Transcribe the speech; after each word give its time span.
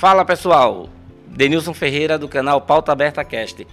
Fala 0.00 0.24
pessoal, 0.24 0.88
Denilson 1.26 1.74
Ferreira 1.74 2.16
do 2.18 2.26
canal 2.26 2.62
Pauta 2.62 2.90
Aberta 2.90 3.22
Cast. 3.22 3.66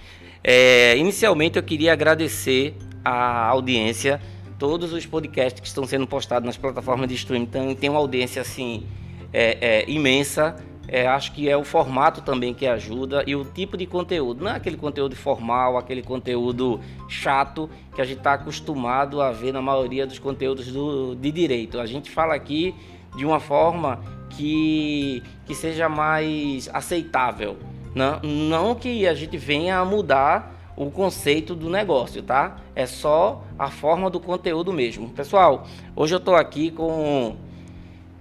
É, 0.44 0.94
inicialmente 0.98 1.56
eu 1.56 1.62
queria 1.62 1.94
agradecer 1.94 2.76
a 3.02 3.46
audiência, 3.46 4.20
todos 4.58 4.92
os 4.92 5.06
podcasts 5.06 5.58
que 5.58 5.66
estão 5.66 5.86
sendo 5.86 6.06
postados 6.06 6.44
nas 6.44 6.58
plataformas 6.58 7.08
de 7.08 7.14
streaming 7.14 7.44
então, 7.44 7.74
tem 7.74 7.88
uma 7.88 7.98
audiência 7.98 8.42
assim 8.42 8.86
é, 9.32 9.56
é, 9.58 9.90
imensa. 9.90 10.54
É, 10.86 11.06
acho 11.06 11.32
que 11.32 11.48
é 11.48 11.56
o 11.56 11.64
formato 11.64 12.20
também 12.20 12.52
que 12.52 12.66
ajuda 12.66 13.24
e 13.26 13.34
o 13.34 13.42
tipo 13.42 13.74
de 13.74 13.86
conteúdo. 13.86 14.44
Não 14.44 14.50
é 14.50 14.56
aquele 14.56 14.76
conteúdo 14.76 15.16
formal, 15.16 15.78
aquele 15.78 16.02
conteúdo 16.02 16.78
chato 17.08 17.70
que 17.94 18.02
a 18.02 18.04
gente 18.04 18.18
está 18.18 18.34
acostumado 18.34 19.22
a 19.22 19.32
ver 19.32 19.50
na 19.50 19.62
maioria 19.62 20.06
dos 20.06 20.18
conteúdos 20.18 20.70
do, 20.70 21.14
de 21.14 21.32
direito. 21.32 21.80
A 21.80 21.86
gente 21.86 22.10
fala 22.10 22.34
aqui 22.34 22.74
de 23.16 23.24
uma 23.24 23.40
forma 23.40 24.17
que, 24.30 25.22
que 25.46 25.54
seja 25.54 25.88
mais 25.88 26.68
aceitável. 26.72 27.56
Não, 27.94 28.20
não 28.20 28.74
que 28.74 29.06
a 29.06 29.14
gente 29.14 29.36
venha 29.36 29.78
a 29.78 29.84
mudar 29.84 30.72
o 30.76 30.90
conceito 30.90 31.56
do 31.56 31.68
negócio, 31.68 32.22
tá? 32.22 32.56
É 32.74 32.86
só 32.86 33.42
a 33.58 33.68
forma 33.68 34.08
do 34.08 34.20
conteúdo 34.20 34.72
mesmo. 34.72 35.08
Pessoal, 35.10 35.66
hoje 35.96 36.14
eu 36.14 36.18
estou 36.18 36.36
aqui 36.36 36.70
com 36.70 37.36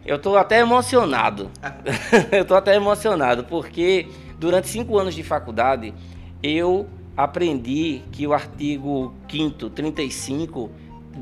eu 0.03 0.15
estou 0.15 0.37
até 0.37 0.59
emocionado. 0.59 1.51
eu 2.31 2.41
estou 2.41 2.57
até 2.57 2.75
emocionado 2.75 3.43
porque 3.43 4.07
durante 4.39 4.67
cinco 4.69 4.97
anos 4.97 5.13
de 5.13 5.21
faculdade 5.21 5.93
eu 6.41 6.87
aprendi 7.15 8.01
que 8.11 8.25
o 8.25 8.33
artigo 8.33 9.13
5 9.29 9.69
35 9.69 10.71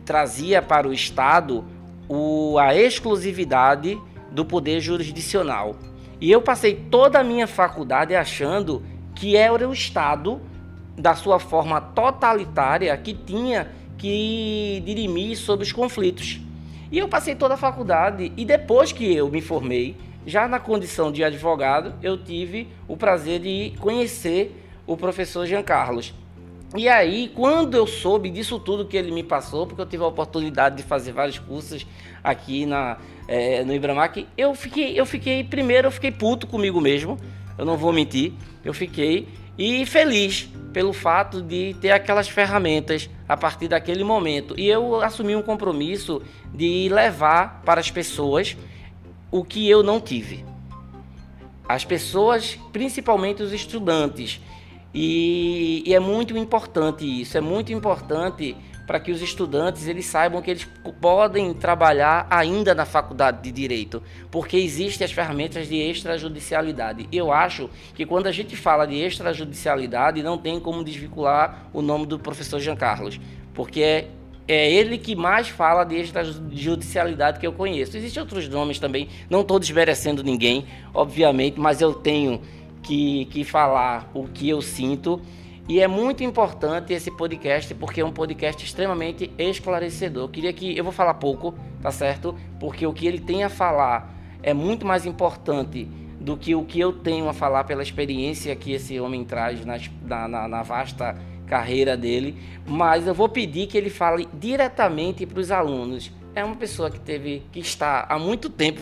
trazia 0.06 0.62
para 0.62 0.88
o 0.88 0.94
Estado 0.94 1.66
o, 2.08 2.58
a 2.60 2.76
exclusividade 2.76 4.00
do 4.36 4.46
poder 4.46 4.80
jurisdicional. 4.80 5.76
E 6.22 6.32
eu 6.32 6.42
passei 6.42 6.76
toda 6.76 7.20
a 7.20 7.24
minha 7.24 7.48
faculdade 7.48 8.14
achando 8.14 8.84
que 9.16 9.36
era 9.36 9.68
o 9.68 9.74
Estado, 9.74 10.42
da 10.98 11.16
sua 11.16 11.40
forma 11.40 11.82
totalitária, 11.82 12.96
que 12.98 13.14
tinha 13.14 13.72
que 13.98 14.84
dirimir 14.86 15.38
sobre 15.38 15.66
os 15.66 15.72
conflitos. 15.72 16.40
E 16.92 17.00
eu 17.00 17.08
passei 17.08 17.34
toda 17.34 17.56
a 17.56 17.58
faculdade 17.58 18.32
e 18.38 18.46
depois 18.46 18.92
que 18.92 19.14
eu 19.16 19.30
me 19.30 19.42
formei, 19.42 19.98
já 20.26 20.48
na 20.48 20.60
condição 20.60 21.12
de 21.12 21.24
advogado, 21.24 21.94
eu 22.02 22.18
tive 22.18 22.68
o 22.88 22.96
prazer 22.98 23.40
de 23.40 23.74
conhecer 23.80 24.64
o 24.86 24.96
professor 24.98 25.46
Jean 25.46 25.64
Carlos. 25.64 26.14
E 26.76 26.90
aí, 26.90 27.32
quando 27.34 27.76
eu 27.76 27.88
soube 27.88 28.30
disso 28.30 28.60
tudo 28.60 28.86
que 28.86 28.98
ele 28.98 29.12
me 29.12 29.24
passou, 29.24 29.66
porque 29.66 29.82
eu 29.82 29.86
tive 29.86 30.04
a 30.04 30.08
oportunidade 30.08 30.78
de 30.78 30.84
fazer 30.84 31.14
vários 31.14 31.40
cursos 31.40 31.88
aqui 32.24 32.66
na, 32.66 32.98
é, 33.28 33.64
no 33.64 33.74
Ibramac, 33.74 34.28
eu 34.38 34.54
fiquei, 34.54 35.00
eu 35.00 35.06
fiquei, 35.06 35.44
primeiro 35.44 35.88
eu 35.88 35.92
fiquei 35.92 36.12
puto 36.12 36.46
comigo 36.46 36.82
mesmo, 36.82 37.18
eu 37.58 37.66
não 37.66 37.78
vou 37.78 37.94
mentir, 37.94 38.34
eu 38.64 38.74
fiquei 38.74 39.28
e 39.58 39.86
feliz 39.86 40.50
pelo 40.74 40.92
fato 40.92 41.42
de 41.42 41.74
ter 41.80 41.92
aquelas 41.92 42.28
ferramentas 42.28 43.10
a 43.30 43.38
partir 43.38 43.70
daquele 43.70 44.04
momento. 44.04 44.54
E 44.60 44.68
eu 44.68 45.02
assumi 45.02 45.34
um 45.34 45.42
compromisso 45.42 46.22
de 46.54 46.90
levar 46.90 47.62
para 47.64 47.80
as 47.80 47.90
pessoas 47.90 48.58
o 49.32 49.44
que 49.44 49.70
eu 49.70 49.82
não 49.82 50.02
tive. 50.02 50.44
As 51.68 51.86
pessoas, 51.86 52.60
principalmente 52.74 53.42
os 53.42 53.54
estudantes. 53.54 54.42
E, 54.98 55.84
e 55.86 55.94
é 55.94 56.00
muito 56.00 56.38
importante 56.38 57.04
isso, 57.04 57.38
é 57.38 57.42
muito 57.42 57.74
importante 57.74 58.56
para 58.88 58.98
que 58.98 59.12
os 59.12 59.22
estudantes 59.22 59.88
eles 59.88 60.06
saibam 60.06 60.42
que 60.42 60.52
eles 60.52 60.66
podem 61.02 61.54
trabalhar 61.54 62.26
ainda 62.30 62.74
na 62.74 62.86
faculdade 62.86 63.42
de 63.44 63.52
direito, 63.52 64.02
porque 64.32 64.56
existem 64.56 65.04
as 65.04 65.12
ferramentas 65.12 65.68
de 65.68 65.76
extrajudicialidade. 65.76 67.10
Eu 67.12 67.30
acho 67.30 67.70
que 67.94 68.06
quando 68.06 68.28
a 68.28 68.32
gente 68.32 68.56
fala 68.56 68.86
de 68.86 68.96
extrajudicialidade, 68.96 70.24
não 70.24 70.38
tem 70.38 70.62
como 70.62 70.82
desvincular 70.82 71.68
o 71.74 71.82
nome 71.82 72.06
do 72.06 72.18
professor 72.18 72.62
Jean 72.62 72.78
Carlos, 72.78 73.20
porque 73.54 73.82
é, 73.82 74.08
é 74.48 74.72
ele 74.72 74.98
que 74.98 75.14
mais 75.14 75.50
fala 75.50 75.84
de 75.84 76.00
extrajudicialidade 76.00 77.38
que 77.38 77.46
eu 77.46 77.52
conheço. 77.52 77.98
Existem 77.98 78.22
outros 78.22 78.48
nomes 78.48 78.80
também, 78.80 79.10
não 79.30 79.42
estou 79.42 79.60
desmerecendo 79.60 80.24
ninguém, 80.24 80.66
obviamente, 80.94 81.60
mas 81.60 81.82
eu 81.82 81.94
tenho 81.94 82.40
que, 82.86 83.26
que 83.26 83.44
falar 83.44 84.10
o 84.14 84.28
que 84.28 84.48
eu 84.48 84.62
sinto 84.62 85.22
e 85.68 85.82
é 85.82 85.88
muito 85.88 86.24
importante 86.24 86.94
esse 86.94 87.10
podcast 87.10 87.74
porque 87.74 88.00
é 88.00 88.06
um 88.06 88.12
podcast 88.12 88.64
extremamente 88.64 89.32
esclarecedor. 89.36 90.30
Queria 90.30 90.54
que 90.54 90.78
eu 90.78 90.84
vou 90.84 90.94
falar 90.94 91.16
pouco, 91.16 91.56
tá 91.82 91.92
certo? 91.92 92.36
Porque 92.60 92.86
o 92.86 92.94
que 92.94 93.08
ele 93.08 93.20
tem 93.20 93.44
a 93.44 93.50
falar 93.50 94.14
é 94.44 94.54
muito 94.54 94.86
mais 94.86 95.08
importante 95.08 95.86
do 96.22 96.38
que 96.38 96.54
o 96.54 96.64
que 96.64 96.80
eu 96.80 96.94
tenho 96.94 97.28
a 97.28 97.34
falar 97.34 97.64
pela 97.64 97.82
experiência 97.82 98.56
que 98.56 98.74
esse 98.74 99.00
homem 99.00 99.26
traz 99.26 99.66
na, 99.66 99.78
na, 100.28 100.48
na 100.48 100.62
vasta 100.62 101.18
carreira 101.48 101.98
dele. 101.98 102.38
Mas 102.68 103.08
eu 103.08 103.16
vou 103.16 103.28
pedir 103.28 103.66
que 103.66 103.76
ele 103.76 103.90
fale 103.90 104.28
diretamente 104.32 105.26
para 105.26 105.40
os 105.40 105.50
alunos. 105.50 106.12
É 106.36 106.44
uma 106.44 106.56
pessoa 106.56 106.92
que 106.92 107.00
teve 107.00 107.42
que 107.52 107.60
está 107.60 108.06
há 108.08 108.20
muito 108.20 108.52
tempo 108.52 108.82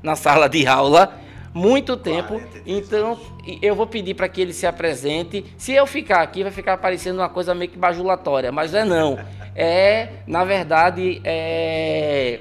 na 0.00 0.14
sala 0.14 0.48
de 0.48 0.64
aula 0.64 1.18
muito 1.52 1.96
tempo. 1.96 2.40
Então, 2.64 3.18
eu 3.60 3.74
vou 3.74 3.86
pedir 3.86 4.14
para 4.14 4.28
que 4.28 4.40
ele 4.40 4.52
se 4.52 4.66
apresente. 4.66 5.44
Se 5.56 5.72
eu 5.72 5.86
ficar 5.86 6.22
aqui, 6.22 6.42
vai 6.42 6.52
ficar 6.52 6.76
parecendo 6.78 7.20
uma 7.20 7.28
coisa 7.28 7.54
meio 7.54 7.70
que 7.70 7.78
bajulatória, 7.78 8.52
mas 8.52 8.74
é 8.74 8.84
não. 8.84 9.18
É, 9.52 10.10
na 10.28 10.44
verdade, 10.44 11.20
é, 11.24 12.40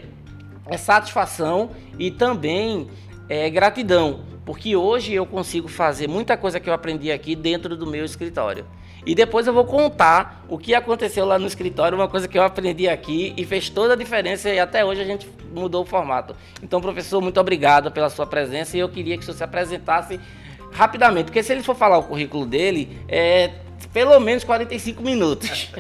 é 0.68 0.78
satisfação 0.78 1.72
e 1.98 2.12
também 2.12 2.88
é 3.28 3.50
gratidão, 3.50 4.22
porque 4.46 4.76
hoje 4.76 5.16
eu 5.16 5.26
consigo 5.26 5.68
fazer 5.68 6.08
muita 6.08 6.38
coisa 6.38 6.60
que 6.60 6.70
eu 6.70 6.74
aprendi 6.74 7.12
aqui 7.12 7.36
dentro 7.36 7.76
do 7.76 7.88
meu 7.88 8.06
escritório. 8.06 8.64
E 9.10 9.16
depois 9.16 9.48
eu 9.48 9.54
vou 9.54 9.66
contar 9.66 10.46
o 10.48 10.56
que 10.56 10.76
aconteceu 10.76 11.26
lá 11.26 11.40
no 11.40 11.48
escritório, 11.48 11.98
uma 11.98 12.08
coisa 12.08 12.28
que 12.28 12.38
eu 12.38 12.44
aprendi 12.44 12.88
aqui 12.88 13.34
e 13.36 13.44
fez 13.44 13.68
toda 13.68 13.94
a 13.94 13.96
diferença 13.96 14.52
e 14.52 14.60
até 14.60 14.86
hoje 14.86 15.02
a 15.02 15.04
gente 15.04 15.28
mudou 15.52 15.82
o 15.82 15.86
formato. 15.86 16.36
Então, 16.62 16.80
professor, 16.80 17.20
muito 17.20 17.40
obrigado 17.40 17.92
pela 17.92 18.08
sua 18.12 18.28
presença 18.28 18.78
e 18.78 18.80
eu 18.80 18.88
queria 18.88 19.18
que 19.18 19.24
o 19.24 19.26
senhor 19.26 19.36
se 19.36 19.44
apresentasse 19.44 20.20
rapidamente, 20.72 21.26
porque 21.26 21.42
se 21.42 21.52
ele 21.52 21.64
for 21.64 21.76
falar 21.76 21.98
o 21.98 22.04
currículo 22.04 22.46
dele, 22.46 23.02
é 23.08 23.52
pelo 23.92 24.20
menos 24.20 24.44
45 24.44 25.02
minutos. 25.02 25.72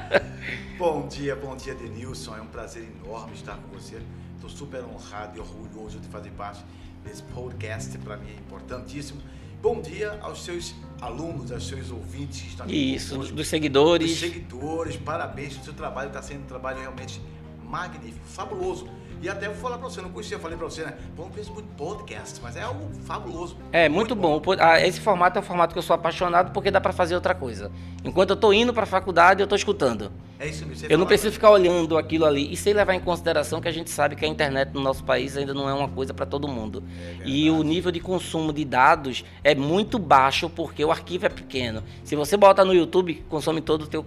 bom 0.78 1.06
dia, 1.08 1.36
bom 1.36 1.54
dia, 1.56 1.74
Denilson. 1.74 2.38
É 2.38 2.40
um 2.40 2.46
prazer 2.46 2.88
enorme 3.04 3.34
estar 3.34 3.56
com 3.56 3.78
você. 3.78 3.98
Estou 4.34 4.48
super 4.48 4.82
honrado 4.82 5.36
e 5.36 5.40
orgulhoso 5.40 6.00
de 6.00 6.08
fazer 6.08 6.30
parte 6.30 6.64
desse 7.04 7.22
podcast, 7.22 7.98
para 7.98 8.16
mim 8.16 8.30
é 8.30 8.40
importantíssimo. 8.40 9.20
Bom 9.60 9.82
dia 9.82 10.18
aos 10.22 10.42
seus 10.42 10.74
alunos, 11.00 11.52
aos 11.52 11.66
seus 11.66 11.90
ouvintes 11.90 12.60
aqui. 12.60 12.94
Isso, 12.94 13.14
conosco, 13.14 13.34
dos 13.34 13.48
seguidores. 13.48 14.10
Dos 14.10 14.20
seguidores, 14.20 14.96
parabéns, 14.96 15.58
o 15.58 15.64
seu 15.64 15.74
trabalho 15.74 16.08
está 16.08 16.22
sendo 16.22 16.42
um 16.42 16.46
trabalho 16.46 16.80
realmente 16.80 17.20
magnífico, 17.64 18.26
fabuloso. 18.26 18.88
E 19.22 19.28
até 19.28 19.46
vou 19.46 19.56
falar 19.56 19.78
para 19.78 19.88
você, 19.88 20.00
não 20.00 20.10
conhecia, 20.10 20.38
falei 20.38 20.56
para 20.56 20.66
você, 20.66 20.84
né? 20.84 20.94
Vamos 21.16 21.34
ver 21.34 21.44
muito 21.52 21.68
podcast, 21.76 22.38
mas 22.42 22.56
é 22.56 22.62
algo 22.62 22.88
fabuloso. 23.04 23.56
É, 23.72 23.88
muito, 23.88 24.14
muito 24.14 24.14
bom. 24.14 24.40
bom. 24.40 24.56
Ah, 24.60 24.80
esse 24.80 25.00
formato 25.00 25.38
é 25.38 25.42
um 25.42 25.44
formato 25.44 25.72
que 25.72 25.78
eu 25.78 25.82
sou 25.82 25.94
apaixonado 25.94 26.52
porque 26.52 26.70
dá 26.70 26.80
para 26.80 26.92
fazer 26.92 27.14
outra 27.14 27.34
coisa. 27.34 27.70
Enquanto 28.04 28.30
eu 28.30 28.34
estou 28.34 28.52
indo 28.52 28.72
para 28.74 28.82
a 28.82 28.86
faculdade, 28.86 29.40
eu 29.40 29.44
estou 29.44 29.56
escutando. 29.56 30.12
É 30.38 30.48
isso 30.48 30.66
mesmo. 30.66 30.86
Eu 30.88 30.98
não 30.98 31.06
preciso 31.06 31.32
ficar 31.32 31.50
olhando 31.50 31.96
aquilo 31.96 32.26
ali 32.26 32.52
e 32.52 32.56
sem 32.56 32.74
levar 32.74 32.94
em 32.94 33.00
consideração 33.00 33.60
que 33.60 33.68
a 33.68 33.72
gente 33.72 33.88
sabe 33.88 34.16
que 34.16 34.24
a 34.24 34.28
internet 34.28 34.72
no 34.72 34.80
nosso 34.80 35.02
país 35.02 35.36
ainda 35.36 35.54
não 35.54 35.68
é 35.68 35.72
uma 35.72 35.88
coisa 35.88 36.12
para 36.12 36.26
todo 36.26 36.46
mundo. 36.46 36.84
É 37.20 37.26
e 37.26 37.50
o 37.50 37.62
nível 37.62 37.90
de 37.90 38.00
consumo 38.00 38.52
de 38.52 38.64
dados 38.64 39.24
é 39.42 39.54
muito 39.54 39.98
baixo 39.98 40.50
porque 40.50 40.84
o 40.84 40.90
arquivo 40.90 41.26
é 41.26 41.30
pequeno. 41.30 41.82
Se 42.04 42.14
você 42.14 42.36
bota 42.36 42.64
no 42.64 42.74
YouTube, 42.74 43.24
consome 43.28 43.62
todo 43.62 43.82
o 43.82 43.86
teu 43.86 44.04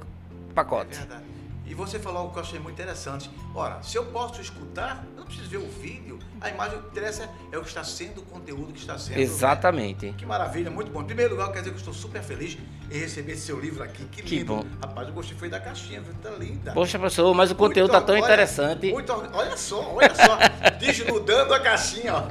pacote. 0.54 0.96
É 0.96 1.00
verdade. 1.00 1.29
E 1.70 1.76
você 1.76 2.00
falou 2.00 2.22
algo 2.22 2.34
que 2.34 2.40
eu 2.40 2.44
achei 2.44 2.60
muito 2.60 2.74
interessante. 2.74 3.30
Ora, 3.54 3.82
se 3.84 3.96
eu 3.96 4.04
posso 4.06 4.42
escutar, 4.42 5.06
eu 5.12 5.20
não 5.20 5.26
preciso 5.26 5.48
ver 5.48 5.58
o 5.58 5.70
vídeo. 5.70 6.18
A 6.42 6.50
imagem 6.50 6.80
que 6.80 6.88
interessa 6.88 7.30
é 7.52 7.58
o 7.60 7.62
que 7.62 7.68
está 7.68 7.84
sendo, 7.84 8.22
o 8.22 8.24
conteúdo 8.24 8.74
que 8.74 8.80
está 8.80 8.98
sendo. 8.98 9.20
Exatamente. 9.20 10.08
Né? 10.08 10.16
Que 10.18 10.26
maravilha, 10.26 10.72
muito 10.72 10.92
bom. 10.92 11.04
Em 11.04 11.06
primeiro 11.06 11.36
lugar, 11.36 11.52
quer 11.52 11.60
dizer 11.60 11.70
que 11.70 11.76
eu 11.76 11.80
estou 11.80 11.94
super 11.94 12.24
feliz 12.24 12.58
em 12.90 12.98
receber 12.98 13.34
esse 13.34 13.44
seu 13.44 13.60
livro 13.60 13.84
aqui. 13.84 14.04
Que, 14.06 14.24
que 14.24 14.38
lindo. 14.40 14.56
Bom. 14.56 14.66
Rapaz, 14.82 15.08
eu 15.08 15.14
gostei 15.14 15.38
foi 15.38 15.48
da 15.48 15.60
caixinha? 15.60 16.02
Tá 16.24 16.32
linda. 16.32 16.72
Poxa, 16.72 16.98
professor, 16.98 17.32
mas 17.36 17.52
o 17.52 17.56
conteúdo 17.56 17.90
está 17.90 18.02
tão 18.02 18.16
olha, 18.16 18.24
interessante. 18.24 18.92
Muito, 18.92 19.14
olha 19.14 19.56
só, 19.56 19.94
olha 19.94 20.16
só. 20.16 20.40
desnudando 20.80 21.54
a 21.54 21.60
caixinha, 21.60 22.16
ó. 22.16 22.24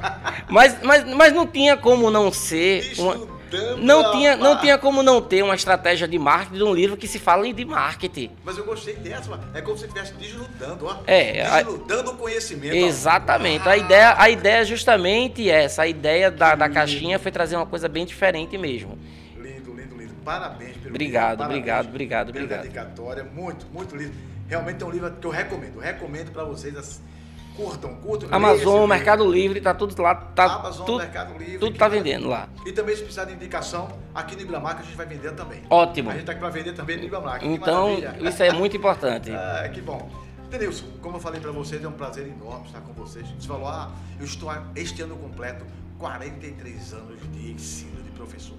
Mas, 0.49 0.83
mas, 0.83 1.05
mas 1.15 1.33
não 1.33 1.47
tinha 1.47 1.77
como 1.77 2.11
não 2.11 2.29
ser. 2.29 2.81
Desnudando. 2.81 3.23
Uma 3.23 3.38
não 3.77 4.11
tinha, 4.11 4.37
não 4.37 4.59
tinha 4.59 4.77
como 4.77 5.01
não 5.01 5.21
ter 5.21 5.43
uma 5.43 5.55
estratégia 5.55 6.07
de 6.07 6.17
marketing 6.19 6.57
de 6.57 6.63
um 6.63 6.73
livro 6.73 6.97
que 6.97 7.07
se 7.07 7.19
fala 7.19 7.51
de 7.51 7.65
marketing. 7.65 8.31
Mas 8.43 8.57
eu 8.57 8.65
gostei 8.65 8.95
dessa, 8.95 9.39
é 9.53 9.61
como 9.61 9.77
se 9.77 9.85
estivesse 9.85 10.13
desludando, 10.13 10.85
ó. 10.85 10.97
É, 11.07 11.45
a... 11.45 11.61
o 11.61 12.17
conhecimento. 12.17 12.75
Exatamente. 12.75 13.67
Ah. 13.67 13.71
A, 13.71 13.77
ideia, 13.77 14.15
a 14.17 14.29
ideia 14.29 14.61
é 14.61 14.65
justamente 14.65 15.49
essa. 15.49 15.83
A 15.83 15.87
ideia 15.87 16.29
da, 16.29 16.55
da 16.55 16.69
caixinha 16.69 17.17
foi 17.17 17.31
trazer 17.31 17.55
uma 17.55 17.65
coisa 17.65 17.87
bem 17.87 18.05
diferente 18.05 18.57
mesmo. 18.57 18.97
Lindo, 19.37 19.73
lindo, 19.73 19.95
lindo. 19.95 20.13
Parabéns 20.23 20.77
pelo 20.77 20.89
obrigado, 20.89 21.29
livro. 21.29 21.37
Parabéns 21.37 21.59
obrigado, 21.59 21.89
obrigado, 21.89 22.33
pela 22.33 22.45
obrigado. 22.45 22.61
dedicatória. 22.61 23.23
Muito, 23.23 23.65
muito 23.73 23.95
lindo. 23.95 24.13
Realmente 24.47 24.83
é 24.83 24.85
um 24.85 24.91
livro 24.91 25.11
que 25.11 25.25
eu 25.25 25.31
recomendo. 25.31 25.75
Eu 25.75 25.81
recomendo 25.81 26.31
para 26.31 26.43
vocês 26.43 27.01
Curtam, 27.59 27.95
curtam. 27.95 28.29
Amazon, 28.31 28.87
Mercado 28.87 29.29
Livre, 29.29 29.59
tá 29.59 29.73
tudo 29.73 30.01
lá. 30.01 30.15
Tá 30.15 30.45
Amazon, 30.45 30.85
tudo, 30.85 30.97
Mercado 30.99 31.37
Livre. 31.37 31.57
tudo 31.57 31.77
tá 31.77 31.89
vendendo 31.89 32.29
lá. 32.29 32.47
E 32.65 32.71
também 32.71 32.95
se 32.95 33.01
precisar 33.01 33.25
de 33.25 33.33
indicação, 33.33 33.89
aqui 34.15 34.33
no 34.35 34.43
Ibramar 34.43 34.75
que 34.77 34.83
a 34.83 34.85
gente 34.85 34.95
vai 34.95 35.05
vender 35.05 35.33
também. 35.33 35.61
Ótimo. 35.69 36.09
A 36.09 36.13
gente 36.13 36.25
tá 36.25 36.31
aqui 36.31 36.39
para 36.39 36.49
vender 36.49 36.73
também 36.73 36.95
no 36.95 37.03
Ibramar. 37.03 37.39
que 37.39 37.47
Então, 37.47 37.97
isso 38.21 38.41
é 38.41 38.53
muito 38.53 38.77
importante. 38.77 39.29
Ah, 39.39 39.67
que 39.67 39.81
bom. 39.81 40.09
Denilson, 40.49 40.85
como 41.01 41.17
eu 41.17 41.19
falei 41.19 41.39
para 41.39 41.51
vocês, 41.51 41.83
é 41.83 41.87
um 41.87 41.93
prazer 41.93 42.27
enorme 42.27 42.65
estar 42.67 42.81
com 42.81 42.93
vocês. 42.93 43.27
Você 43.39 43.47
falou, 43.47 43.67
ah, 43.67 43.91
eu 44.19 44.25
estou 44.25 44.51
este 44.75 45.01
ano 45.01 45.15
completo 45.15 45.65
43 45.97 46.93
anos 46.93 47.19
de 47.31 47.51
ensino 47.51 48.01
de 48.03 48.11
professor. 48.11 48.55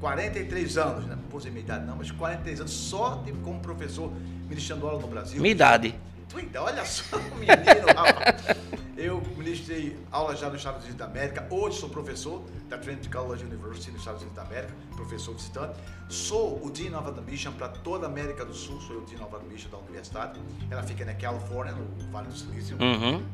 43 0.00 0.78
anos, 0.78 1.04
né? 1.06 1.16
não 1.16 1.22
pus 1.24 1.46
a 1.46 1.50
minha 1.50 1.60
idade 1.60 1.84
não, 1.84 1.96
mas 1.96 2.10
43 2.10 2.60
anos 2.60 2.72
só 2.72 3.22
de, 3.24 3.32
como 3.32 3.60
professor 3.60 4.12
ministrando 4.48 4.86
aula 4.86 5.00
no 5.00 5.08
Brasil. 5.08 5.40
Minha 5.40 5.52
idade. 5.52 5.94
Ainda, 6.36 6.62
olha 6.62 6.84
só, 6.84 7.18
menino, 7.38 7.86
rapaz. 7.94 8.56
Eu 8.96 9.20
ministrei 9.36 9.96
aula 10.10 10.34
já 10.34 10.48
nos 10.48 10.58
Estados 10.58 10.80
Unidos 10.80 10.98
da 10.98 11.04
América. 11.06 11.46
Hoje 11.50 11.78
sou 11.78 11.88
professor 11.88 12.44
da 12.68 12.76
Trinity 12.76 13.08
College 13.08 13.44
University 13.44 13.90
nos 13.90 14.00
Estados 14.00 14.22
Unidos 14.22 14.36
da 14.36 14.42
América, 14.42 14.74
professor 14.96 15.34
visitante. 15.34 15.78
Sou 16.08 16.64
o 16.64 16.70
Dean 16.70 16.98
of 16.98 17.08
Admission 17.08 17.52
para 17.52 17.68
toda 17.68 18.06
a 18.06 18.10
América 18.10 18.44
do 18.44 18.52
Sul. 18.52 18.80
Sou 18.80 18.98
o 18.98 19.00
Dean 19.02 19.24
of 19.24 19.34
Admission 19.36 19.70
da 19.70 19.78
universidade. 19.78 20.40
Ela 20.70 20.82
fica 20.82 21.04
na 21.04 21.14
Califórnia, 21.14 21.74
no 21.74 22.10
Vale 22.10 22.28
do 22.28 22.36
Silício. 22.36 22.76
Uhum. 22.80 23.24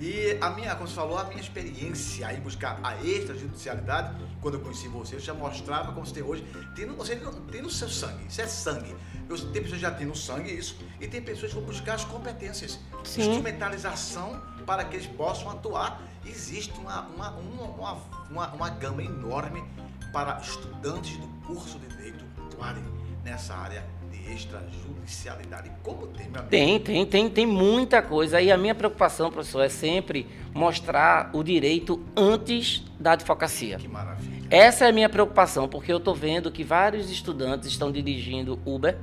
E 0.00 0.38
a 0.40 0.50
minha, 0.50 0.74
como 0.76 0.86
você 0.88 0.94
falou, 0.94 1.18
a 1.18 1.24
minha 1.24 1.40
experiência 1.40 2.32
em 2.32 2.40
buscar 2.40 2.78
a 2.84 2.94
extrajudicialidade, 3.02 4.16
quando 4.40 4.54
eu 4.54 4.60
conheci 4.60 4.86
você, 4.86 5.16
eu 5.16 5.20
já 5.20 5.34
mostrava 5.34 5.92
como 5.92 6.06
você 6.06 6.14
tem 6.14 6.22
hoje, 6.22 6.44
tem 6.76 6.86
no, 6.86 6.94
você 6.94 7.16
não- 7.16 7.32
tem 7.46 7.62
no 7.62 7.70
seu 7.70 7.88
sangue, 7.88 8.26
isso 8.28 8.40
é 8.40 8.46
sangue. 8.46 8.94
Eu, 9.28 9.36
tem 9.36 9.60
pessoas 9.62 9.72
que 9.72 9.78
já 9.80 9.90
têm 9.90 10.06
no 10.06 10.14
sangue 10.14 10.52
isso, 10.56 10.78
e 11.00 11.08
tem 11.08 11.20
pessoas 11.20 11.52
que 11.52 11.58
vão 11.58 11.66
buscar 11.66 11.94
as 11.94 12.04
competências, 12.04 12.78
Sim. 13.04 13.22
instrumentalização 13.22 14.40
para 14.64 14.84
que 14.84 14.96
eles 14.96 15.06
possam 15.08 15.50
atuar. 15.50 16.00
Existe 16.24 16.72
uma, 16.78 17.02
uma, 17.08 17.30
uma, 17.30 17.62
uma, 17.64 17.92
uma, 18.30 18.48
uma 18.54 18.70
gama 18.70 19.02
enorme 19.02 19.64
para 20.12 20.38
estudantes 20.40 21.16
do 21.16 21.26
curso 21.46 21.78
de 21.78 21.86
direito 21.88 22.24
atuarem 22.46 22.84
nessa 23.24 23.54
área 23.54 23.84
extrajudicialidade. 24.32 25.70
Como 25.82 26.06
tem, 26.08 26.28
meu? 26.28 26.42
Tem, 26.44 26.80
tem, 26.80 27.06
tem, 27.06 27.30
tem 27.30 27.46
muita 27.46 28.02
coisa. 28.02 28.40
E 28.40 28.50
a 28.52 28.56
minha 28.56 28.74
preocupação, 28.74 29.30
professor, 29.30 29.62
é 29.62 29.68
sempre 29.68 30.26
mostrar 30.54 31.30
o 31.32 31.42
direito 31.42 32.00
antes 32.16 32.84
da 32.98 33.12
advocacia. 33.12 33.76
Que 33.78 33.88
maravilha. 33.88 34.46
Essa 34.50 34.86
é 34.86 34.88
a 34.88 34.92
minha 34.92 35.08
preocupação, 35.08 35.68
porque 35.68 35.92
eu 35.92 35.98
estou 35.98 36.14
vendo 36.14 36.50
que 36.50 36.64
vários 36.64 37.10
estudantes 37.10 37.68
estão 37.68 37.92
dirigindo 37.92 38.58
Uber. 38.64 38.96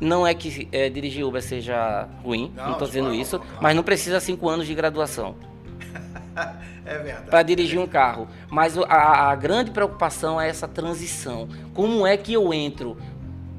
Não 0.00 0.26
é 0.26 0.34
que 0.34 0.68
é, 0.72 0.88
dirigir 0.88 1.24
Uber 1.24 1.42
seja 1.42 2.08
ruim, 2.24 2.52
Não, 2.56 2.72
estou 2.72 2.88
dizendo 2.88 3.06
forma 3.06 3.20
isso, 3.22 3.38
claro. 3.38 3.58
mas 3.60 3.76
não 3.76 3.82
precisa 3.84 4.18
cinco 4.18 4.48
anos 4.48 4.66
de 4.66 4.74
graduação 4.74 5.36
É 6.84 6.98
verdade. 6.98 7.30
para 7.30 7.42
dirigir 7.44 7.78
um 7.78 7.86
carro. 7.86 8.26
Mas 8.50 8.76
a, 8.76 9.30
a 9.30 9.34
grande 9.36 9.70
preocupação 9.70 10.40
é 10.40 10.48
essa 10.48 10.66
transição. 10.66 11.48
Como 11.72 12.04
é 12.04 12.16
que 12.16 12.32
eu 12.32 12.52
entro? 12.52 12.96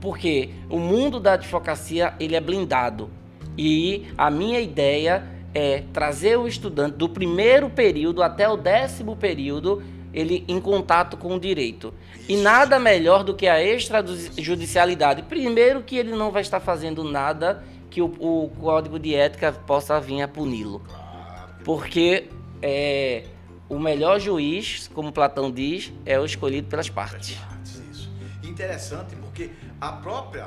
Porque 0.04 0.50
o 0.70 0.78
mundo 0.80 1.18
da 1.18 1.32
advocacia 1.32 2.14
ele 2.20 2.36
é 2.36 2.42
blindado 2.42 3.10
e 3.58 4.08
a 4.18 4.30
minha 4.30 4.60
ideia 4.60 5.24
é 5.54 5.82
trazer 5.94 6.38
o 6.38 6.46
estudante 6.46 6.98
do 6.98 7.08
primeiro 7.08 7.70
período 7.70 8.22
até 8.22 8.50
o 8.50 8.58
décimo 8.58 9.16
período 9.16 9.82
ele 10.14 10.44
em 10.46 10.60
contato 10.60 11.16
com 11.16 11.38
o 11.38 11.40
direito. 11.40 11.94
E 12.28 12.36
nada 12.36 12.78
melhor 12.80 13.24
do 13.24 13.34
que 13.34 13.48
a 13.48 13.64
extrajudicialidade. 13.64 15.24
Primeiro 15.24 15.82
que 15.82 15.96
ele 15.96 16.12
não 16.12 16.32
vai 16.32 16.42
estar 16.42 16.60
fazendo 16.60 17.06
nada 17.06 17.64
que 17.90 18.02
o, 18.02 18.08
o 18.20 18.52
código 18.60 19.00
de 19.00 19.16
ética 19.16 19.54
possa 19.54 20.02
vir 20.02 20.22
a 20.22 20.28
puni-lo. 20.28 20.82
Porque 21.64 22.28
é, 22.62 23.24
o 23.70 23.80
melhor 23.80 24.20
juiz, 24.20 24.90
como 24.94 25.14
Platão 25.14 25.50
diz, 25.50 25.94
é 26.06 26.20
o 26.20 26.26
escolhido 26.26 26.68
pelas 26.68 26.90
partes. 26.90 27.38
partes, 27.38 27.82
isso. 27.90 28.12
Interessante 28.44 29.16
porque 29.16 29.50
a 29.84 29.92
própria 29.92 30.46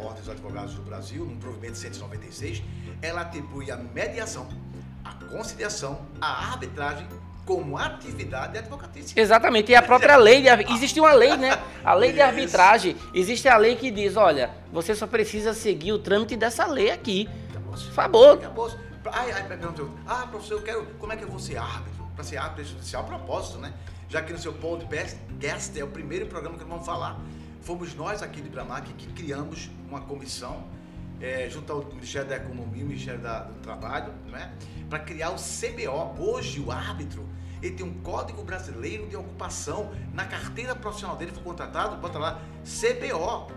Ordem 0.00 0.20
dos 0.20 0.28
Advogados 0.30 0.74
do 0.74 0.82
Brasil, 0.82 1.24
no 1.26 1.36
provimento 1.36 1.76
196, 1.76 2.62
ela 3.02 3.20
atribui 3.20 3.70
a 3.70 3.76
mediação, 3.76 4.48
a 5.04 5.12
conciliação, 5.26 6.06
a 6.18 6.52
arbitragem 6.52 7.06
como 7.44 7.76
atividade 7.76 8.56
advocatícia. 8.56 9.20
Exatamente, 9.20 9.70
e 9.70 9.74
a 9.74 9.82
própria 9.82 10.16
lei, 10.16 10.40
de, 10.40 10.48
existe 10.72 10.98
uma 10.98 11.12
lei, 11.12 11.36
né? 11.36 11.60
A 11.84 11.92
lei 11.92 12.12
de 12.12 12.22
arbitragem. 12.22 12.96
Existe 13.12 13.48
a 13.48 13.56
lei 13.58 13.76
que 13.76 13.90
diz, 13.90 14.16
olha, 14.16 14.50
você 14.72 14.94
só 14.94 15.06
precisa 15.06 15.52
seguir 15.52 15.92
o 15.92 15.98
trâmite 15.98 16.36
dessa 16.36 16.64
lei 16.66 16.90
aqui. 16.90 17.28
Por 17.64 17.76
favor. 17.92 18.38
Acabou. 18.38 18.70
Ai, 19.12 19.32
ai, 19.32 19.44
ah, 20.06 20.26
professor, 20.30 20.54
eu 20.54 20.62
quero. 20.62 20.86
Como 20.98 21.12
é 21.12 21.16
que 21.16 21.24
eu 21.24 21.28
vou 21.28 21.38
ser 21.38 21.56
árbitro? 21.56 22.06
Para 22.14 22.24
ser 22.24 22.36
árbitro 22.36 22.64
judicial, 22.64 23.02
a 23.02 23.06
propósito, 23.06 23.58
né? 23.58 23.72
Já 24.08 24.22
que 24.22 24.32
no 24.32 24.38
seu 24.38 24.52
podcast 24.52 25.78
é 25.78 25.84
o 25.84 25.88
primeiro 25.88 26.26
programa 26.26 26.56
que 26.56 26.64
nós 26.64 26.72
vamos 26.72 26.86
falar. 26.86 27.18
Fomos 27.60 27.94
nós 27.94 28.22
aqui 28.22 28.40
de 28.40 28.48
Bramac 28.48 28.92
que 28.94 29.06
criamos 29.12 29.70
uma 29.88 30.00
comissão, 30.00 30.64
eh, 31.20 31.48
junto 31.50 31.72
ao 31.72 31.84
Ministério 31.84 32.28
da 32.28 32.36
Economia 32.36 32.80
e 32.80 32.84
o 32.84 32.86
Ministério 32.88 33.20
da- 33.20 33.40
do 33.40 33.54
Trabalho, 33.60 34.12
né? 34.30 34.52
Para 34.88 34.98
criar 35.00 35.30
o 35.30 35.36
CBO. 35.38 36.14
Hoje, 36.18 36.60
o 36.60 36.70
árbitro. 36.70 37.28
Ele 37.62 37.74
tem 37.74 37.84
um 37.84 37.92
código 38.00 38.42
brasileiro 38.42 39.06
de 39.06 39.16
ocupação. 39.16 39.90
Na 40.14 40.24
carteira 40.24 40.74
profissional 40.74 41.16
dele 41.16 41.30
foi 41.32 41.42
contratado, 41.42 41.96
bota 41.96 42.18
lá, 42.18 42.40
CBO. 42.64 43.48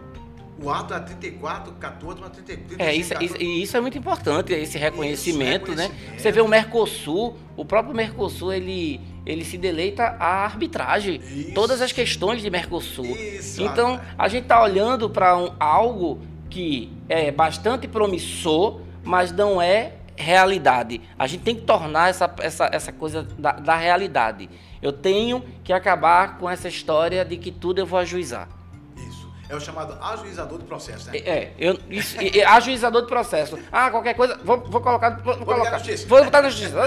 O 0.61 0.69
ato 0.69 0.93
é 0.93 0.99
34, 0.99 1.73
14, 1.73 2.19
mas 2.21 2.29
30, 2.31 2.45
35, 2.53 2.81
É, 2.83 2.93
isso, 2.93 3.09
14. 3.13 3.25
isso, 3.33 3.41
e 3.43 3.63
isso 3.63 3.75
é 3.77 3.81
muito 3.81 3.97
importante, 3.97 4.53
esse 4.53 4.77
reconhecimento, 4.77 5.73
né? 5.73 5.83
reconhecimento. 5.83 6.21
Você 6.21 6.31
vê 6.31 6.41
o 6.41 6.47
Mercosul, 6.47 7.37
o 7.55 7.65
próprio 7.65 7.95
Mercosul, 7.95 8.53
ele, 8.53 8.99
ele 9.25 9.45
se 9.45 9.57
deleita 9.57 10.15
à 10.19 10.43
arbitragem. 10.43 11.15
Isso. 11.15 11.53
Todas 11.53 11.81
as 11.81 11.91
questões 11.91 12.41
de 12.41 12.49
Mercosul. 12.49 13.05
Isso, 13.05 13.61
Então, 13.61 13.99
a 14.17 14.27
gente 14.27 14.43
está 14.43 14.61
olhando 14.61 15.09
para 15.09 15.37
um, 15.37 15.51
algo 15.59 16.21
que 16.49 16.91
é 17.09 17.31
bastante 17.31 17.87
promissor, 17.87 18.81
mas 19.03 19.31
não 19.31 19.61
é 19.61 19.93
realidade. 20.15 21.01
A 21.17 21.25
gente 21.27 21.41
tem 21.41 21.55
que 21.55 21.61
tornar 21.61 22.09
essa, 22.09 22.33
essa, 22.39 22.69
essa 22.71 22.91
coisa 22.91 23.23
da, 23.37 23.53
da 23.53 23.75
realidade. 23.75 24.49
Eu 24.81 24.91
tenho 24.91 25.43
que 25.63 25.73
acabar 25.73 26.37
com 26.37 26.49
essa 26.49 26.67
história 26.67 27.23
de 27.23 27.37
que 27.37 27.51
tudo 27.51 27.79
eu 27.79 27.85
vou 27.85 27.99
ajuizar. 27.99 28.47
É 29.49 29.55
o 29.55 29.59
chamado 29.59 29.97
ajuizador 30.01 30.57
do 30.57 30.65
processo, 30.65 31.11
né? 31.11 31.17
É, 31.17 31.51
eu, 31.59 31.77
isso, 31.89 32.15
e 32.21 32.41
ajuizador 32.41 33.01
de 33.01 33.07
processo. 33.07 33.59
Ah, 33.71 33.91
qualquer 33.91 34.13
coisa, 34.13 34.39
vou, 34.43 34.57
vou 34.61 34.81
colocar, 34.81 35.21
vou, 35.21 35.35
vou 35.35 35.45
colocar. 35.45 35.71
na 35.71 35.77
justiça. 35.77 36.07
Vou 36.07 36.23
botar 36.23 36.41
na 36.41 36.49
justiça. 36.49 36.77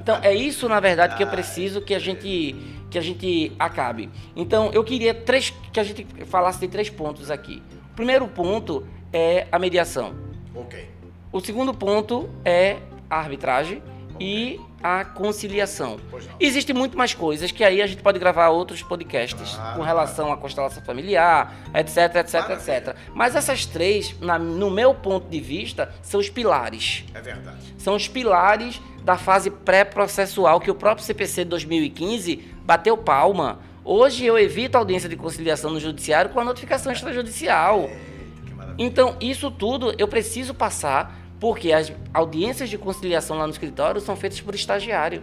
Então, 0.00 0.18
é 0.22 0.34
isso, 0.34 0.68
na 0.68 0.80
verdade, 0.80 1.16
que 1.16 1.22
eu 1.22 1.28
preciso 1.28 1.80
que 1.80 1.94
a 1.94 1.98
gente 1.98 2.54
que 2.90 2.98
a 2.98 3.02
gente 3.02 3.52
acabe. 3.58 4.10
Então, 4.34 4.70
eu 4.72 4.82
queria 4.82 5.12
três 5.12 5.50
que 5.72 5.78
a 5.78 5.84
gente 5.84 6.06
falasse 6.24 6.60
de 6.60 6.68
três 6.68 6.88
pontos 6.88 7.30
aqui. 7.30 7.62
O 7.92 7.94
primeiro 7.94 8.26
ponto 8.28 8.86
é 9.12 9.46
a 9.52 9.58
mediação. 9.58 10.14
Ok. 10.54 10.88
O 11.30 11.40
segundo 11.40 11.74
ponto 11.74 12.30
é 12.44 12.78
a 13.10 13.18
arbitragem 13.18 13.82
e 14.20 14.60
a 14.82 15.04
conciliação. 15.04 15.98
Existem 16.38 16.74
muito 16.74 16.96
mais 16.96 17.12
coisas 17.14 17.50
que 17.50 17.64
aí 17.64 17.82
a 17.82 17.86
gente 17.86 18.02
pode 18.02 18.18
gravar 18.18 18.48
outros 18.48 18.82
podcasts 18.82 19.54
Claro, 19.54 19.76
com 19.76 19.82
relação 19.82 20.32
à 20.32 20.36
constelação 20.36 20.82
familiar, 20.84 21.54
etc, 21.74 21.96
etc, 22.16 22.32
Maravilha. 22.34 22.76
etc. 22.78 22.96
Mas 23.14 23.34
essas 23.34 23.66
três, 23.66 24.14
na- 24.20 24.38
no 24.38 24.70
meu 24.70 24.94
ponto 24.94 25.28
de 25.28 25.40
vista, 25.40 25.92
são 26.02 26.20
os 26.20 26.28
pilares. 26.30 27.04
É 27.14 27.20
verdade. 27.20 27.58
São 27.76 27.94
os 27.96 28.06
pilares 28.06 28.80
da 29.02 29.16
fase 29.16 29.50
pré-processual 29.50 30.60
que 30.60 30.70
o 30.70 30.74
próprio 30.74 31.04
CPC 31.04 31.44
de 31.44 31.50
2015 31.50 32.36
bateu 32.64 32.96
palma. 32.96 33.58
Hoje 33.84 34.24
eu 34.26 34.38
evito 34.38 34.76
a 34.76 34.80
audiência 34.80 35.08
de 35.08 35.16
conciliação 35.16 35.70
no 35.70 35.80
judiciário 35.80 36.30
com 36.30 36.38
a 36.38 36.44
notificação 36.44 36.92
extrajudicial. 36.92 37.88
Que 38.46 38.54
maravilha. 38.54 38.86
Então, 38.86 39.16
isso 39.20 39.50
tudo 39.50 39.94
eu 39.96 40.06
preciso 40.06 40.52
passar, 40.52 41.17
porque 41.40 41.72
as 41.72 41.92
audiências 42.12 42.68
de 42.68 42.76
conciliação 42.76 43.38
lá 43.38 43.46
no 43.46 43.52
escritório 43.52 44.00
são 44.00 44.16
feitas 44.16 44.40
por 44.40 44.54
estagiário. 44.54 45.22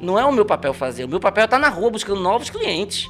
Não 0.00 0.18
é 0.18 0.24
o 0.24 0.32
meu 0.32 0.44
papel 0.44 0.74
fazer, 0.74 1.04
o 1.04 1.08
meu 1.08 1.20
papel 1.20 1.42
é 1.42 1.44
estar 1.44 1.58
na 1.58 1.68
rua 1.68 1.90
buscando 1.90 2.20
novos 2.20 2.50
clientes. 2.50 3.08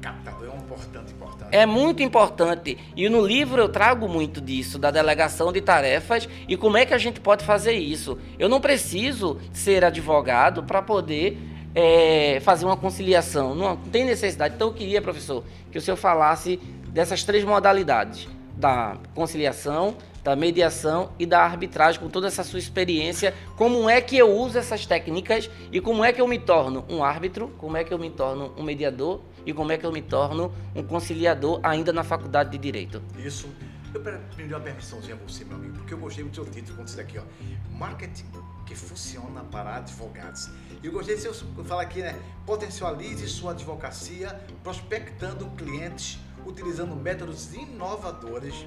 Captador 0.00 0.48
é 0.48 0.50
um 0.50 0.58
importante, 0.58 1.12
importante. 1.12 1.48
É 1.50 1.66
muito 1.66 2.02
importante. 2.02 2.78
E 2.96 3.08
no 3.08 3.24
livro 3.24 3.60
eu 3.60 3.68
trago 3.68 4.08
muito 4.08 4.40
disso, 4.40 4.78
da 4.78 4.90
delegação 4.90 5.52
de 5.52 5.60
tarefas 5.60 6.28
e 6.48 6.56
como 6.56 6.76
é 6.76 6.86
que 6.86 6.94
a 6.94 6.98
gente 6.98 7.20
pode 7.20 7.44
fazer 7.44 7.72
isso. 7.72 8.18
Eu 8.38 8.48
não 8.48 8.60
preciso 8.60 9.38
ser 9.52 9.84
advogado 9.84 10.62
para 10.62 10.80
poder 10.80 11.38
é, 11.74 12.40
fazer 12.40 12.64
uma 12.64 12.76
conciliação. 12.76 13.54
Não 13.54 13.76
tem 13.76 14.04
necessidade. 14.04 14.54
Então 14.54 14.68
eu 14.68 14.74
queria, 14.74 15.02
professor, 15.02 15.42
que 15.70 15.78
o 15.78 15.80
senhor 15.80 15.96
falasse 15.96 16.58
dessas 16.88 17.24
três 17.24 17.44
modalidades: 17.44 18.28
da 18.56 18.96
conciliação, 19.14 19.96
da 20.22 20.36
mediação 20.36 21.12
e 21.18 21.26
da 21.26 21.40
arbitragem, 21.40 22.00
com 22.00 22.08
toda 22.08 22.28
essa 22.28 22.44
sua 22.44 22.58
experiência. 22.58 23.34
Como 23.56 23.88
é 23.88 24.00
que 24.00 24.16
eu 24.16 24.30
uso 24.30 24.58
essas 24.58 24.86
técnicas 24.86 25.50
e 25.70 25.80
como 25.80 26.04
é 26.04 26.12
que 26.12 26.20
eu 26.20 26.28
me 26.28 26.38
torno 26.38 26.84
um 26.88 27.02
árbitro, 27.02 27.48
como 27.58 27.76
é 27.76 27.84
que 27.84 27.92
eu 27.92 27.98
me 27.98 28.10
torno 28.10 28.52
um 28.56 28.62
mediador 28.62 29.20
e 29.44 29.52
como 29.52 29.72
é 29.72 29.78
que 29.78 29.84
eu 29.84 29.92
me 29.92 30.02
torno 30.02 30.52
um 30.74 30.82
conciliador 30.82 31.60
ainda 31.62 31.92
na 31.92 32.04
faculdade 32.04 32.50
de 32.50 32.58
Direito. 32.58 33.02
Isso. 33.18 33.48
Eu 33.94 34.00
pedi 34.00 34.54
uma 34.54 34.60
permissãozinha 34.60 35.14
a 35.14 35.18
você, 35.18 35.44
meu 35.44 35.56
amigo, 35.56 35.74
porque 35.74 35.92
eu 35.92 35.98
gostei 35.98 36.24
do 36.24 36.34
seu 36.34 36.46
título 36.46 36.76
quando 36.76 36.88
você 36.88 37.00
aqui, 37.00 37.18
ó. 37.18 37.22
Marketing 37.70 38.24
que 38.64 38.74
funciona 38.74 39.44
para 39.44 39.76
advogados. 39.76 40.48
E 40.82 40.86
eu 40.86 40.92
gostei 40.92 41.16
de 41.16 41.22
você 41.22 41.44
falar 41.64 41.82
aqui, 41.82 42.00
né? 42.00 42.18
Potencialize 42.46 43.26
sua 43.28 43.52
advocacia 43.52 44.40
prospectando 44.62 45.46
clientes 45.50 46.18
utilizando 46.46 46.94
métodos 46.94 47.52
inovadores, 47.54 48.66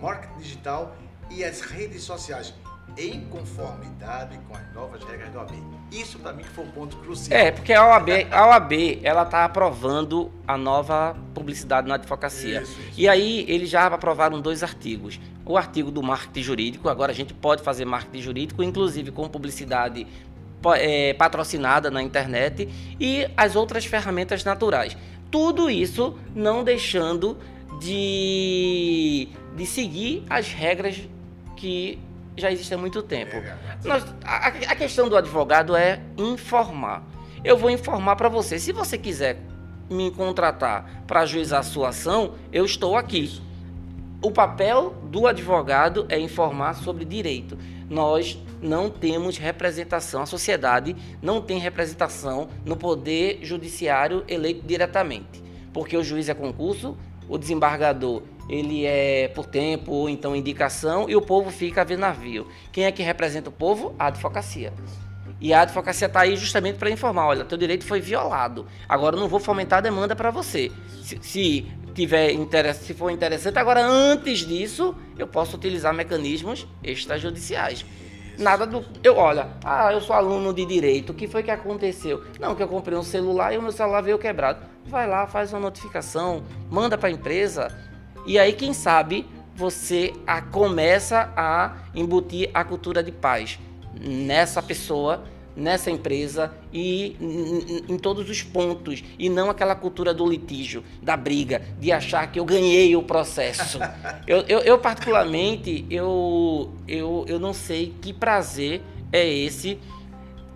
marketing 0.00 0.38
digital 0.38 0.96
e 1.30 1.44
as 1.44 1.60
redes 1.60 2.02
sociais 2.02 2.54
em 2.96 3.26
conformidade 3.26 4.38
com 4.48 4.56
as 4.56 4.72
novas 4.72 5.02
regras 5.04 5.32
da 5.32 5.40
OAB. 5.40 5.52
Isso 5.92 6.18
para 6.18 6.32
mim 6.32 6.44
foi 6.44 6.64
um 6.64 6.70
ponto 6.70 6.96
crucial. 6.98 7.38
É, 7.38 7.50
porque 7.50 7.72
a 7.72 7.86
OAB, 7.86 8.08
a 8.30 8.48
OAB 8.48 9.00
ela 9.02 9.22
está 9.22 9.44
aprovando 9.44 10.30
a 10.46 10.56
nova 10.56 11.16
publicidade 11.34 11.86
na 11.88 11.94
advocacia. 11.94 12.62
Isso, 12.62 12.80
isso. 12.80 13.00
E 13.00 13.08
aí 13.08 13.44
eles 13.48 13.68
já 13.68 13.86
aprovaram 13.86 14.40
dois 14.40 14.62
artigos. 14.62 15.20
O 15.44 15.56
artigo 15.56 15.90
do 15.90 16.02
marketing 16.02 16.42
jurídico, 16.42 16.88
agora 16.88 17.12
a 17.12 17.14
gente 17.14 17.34
pode 17.34 17.62
fazer 17.62 17.84
marketing 17.84 18.20
jurídico, 18.20 18.62
inclusive 18.62 19.12
com 19.12 19.28
publicidade 19.28 20.06
é, 20.74 21.14
patrocinada 21.14 21.90
na 21.90 22.02
internet 22.02 22.68
e 22.98 23.28
as 23.36 23.54
outras 23.54 23.84
ferramentas 23.84 24.42
naturais. 24.44 24.96
Tudo 25.30 25.70
isso 25.70 26.18
não 26.34 26.62
deixando 26.62 27.36
de, 27.80 29.28
de 29.54 29.66
seguir 29.66 30.24
as 30.28 30.48
regras 30.48 31.00
que 31.56 31.98
já 32.36 32.50
existem 32.50 32.76
há 32.76 32.80
muito 32.80 33.02
tempo. 33.02 33.36
É 33.36 33.56
Nós, 33.84 34.04
a, 34.24 34.48
a 34.48 34.76
questão 34.76 35.08
do 35.08 35.16
advogado 35.16 35.74
é 35.74 36.00
informar. 36.16 37.02
Eu 37.42 37.56
vou 37.56 37.70
informar 37.70 38.16
para 38.16 38.28
você. 38.28 38.58
Se 38.58 38.72
você 38.72 38.98
quiser 38.98 39.38
me 39.88 40.10
contratar 40.10 41.04
para 41.06 41.20
ajuizar 41.20 41.60
a 41.60 41.62
sua 41.62 41.88
ação, 41.88 42.34
eu 42.52 42.64
estou 42.64 42.96
aqui. 42.96 43.40
O 44.22 44.30
papel 44.30 44.94
do 45.04 45.26
advogado 45.26 46.06
é 46.08 46.18
informar 46.18 46.74
sobre 46.74 47.04
direito. 47.04 47.56
Nós 47.88 48.38
não 48.60 48.90
temos 48.90 49.38
representação, 49.38 50.22
a 50.22 50.26
sociedade 50.26 50.96
não 51.22 51.40
tem 51.40 51.58
representação 51.58 52.48
no 52.64 52.76
poder 52.76 53.38
judiciário 53.42 54.24
eleito 54.26 54.66
diretamente, 54.66 55.42
porque 55.72 55.96
o 55.96 56.02
juiz 56.02 56.28
é 56.28 56.34
concurso, 56.34 56.96
o 57.28 57.38
desembargador 57.38 58.22
ele 58.48 58.84
é 58.84 59.28
por 59.28 59.46
tempo 59.46 59.92
ou 59.92 60.08
então 60.08 60.34
indicação 60.36 61.08
e 61.08 61.16
o 61.16 61.22
povo 61.22 61.50
fica 61.50 61.80
a 61.80 61.84
ver 61.84 61.98
navio. 61.98 62.46
Quem 62.72 62.84
é 62.84 62.92
que 62.92 63.02
representa 63.02 63.48
o 63.48 63.52
povo? 63.52 63.94
A 63.98 64.06
advocacia. 64.06 64.72
E 65.40 65.52
a 65.52 65.62
advocacia 65.62 66.06
está 66.06 66.20
aí 66.20 66.36
justamente 66.36 66.76
para 66.78 66.88
informar, 66.90 67.26
olha, 67.26 67.44
teu 67.44 67.58
direito 67.58 67.84
foi 67.84 68.00
violado. 68.00 68.66
Agora 68.88 69.16
eu 69.16 69.20
não 69.20 69.28
vou 69.28 69.40
fomentar 69.40 69.78
a 69.78 69.82
demanda 69.82 70.16
para 70.16 70.30
você. 70.30 70.72
Se, 71.02 71.18
se 71.20 71.66
tiver 71.96 72.30
interesse, 72.32 72.84
se 72.84 72.94
for 72.94 73.10
interessante, 73.10 73.58
agora 73.58 73.82
antes 73.82 74.40
disso, 74.40 74.94
eu 75.18 75.26
posso 75.26 75.56
utilizar 75.56 75.94
mecanismos 75.94 76.68
extrajudiciais. 76.84 77.86
Nada 78.38 78.66
do. 78.66 78.84
Eu, 79.02 79.16
olha, 79.16 79.48
ah, 79.64 79.90
eu 79.90 80.00
sou 80.02 80.14
aluno 80.14 80.52
de 80.52 80.66
direito, 80.66 81.10
o 81.10 81.14
que 81.14 81.26
foi 81.26 81.42
que 81.42 81.50
aconteceu? 81.50 82.22
Não, 82.38 82.54
que 82.54 82.62
eu 82.62 82.68
comprei 82.68 82.96
um 82.98 83.02
celular 83.02 83.54
e 83.54 83.58
o 83.58 83.62
meu 83.62 83.72
celular 83.72 84.02
veio 84.02 84.18
quebrado. 84.18 84.60
Vai 84.84 85.08
lá, 85.08 85.26
faz 85.26 85.54
uma 85.54 85.60
notificação, 85.60 86.44
manda 86.70 86.98
para 86.98 87.08
a 87.08 87.12
empresa. 87.12 87.74
E 88.26 88.38
aí, 88.38 88.52
quem 88.52 88.74
sabe, 88.74 89.26
você 89.54 90.12
a, 90.26 90.42
começa 90.42 91.32
a 91.34 91.76
embutir 91.94 92.50
a 92.52 92.62
cultura 92.62 93.02
de 93.02 93.10
paz 93.10 93.58
nessa 93.98 94.62
pessoa 94.62 95.24
nessa 95.56 95.90
empresa 95.90 96.52
e 96.72 97.16
em, 97.18 97.94
em, 97.94 97.98
todos 97.98 98.28
os 98.28 98.42
pontos 98.42 99.02
e 99.18 99.28
não 99.30 99.48
aquela 99.48 99.74
cultura 99.74 100.12
do 100.12 100.28
litígio, 100.28 100.84
da 101.02 101.16
briga, 101.16 101.62
de 101.80 101.90
achar 101.90 102.30
que 102.30 102.38
eu 102.38 102.44
ganhei 102.44 102.94
o 102.94 103.02
processo. 103.02 103.78
eu, 104.26 104.40
eu, 104.42 104.58
eu, 104.60 104.78
particularmente, 104.78 105.86
eu, 105.90 106.72
eu, 106.86 107.24
eu 107.26 107.40
não 107.40 107.54
sei 107.54 107.94
que 108.02 108.12
prazer 108.12 108.82
é 109.10 109.26
esse 109.26 109.78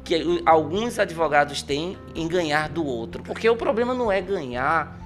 que 0.04 0.42
alguns 0.44 0.98
advogados 0.98 1.62
têm 1.62 1.96
em 2.14 2.28
ganhar 2.28 2.68
do 2.68 2.84
outro, 2.84 3.22
porque 3.22 3.48
o 3.48 3.56
problema 3.56 3.94
não 3.94 4.10
é 4.10 4.20
ganhar 4.20 4.98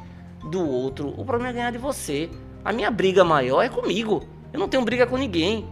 do 0.50 0.66
outro, 0.68 1.08
o 1.16 1.24
problema 1.24 1.50
é 1.50 1.52
ganhar 1.52 1.70
de 1.70 1.78
você. 1.78 2.30
A 2.64 2.72
minha 2.72 2.90
briga 2.90 3.22
maior 3.22 3.62
é 3.62 3.68
comigo. 3.68 4.26
Eu 4.52 4.58
não 4.58 4.68
tenho 4.68 4.84
briga 4.84 5.06
com 5.06 5.16
ninguém. 5.16 5.66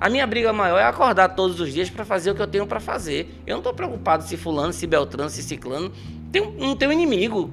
A 0.00 0.08
minha 0.08 0.26
briga 0.26 0.50
maior 0.50 0.78
é 0.78 0.84
acordar 0.84 1.28
todos 1.30 1.60
os 1.60 1.70
dias 1.72 1.90
para 1.90 2.06
fazer 2.06 2.30
o 2.30 2.34
que 2.34 2.40
eu 2.40 2.46
tenho 2.46 2.66
para 2.66 2.80
fazer. 2.80 3.28
Eu 3.46 3.52
não 3.52 3.58
estou 3.58 3.74
preocupado 3.74 4.24
se 4.24 4.34
fulano, 4.34 4.72
se 4.72 4.86
Beltrano, 4.86 5.28
se 5.28 5.42
Ciclano. 5.42 5.92
Tem, 6.32 6.50
não 6.52 6.74
tenho 6.74 6.90
inimigo. 6.90 7.50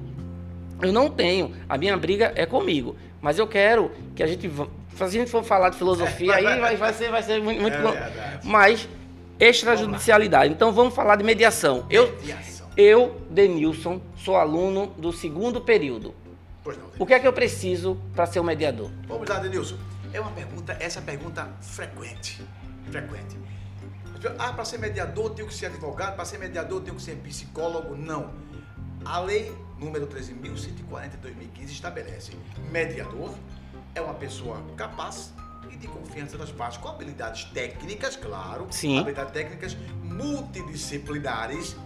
Eu 0.80 0.90
não 0.90 1.10
tenho. 1.10 1.52
A 1.68 1.76
minha 1.76 1.94
briga 1.96 2.32
é 2.34 2.46
comigo. 2.46 2.96
Mas 3.20 3.38
eu 3.38 3.46
quero 3.46 3.90
que 4.16 4.22
a 4.22 4.26
gente. 4.26 4.50
Se 4.96 5.04
a 5.04 5.08
gente 5.08 5.30
for 5.30 5.44
falar 5.44 5.68
de 5.68 5.76
filosofia, 5.76 6.34
aí 6.34 6.58
vai, 6.58 6.76
vai, 6.76 6.92
ser, 6.94 7.10
vai 7.10 7.22
ser 7.22 7.40
muito. 7.42 7.60
muito 7.60 7.76
é 7.76 8.40
Mas 8.42 8.88
extrajudicialidade. 9.38 10.52
Então 10.52 10.72
vamos 10.72 10.94
falar 10.94 11.16
de 11.16 11.24
mediação. 11.24 11.84
Eu, 11.90 12.16
eu, 12.76 13.20
Denilson, 13.30 14.00
sou 14.16 14.36
aluno 14.36 14.86
do 14.96 15.12
segundo 15.12 15.60
período. 15.60 16.14
Pois 16.64 16.78
não, 16.78 16.86
o 16.98 17.06
que 17.06 17.14
é 17.14 17.20
que 17.20 17.26
eu 17.26 17.32
preciso 17.32 17.98
para 18.14 18.26
ser 18.26 18.40
um 18.40 18.44
mediador? 18.44 18.90
Vamos 19.06 19.28
lá, 19.28 19.38
Denilson. 19.38 19.76
É 20.12 20.20
uma 20.20 20.32
pergunta, 20.32 20.76
essa 20.80 21.00
é 21.00 21.02
pergunta 21.02 21.48
frequente. 21.60 22.42
Frequente. 22.90 23.38
Ah, 24.38 24.52
para 24.52 24.64
ser 24.64 24.78
mediador 24.78 25.30
tenho 25.30 25.46
que 25.46 25.54
ser 25.54 25.66
advogado, 25.66 26.16
para 26.16 26.24
ser 26.24 26.38
mediador 26.38 26.80
tenho 26.82 26.96
que 26.96 27.02
ser 27.02 27.16
psicólogo. 27.16 27.96
Não. 27.96 28.32
A 29.04 29.20
lei 29.20 29.54
número 29.78 30.06
13.140 30.06 31.10
de 31.10 31.16
2015 31.18 31.72
estabelece 31.72 32.32
mediador 32.70 33.32
é 33.94 34.00
uma 34.00 34.14
pessoa 34.14 34.60
capaz 34.76 35.32
e 35.70 35.76
de 35.76 35.86
confiança 35.86 36.38
das 36.38 36.50
partes, 36.50 36.78
com 36.78 36.88
habilidades 36.88 37.44
técnicas, 37.44 38.16
claro, 38.16 38.66
Sim. 38.70 38.98
habilidades 38.98 39.32
técnicas 39.32 39.76
multidisciplinares 40.02 41.76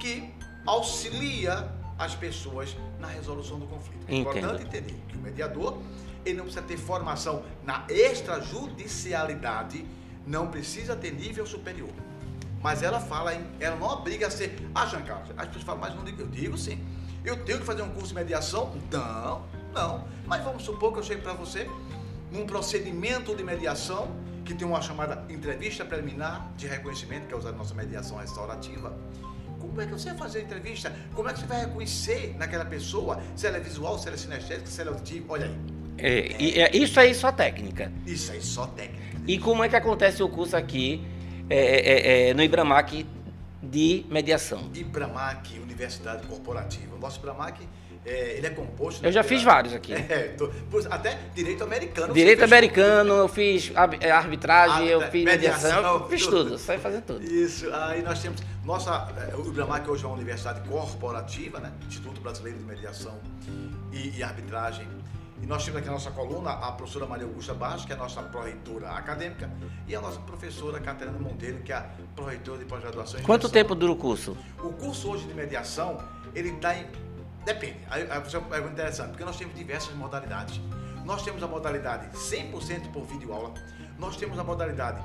que 0.00 0.30
auxilia 0.66 1.70
as 1.98 2.14
pessoas 2.14 2.76
na 2.98 3.06
resolução 3.06 3.58
do 3.58 3.66
conflito. 3.66 4.04
É 4.08 4.16
importante 4.16 4.62
entender 4.62 5.00
que 5.08 5.16
o 5.16 5.20
mediador 5.20 5.78
ele 6.24 6.36
não 6.36 6.44
precisa 6.44 6.64
ter 6.64 6.76
formação 6.76 7.42
na 7.62 7.84
extrajudicialidade, 7.88 9.86
não 10.26 10.48
precisa 10.48 10.96
ter 10.96 11.12
nível 11.12 11.46
superior. 11.46 11.90
Mas 12.62 12.82
ela 12.82 12.98
fala, 12.98 13.34
em, 13.34 13.46
ela 13.60 13.76
não 13.76 13.86
obriga 13.88 14.26
a 14.26 14.30
ser. 14.30 14.56
Ah, 14.74 14.86
Jean 14.86 15.02
Carlos, 15.02 15.30
as 15.36 15.46
pessoas 15.48 15.64
falam, 15.64 15.80
mas 15.82 15.94
não 15.94 16.02
digo, 16.02 16.22
eu 16.22 16.28
digo 16.28 16.56
sim. 16.56 16.82
Eu 17.24 17.44
tenho 17.44 17.58
que 17.58 17.64
fazer 17.64 17.82
um 17.82 17.90
curso 17.90 18.08
de 18.08 18.14
mediação? 18.14 18.74
Não, 18.90 19.44
não. 19.74 20.08
Mas 20.26 20.42
vamos 20.42 20.62
supor 20.62 20.92
que 20.92 20.98
eu 20.98 21.02
chegue 21.02 21.20
para 21.20 21.34
você 21.34 21.68
num 22.30 22.46
procedimento 22.46 23.34
de 23.34 23.44
mediação 23.44 24.08
que 24.44 24.54
tem 24.54 24.66
uma 24.66 24.80
chamada 24.82 25.24
entrevista 25.30 25.84
preliminar 25.84 26.52
de 26.56 26.66
reconhecimento, 26.66 27.26
que 27.26 27.34
é 27.34 27.36
usada 27.36 27.52
na 27.52 27.58
nossa 27.58 27.74
mediação 27.74 28.18
restaurativa. 28.18 28.96
Como 29.58 29.80
é 29.80 29.86
que 29.86 29.92
você 29.92 30.10
vai 30.10 30.18
fazer 30.18 30.40
a 30.40 30.42
entrevista? 30.42 30.94
Como 31.14 31.28
é 31.28 31.32
que 31.32 31.40
você 31.40 31.46
vai 31.46 31.60
reconhecer 31.60 32.34
naquela 32.38 32.64
pessoa 32.64 33.20
se 33.34 33.46
ela 33.46 33.56
é 33.56 33.60
visual, 33.60 33.98
se 33.98 34.06
ela 34.06 34.16
é 34.16 34.18
sinestésica, 34.18 34.66
se 34.66 34.80
ela 34.80 34.90
é 34.90 34.92
auditiva? 34.92 35.32
Olha 35.32 35.46
aí. 35.46 35.73
É, 35.98 36.62
é, 36.62 36.76
isso 36.76 36.98
aí 36.98 37.14
só 37.14 37.32
técnica. 37.32 37.92
Isso 38.06 38.32
aí 38.32 38.42
só 38.42 38.66
técnica. 38.66 39.04
E 39.26 39.38
como 39.38 39.64
é 39.64 39.68
que 39.68 39.76
acontece 39.76 40.22
o 40.22 40.28
curso 40.28 40.56
aqui 40.56 41.04
é, 41.48 41.56
é, 41.56 42.30
é 42.30 42.34
no 42.34 42.42
Ibramac 42.42 43.06
de 43.62 44.04
mediação? 44.10 44.70
Ibramac, 44.74 45.58
Universidade 45.58 46.26
Corporativa. 46.26 46.94
O 46.94 46.98
nosso 46.98 47.18
Ibramac 47.18 47.66
é, 48.06 48.36
ele 48.36 48.46
é 48.46 48.50
composto. 48.50 49.04
Eu 49.04 49.10
já 49.10 49.22
pela... 49.22 49.34
fiz 49.34 49.42
vários 49.42 49.74
aqui. 49.74 49.94
É, 50.14 50.34
tô, 50.36 50.50
até 50.90 51.18
direito 51.34 51.64
americano. 51.64 52.12
Direito 52.12 52.44
americano, 52.44 53.14
eu 53.14 53.28
fiz 53.28 53.72
arbitragem, 53.74 54.86
eu 54.86 55.00
fiz 55.10 55.24
mediação, 55.24 55.70
mediação 55.70 55.94
eu 55.94 56.08
fiz 56.08 56.26
tudo, 56.26 56.44
tudo. 56.44 56.58
sai 56.58 56.78
fazer 56.78 57.00
tudo. 57.00 57.24
Isso, 57.24 57.72
aí 57.72 58.02
nós 58.02 58.20
temos. 58.20 58.42
Nossa, 58.62 59.08
o 59.36 59.48
Ibramac 59.48 59.88
hoje 59.88 60.04
é 60.04 60.06
uma 60.06 60.16
universidade 60.16 60.60
corporativa, 60.68 61.58
né? 61.58 61.72
Instituto 61.86 62.20
Brasileiro 62.20 62.58
de 62.58 62.64
Mediação 62.64 63.18
e, 63.92 64.18
e 64.18 64.22
Arbitragem. 64.22 64.86
E 65.44 65.46
nós 65.46 65.62
temos 65.62 65.80
aqui 65.80 65.88
na 65.88 65.92
nossa 65.92 66.10
coluna 66.10 66.52
a 66.52 66.72
professora 66.72 67.04
Maria 67.04 67.26
Augusta 67.26 67.52
Baixo, 67.52 67.86
que 67.86 67.92
é 67.92 67.94
a 67.94 67.98
nossa 67.98 68.22
pró-reitora 68.22 68.92
acadêmica, 68.92 69.50
e 69.86 69.94
a 69.94 70.00
nossa 70.00 70.18
professora 70.20 70.80
Catarina 70.80 71.18
Monteiro, 71.18 71.58
que 71.58 71.70
é 71.70 71.76
a 71.76 71.86
pró-reitora 72.16 72.60
de 72.60 72.64
pós-graduação. 72.64 73.20
Quanto 73.20 73.50
tempo 73.50 73.74
dura 73.74 73.92
o 73.92 73.96
curso? 73.96 74.34
O 74.62 74.72
curso 74.72 75.10
hoje 75.10 75.26
de 75.26 75.34
mediação, 75.34 76.02
ele 76.34 76.48
está 76.48 76.74
em... 76.74 76.86
Depende. 77.44 77.76
Aí, 77.90 78.08
aí 78.10 78.22
é 78.52 78.66
interessante, 78.66 79.10
porque 79.10 79.24
nós 79.24 79.36
temos 79.36 79.54
diversas 79.54 79.94
modalidades. 79.94 80.58
Nós 81.04 81.22
temos 81.22 81.42
a 81.42 81.46
modalidade 81.46 82.08
100% 82.16 82.90
por 82.90 83.04
vídeo 83.04 83.30
aula, 83.30 83.52
nós 83.98 84.16
temos 84.16 84.38
a 84.38 84.44
modalidade 84.44 85.02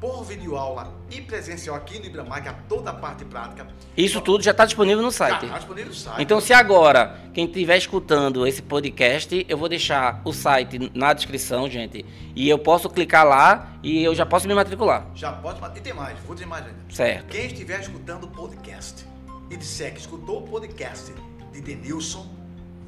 por 0.00 0.24
videoaula 0.24 0.94
e 1.10 1.20
presencial 1.20 1.76
aqui 1.76 1.98
no 1.98 2.06
Ibramac, 2.06 2.48
a 2.48 2.54
toda 2.54 2.90
a 2.90 2.94
parte 2.94 3.24
prática. 3.24 3.66
Isso 3.94 4.20
tudo 4.22 4.42
já 4.42 4.52
está 4.52 4.64
disponível 4.64 5.02
no 5.02 5.12
site. 5.12 5.44
Está 5.44 5.58
disponível 5.58 5.90
no 5.90 5.94
site. 5.94 6.22
Então, 6.22 6.40
se 6.40 6.54
agora, 6.54 7.20
quem 7.34 7.44
estiver 7.44 7.76
escutando 7.76 8.46
esse 8.46 8.62
podcast, 8.62 9.44
eu 9.46 9.58
vou 9.58 9.68
deixar 9.68 10.22
o 10.24 10.32
site 10.32 10.90
na 10.94 11.12
descrição, 11.12 11.68
gente. 11.68 12.04
E 12.34 12.48
eu 12.48 12.58
posso 12.58 12.88
clicar 12.88 13.26
lá 13.26 13.78
e 13.82 14.02
eu 14.02 14.14
já 14.14 14.24
posso 14.24 14.48
me 14.48 14.54
matricular. 14.54 15.06
Já 15.14 15.32
pode. 15.32 15.60
E 15.76 15.80
tem 15.80 15.92
mais, 15.92 16.18
vou 16.20 16.34
dizer 16.34 16.46
mais 16.46 16.64
ainda. 16.64 16.78
Certo. 16.88 17.26
Quem 17.26 17.46
estiver 17.46 17.80
escutando 17.80 18.24
o 18.24 18.28
podcast 18.28 19.04
e 19.50 19.56
disser 19.56 19.92
que 19.92 20.00
escutou 20.00 20.38
o 20.38 20.42
podcast 20.42 21.12
de 21.52 21.60
Denilson, 21.60 22.26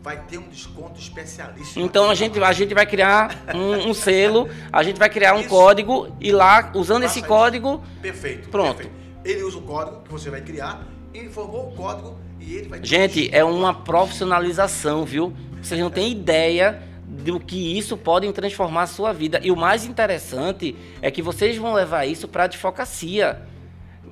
vai 0.02 0.20
ter 0.24 0.38
um 0.38 0.48
desconto 0.48 0.98
especialista. 0.98 1.78
Então 1.78 2.10
a 2.10 2.14
gente, 2.14 2.42
a 2.42 2.52
gente 2.52 2.74
vai 2.74 2.84
criar 2.84 3.44
um, 3.54 3.90
um 3.90 3.94
selo, 3.94 4.48
a 4.72 4.82
gente 4.82 4.98
vai 4.98 5.08
criar 5.08 5.34
um 5.34 5.40
Isso. 5.40 5.48
código 5.48 6.14
e 6.20 6.32
lá, 6.32 6.72
usando 6.74 7.02
Faça 7.02 7.12
esse 7.12 7.18
isso. 7.20 7.28
código, 7.28 7.82
Perfeito. 8.00 8.48
Pronto. 8.48 8.78
perfeito. 8.78 9.02
Ele 9.24 9.42
usa 9.44 9.58
o 9.58 9.62
código 9.62 10.02
que 10.02 10.10
você 10.10 10.28
vai 10.28 10.40
criar, 10.40 10.84
informou 11.14 11.68
o 11.68 11.76
código 11.76 12.18
e 12.40 12.54
ele 12.56 12.68
vai 12.68 12.80
ter 12.80 12.86
gente, 12.86 13.30
é 13.32 13.44
uma 13.44 13.72
profissionalização, 13.72 15.04
viu? 15.04 15.32
Vocês 15.62 15.80
não 15.80 15.90
têm 15.90 16.10
ideia 16.10 16.82
do 17.06 17.38
que 17.38 17.78
isso 17.78 17.96
pode 17.96 18.30
transformar 18.32 18.82
a 18.82 18.86
sua 18.88 19.12
vida. 19.12 19.38
E 19.44 19.52
o 19.52 19.56
mais 19.56 19.84
interessante 19.84 20.74
é 21.00 21.10
que 21.10 21.22
vocês 21.22 21.56
vão 21.56 21.74
levar 21.74 22.06
isso 22.06 22.26
para 22.26 22.42
a 22.42 22.46
advocacia. 22.46 23.42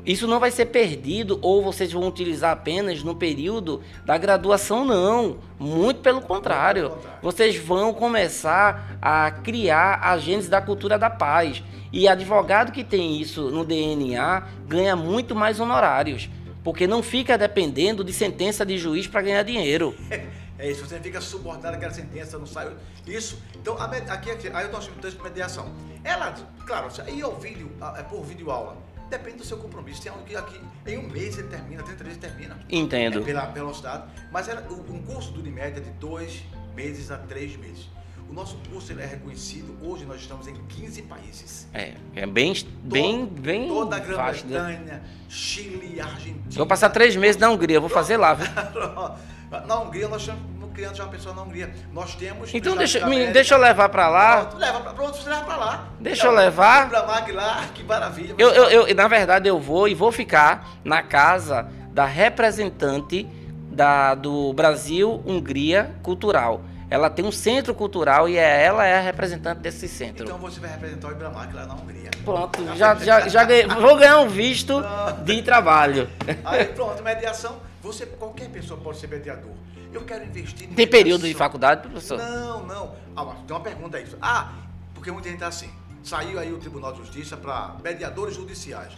Isso 0.05 0.27
não 0.27 0.41
vai 0.41 0.51
ser 0.51 0.67
perdido 0.67 1.39
ou 1.43 1.63
vocês 1.63 1.93
vão 1.93 2.07
utilizar 2.07 2.53
apenas 2.53 3.03
no 3.03 3.15
período 3.15 3.83
da 4.05 4.17
graduação, 4.17 4.85
não. 4.85 5.39
Muito 5.59 6.01
pelo 6.01 6.21
contrário. 6.21 6.93
Vocês 7.23 7.57
vão 7.57 7.93
começar 7.93 8.97
a 9.01 9.31
criar 9.31 10.01
agentes 10.03 10.49
da 10.49 10.61
cultura 10.61 10.99
da 10.99 11.11
paz. 11.11 11.63
E 11.93 12.07
advogado 12.09 12.73
que 12.73 12.85
tem 12.85 13.21
isso 13.21 13.51
no 13.51 13.65
DNA 13.65 14.45
ganha 14.67 14.95
muito 14.97 15.35
mais 15.35 15.61
honorários. 15.61 16.29
Porque 16.63 16.87
não 16.87 17.03
fica 17.03 17.37
dependendo 17.39 18.05
de 18.05 18.13
sentença 18.13 18.65
de 18.65 18.77
juiz 18.79 19.07
para 19.07 19.23
ganhar 19.23 19.43
dinheiro. 19.43 19.95
É 20.61 20.71
isso, 20.71 20.85
você 20.87 21.01
fica 21.01 21.23
subordinado 21.23 21.77
àquela 21.77 21.91
sentença, 21.91 22.39
não 22.39 22.45
sai. 22.45 22.71
Isso. 23.07 23.39
Então, 23.59 23.79
a 23.79 23.85
aqui, 23.87 24.31
aqui 24.31 24.49
aí 24.53 24.71
nós 24.71 24.85
temos 24.85 24.99
um 24.99 25.01
texto 25.01 25.17
de 25.17 25.23
mediação. 25.23 25.73
Ela, 26.05 26.35
claro, 26.67 26.89
é 27.07 27.27
o 27.27 27.33
vídeo, 27.37 27.71
a- 27.81 27.95
é 27.99 28.03
por 28.03 28.23
vídeo 28.23 28.51
aula. 28.51 28.77
Depende 29.11 29.39
do 29.39 29.45
seu 29.45 29.57
compromisso. 29.59 30.01
Tem 30.01 30.13
um 30.13 30.23
que 30.23 30.37
aqui, 30.37 30.61
em 30.87 30.99
um 30.99 31.09
mês 31.11 31.37
ele 31.37 31.49
termina, 31.49 31.83
30 31.83 32.05
dias 32.05 32.17
termina. 32.17 32.57
Entendo. 32.71 33.19
É 33.19 33.23
pela 33.23 33.45
velocidade. 33.47 34.05
Mas 34.31 34.49
ela, 34.49 34.63
o- 34.71 34.93
um 34.95 35.03
curso 35.03 35.33
do 35.33 35.41
Unimed 35.41 35.77
é 35.79 35.81
de 35.81 35.91
dois 35.99 36.43
meses 36.77 37.11
a 37.11 37.19
três 37.19 37.57
meses. 37.57 37.89
O 38.29 38.33
nosso 38.33 38.57
curso 38.71 38.93
ele 38.93 39.03
é 39.03 39.07
reconhecido, 39.07 39.77
hoje 39.83 40.05
nós 40.05 40.21
estamos 40.21 40.47
em 40.47 40.55
15 40.69 41.03
países. 41.03 41.67
É, 41.75 41.95
é 42.15 42.25
bem, 42.27 42.53
bem, 42.85 43.27
bem 43.27 43.67
Toda 43.67 43.97
a 43.97 43.99
vasto. 44.01 44.47
né? 44.47 44.53
Grã-Bretanha, 44.53 45.03
Chile, 45.29 46.01
Argentina. 46.01 46.41
Vou 46.51 46.67
passar 46.67 46.91
três 46.91 47.17
meses 47.17 47.41
na 47.41 47.51
Hungria, 47.51 47.81
vou 47.81 47.89
fazer 47.89 48.17
lá. 48.17 48.35
viu? 48.35 48.47
Na 49.67 49.81
Hungria, 49.81 50.07
nós 50.07 50.21
estamos 50.23 50.41
criando 50.71 50.97
já 50.97 51.05
uma 51.05 51.11
pessoa 51.13 51.35
na 51.35 51.43
Hungria. 51.43 51.71
Nós 51.93 52.15
temos. 52.15 52.51
Então 52.55 52.77
deixa, 52.77 53.07
me- 53.07 53.27
deixa 53.29 53.55
eu 53.55 53.59
levar 53.59 53.89
pra 53.89 54.09
lá. 54.09 54.37
Pronto, 54.45 54.57
leva 54.59 54.81
pra, 54.81 54.93
pronto, 54.93 55.17
você 55.17 55.29
leva 55.29 55.45
pra 55.45 55.57
lá. 55.57 55.89
Deixa 56.01 56.27
eu 56.27 56.33
levar. 56.33 56.89
Pra 56.89 57.07
MAG 57.07 57.33
lá, 57.33 57.65
que 57.75 57.83
maravilha. 57.85 58.35
Eu, 58.39 58.51
eu, 58.51 58.87
eu- 58.89 58.95
na 58.95 59.09
verdade, 59.09 59.49
eu 59.49 59.59
vou 59.61 59.87
e 59.89 59.95
vou 59.95 60.11
ficar 60.13 60.69
na 60.85 61.03
casa 61.03 61.69
da 61.93 62.05
representante 62.05 63.27
da, 63.71 64.15
do 64.15 64.53
Brasil 64.53 65.23
Hungria 65.27 65.91
Cultural. 66.03 66.61
Ela 66.89 67.09
tem 67.09 67.25
um 67.25 67.31
centro 67.31 67.73
cultural 67.73 68.29
e 68.29 68.37
é, 68.37 68.65
ela 68.65 68.85
é 68.85 68.99
a 68.99 69.01
representante 69.01 69.61
desse 69.61 69.87
centro. 69.87 70.25
Então 70.25 70.39
você 70.39 70.59
vai 70.59 70.71
representar 70.71 71.07
o 71.07 71.13
Ibramag 71.13 71.55
lá 71.55 71.65
na 71.65 71.75
Hungria. 71.75 72.11
Pronto, 72.25 72.65
já, 72.77 72.97
já, 72.97 73.29
já 73.29 73.45
ganhei, 73.45 73.67
vou 73.69 73.97
ganhar 73.97 74.19
um 74.19 74.29
visto 74.29 74.83
de 75.25 75.41
trabalho. 75.43 76.11
Aí 76.45 76.65
pronto, 76.67 77.01
mediação. 77.03 77.59
Você, 77.81 78.05
qualquer 78.07 78.49
pessoa 78.51 78.79
pode 78.81 78.99
ser 78.99 79.07
mediador. 79.07 79.53
Eu 79.93 80.03
quero 80.05 80.25
investir 80.25 80.69
em 80.71 80.75
Tem 80.75 80.87
período 80.87 81.27
de 81.27 81.35
faculdade, 81.35 81.83
professor? 81.83 82.19
Não, 82.19 82.67
não. 82.67 82.95
Ah, 83.17 83.25
mas 83.25 83.39
tem 83.47 83.57
uma 83.57 83.63
pergunta 83.63 83.97
aí. 83.97 84.07
Ah, 84.21 84.53
porque 84.95 85.11
muita 85.11 85.29
gente 85.29 85.39
tá 85.41 85.49
assim. 85.49 85.71
Saiu 86.03 86.39
aí 86.39 86.53
o 86.53 86.59
Tribunal 86.59 86.93
de 86.93 86.99
Justiça 86.99 87.37
para 87.37 87.77
mediadores 87.83 88.35
judiciais. 88.35 88.93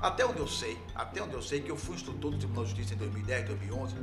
Até 0.00 0.24
onde 0.24 0.38
eu 0.38 0.48
sei, 0.48 0.78
até 0.94 1.22
onde 1.22 1.34
eu 1.34 1.42
sei 1.42 1.60
que 1.60 1.70
eu 1.70 1.76
fui 1.76 1.94
instrutor 1.94 2.30
do 2.30 2.38
Tribunal 2.38 2.64
de 2.64 2.70
Justiça 2.70 2.94
em 2.94 2.96
2010, 2.96 3.46
2011, 3.48 3.94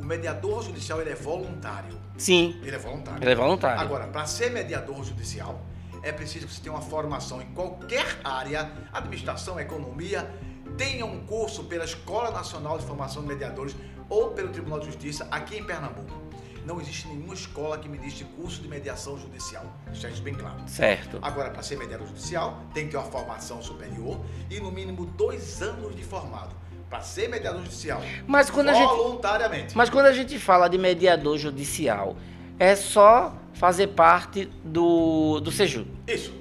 o 0.00 0.04
mediador 0.04 0.62
judicial 0.64 1.00
ele 1.00 1.10
é 1.10 1.14
voluntário. 1.14 1.98
Sim, 2.16 2.58
Ele 2.62 2.74
é 2.74 2.78
voluntário. 2.78 3.22
ele 3.22 3.30
é 3.30 3.34
voluntário. 3.34 3.80
Agora, 3.80 4.06
para 4.06 4.24
ser 4.24 4.50
mediador 4.50 5.04
judicial, 5.04 5.60
é 6.02 6.10
preciso 6.10 6.46
que 6.46 6.54
você 6.54 6.62
tenha 6.62 6.74
uma 6.74 6.80
formação 6.80 7.42
em 7.42 7.46
qualquer 7.52 8.18
área, 8.24 8.72
administração, 8.92 9.60
economia, 9.60 10.30
tenha 10.78 11.04
um 11.04 11.20
curso 11.26 11.64
pela 11.64 11.84
Escola 11.84 12.30
Nacional 12.30 12.78
de 12.78 12.86
Formação 12.86 13.20
de 13.22 13.28
Mediadores 13.28 13.76
ou 14.08 14.30
pelo 14.30 14.48
Tribunal 14.50 14.80
de 14.80 14.86
Justiça 14.86 15.26
aqui 15.30 15.56
em 15.58 15.64
Pernambuco. 15.64 16.24
Não 16.64 16.80
existe 16.80 17.06
nenhuma 17.06 17.32
escola 17.32 17.78
que 17.78 17.88
ministre 17.88 18.24
curso 18.36 18.60
de 18.60 18.66
mediação 18.68 19.16
judicial. 19.16 19.64
Deixar 19.86 20.08
isso 20.10 20.20
bem 20.22 20.34
claro. 20.34 20.56
Certo. 20.66 21.18
Agora, 21.22 21.50
para 21.50 21.62
ser 21.62 21.76
mediador 21.78 22.08
judicial, 22.08 22.60
tem 22.74 22.86
que 22.86 22.90
ter 22.90 22.96
uma 22.96 23.06
formação 23.06 23.62
superior 23.62 24.20
e 24.50 24.58
no 24.58 24.72
mínimo 24.72 25.06
dois 25.06 25.62
anos 25.62 25.94
de 25.94 26.02
formado. 26.02 26.56
Para 26.90 27.00
ser 27.02 27.28
mediador 27.28 27.62
judicial, 27.62 28.00
Mas 28.26 28.50
quando 28.50 28.68
a 28.68 28.74
gente- 28.74 28.88
voluntariamente. 28.96 29.76
Mas 29.76 29.90
quando 29.90 30.06
a 30.06 30.12
gente 30.12 30.38
fala 30.38 30.68
de 30.68 30.76
mediador 30.78 31.36
judicial, 31.38 32.16
é 32.58 32.74
só 32.74 33.32
fazer 33.52 33.88
parte 33.88 34.46
do, 34.64 35.38
do 35.40 35.50
SEJU. 35.52 35.86
Isso. 36.06 36.32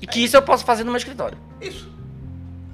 E 0.00 0.06
que 0.06 0.22
isso 0.24 0.36
eu 0.36 0.42
posso 0.42 0.64
fazer 0.64 0.84
no 0.84 0.90
meu 0.90 0.98
escritório. 0.98 1.38
Isso. 1.60 1.90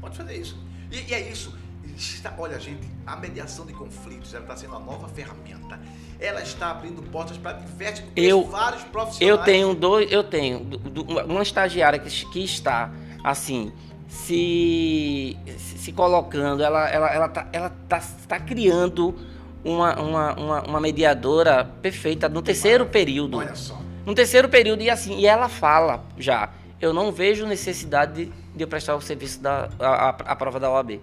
Pode 0.01 0.17
fazer 0.17 0.37
isso. 0.37 0.57
E, 0.91 1.09
e 1.11 1.15
é 1.15 1.31
isso. 1.31 1.57
Está- 2.01 2.35
olha, 2.39 2.59
gente, 2.59 2.89
a 3.07 3.15
mediação 3.17 3.67
de 3.67 3.73
conflitos 3.75 4.33
ela 4.33 4.45
está 4.45 4.57
sendo 4.57 4.71
uma 4.71 4.81
nova 4.81 5.07
ferramenta. 5.09 5.79
Ela 6.19 6.41
está 6.43 6.71
abrindo 6.71 7.03
portas 7.11 7.37
para 7.37 7.53
diversos 7.59 8.05
Eu- 8.17 8.45
vários 8.45 8.83
profissionais. 8.85 9.39
Eu 9.39 9.45
tenho 9.45 9.75
dois, 9.75 10.11
eu 10.11 10.25
tenho 10.25 10.67
uma 11.29 11.43
estagiária 11.43 11.99
que, 11.99 12.09
que 12.27 12.43
está 12.45 12.91
assim 13.23 13.71
se, 14.09 15.37
se, 15.59 15.79
se 15.79 15.93
colocando, 15.93 16.63
ela 16.63 16.89
ela 16.89 17.09
ela 17.15 17.29
tá, 17.29 17.47
ela 17.53 17.71
tá, 17.89 18.03
tá 18.27 18.41
criando 18.41 19.15
uma, 19.65 20.01
uma, 20.01 20.33
uma, 20.35 20.63
uma 20.63 20.81
mediadora 20.81 21.65
perfeita 21.83 22.29
no 22.29 22.41
terceiro 22.43 22.87
período. 22.87 23.37
Olha 23.39 23.55
só. 23.55 23.79
No 24.07 24.15
terceiro 24.15 24.49
período, 24.49 24.83
e 24.83 24.89
assim, 24.91 25.19
e 25.19 25.27
ela 25.27 25.49
fala 25.49 26.03
já, 26.19 26.49
eu 26.81 26.93
não 26.95 27.13
vejo 27.13 27.47
necessidade 27.47 28.27
de, 28.27 28.33
de 28.57 28.65
eu 28.65 28.69
prestar 28.69 28.97
o 28.97 29.01
serviço 29.01 29.41
da 29.41 29.69
a, 29.79 30.09
a- 30.09 30.17
a 30.33 30.37
prova 30.37 30.59
da 30.59 30.71
OAB. 30.71 31.01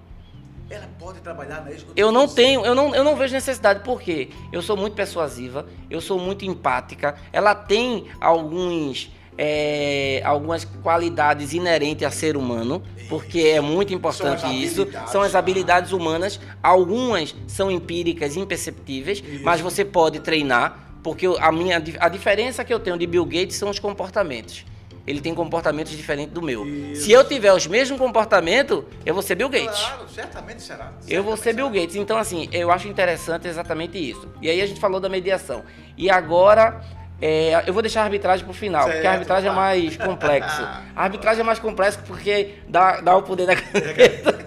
Ela 0.69 0.89
pode 0.99 1.21
trabalhar 1.21 1.63
na 1.63 1.71
Eu 1.95 2.11
não 2.11 2.27
tenho, 2.27 2.65
eu 2.65 2.75
não, 2.75 2.93
eu 2.93 3.03
não 3.03 3.15
vejo 3.15 3.33
necessidade, 3.33 3.81
porque 3.83 4.29
eu 4.51 4.61
sou 4.61 4.75
muito 4.75 4.93
persuasiva, 4.95 5.65
eu 5.89 6.01
sou 6.01 6.19
muito 6.19 6.43
empática, 6.43 7.15
ela 7.31 7.55
tem 7.55 8.07
alguns, 8.19 9.09
é, 9.37 10.21
algumas 10.25 10.65
qualidades 10.65 11.53
inerentes 11.53 12.05
a 12.05 12.11
ser 12.11 12.35
humano, 12.35 12.83
porque 13.07 13.39
é 13.39 13.61
muito 13.61 13.93
importante 13.93 14.41
São 14.41 14.51
isso, 14.51 14.87
são 15.07 15.21
as 15.21 15.35
habilidades 15.35 15.93
humanas, 15.93 16.37
algumas 16.61 17.33
são 17.47 17.71
empíricas, 17.71 18.35
imperceptíveis, 18.35 19.19
Isso. 19.19 19.45
mas 19.45 19.61
você 19.61 19.85
pode 19.85 20.19
treinar, 20.19 20.99
porque 21.01 21.27
a, 21.39 21.49
minha, 21.49 21.81
a 21.99 22.09
diferença 22.09 22.65
que 22.65 22.73
eu 22.73 22.79
tenho 22.79 22.97
de 22.97 23.07
Bill 23.07 23.25
Gates 23.25 23.55
são 23.55 23.69
os 23.69 23.79
comportamentos. 23.79 24.65
Ele 25.07 25.21
tem 25.21 25.33
comportamentos 25.33 25.93
diferentes 25.93 26.33
do 26.33 26.41
meu. 26.41 26.67
Isso. 26.67 27.03
Se 27.03 27.11
eu 27.13 27.23
tiver 27.23 27.53
os 27.53 27.65
mesmos 27.65 27.97
comportamentos, 27.97 28.83
eu 29.05 29.13
vou 29.13 29.23
ser 29.23 29.35
Bill 29.35 29.47
Gates. 29.47 29.79
Claro, 29.79 30.09
certamente 30.09 30.61
será. 30.61 30.91
Eu 31.07 31.23
vou 31.23 31.37
ser 31.37 31.43
Certamente 31.43 31.55
Bill 31.55 31.65
será. 31.67 31.81
Gates. 31.81 31.95
Então, 31.95 32.17
assim, 32.17 32.49
eu 32.51 32.69
acho 32.69 32.89
interessante 32.89 33.47
exatamente 33.47 33.97
isso. 33.97 34.27
E 34.41 34.49
aí 34.49 34.61
a 34.61 34.65
gente 34.65 34.81
falou 34.81 34.99
da 34.99 35.07
mediação. 35.07 35.63
E 35.97 36.09
agora, 36.09 36.81
é, 37.21 37.63
eu 37.65 37.73
vou 37.73 37.81
deixar 37.81 38.01
a 38.01 38.03
arbitragem 38.03 38.43
pro 38.43 38.53
final, 38.53 38.83
porque 38.83 38.97
a 38.97 39.01
Certo, 39.01 39.13
arbitragem 39.13 39.49
é 39.49 39.53
mais 39.53 39.95
complexo. 39.95 40.61
A 40.93 41.03
arbitragem 41.03 41.41
é 41.41 41.43
mais 41.45 41.59
complexo 41.59 41.99
porque 42.05 42.55
dá, 42.67 42.99
dá 42.99 43.15
o 43.15 43.23
poder 43.23 43.47
da 43.47 43.55
caneta. 43.57 44.37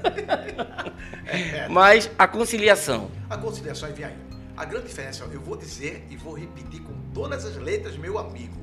É, 1.27 1.39
é. 1.65 1.69
Mas 1.71 2.11
a 2.19 2.27
conciliação. 2.29 3.11
A 3.31 3.37
conciliação 3.39 3.89
é 3.89 3.93
via. 3.93 4.13
A 4.57 4.65
grande 4.67 4.89
diferença, 4.89 5.25
eu 5.33 5.41
vou 5.41 5.57
dizer 5.57 6.05
e 6.11 6.17
vou 6.17 6.35
repetir 6.35 6.83
com 6.83 6.93
todas 7.15 7.47
as 7.47 7.57
letras, 7.57 7.97
meu 7.97 8.19
amigo. 8.19 8.60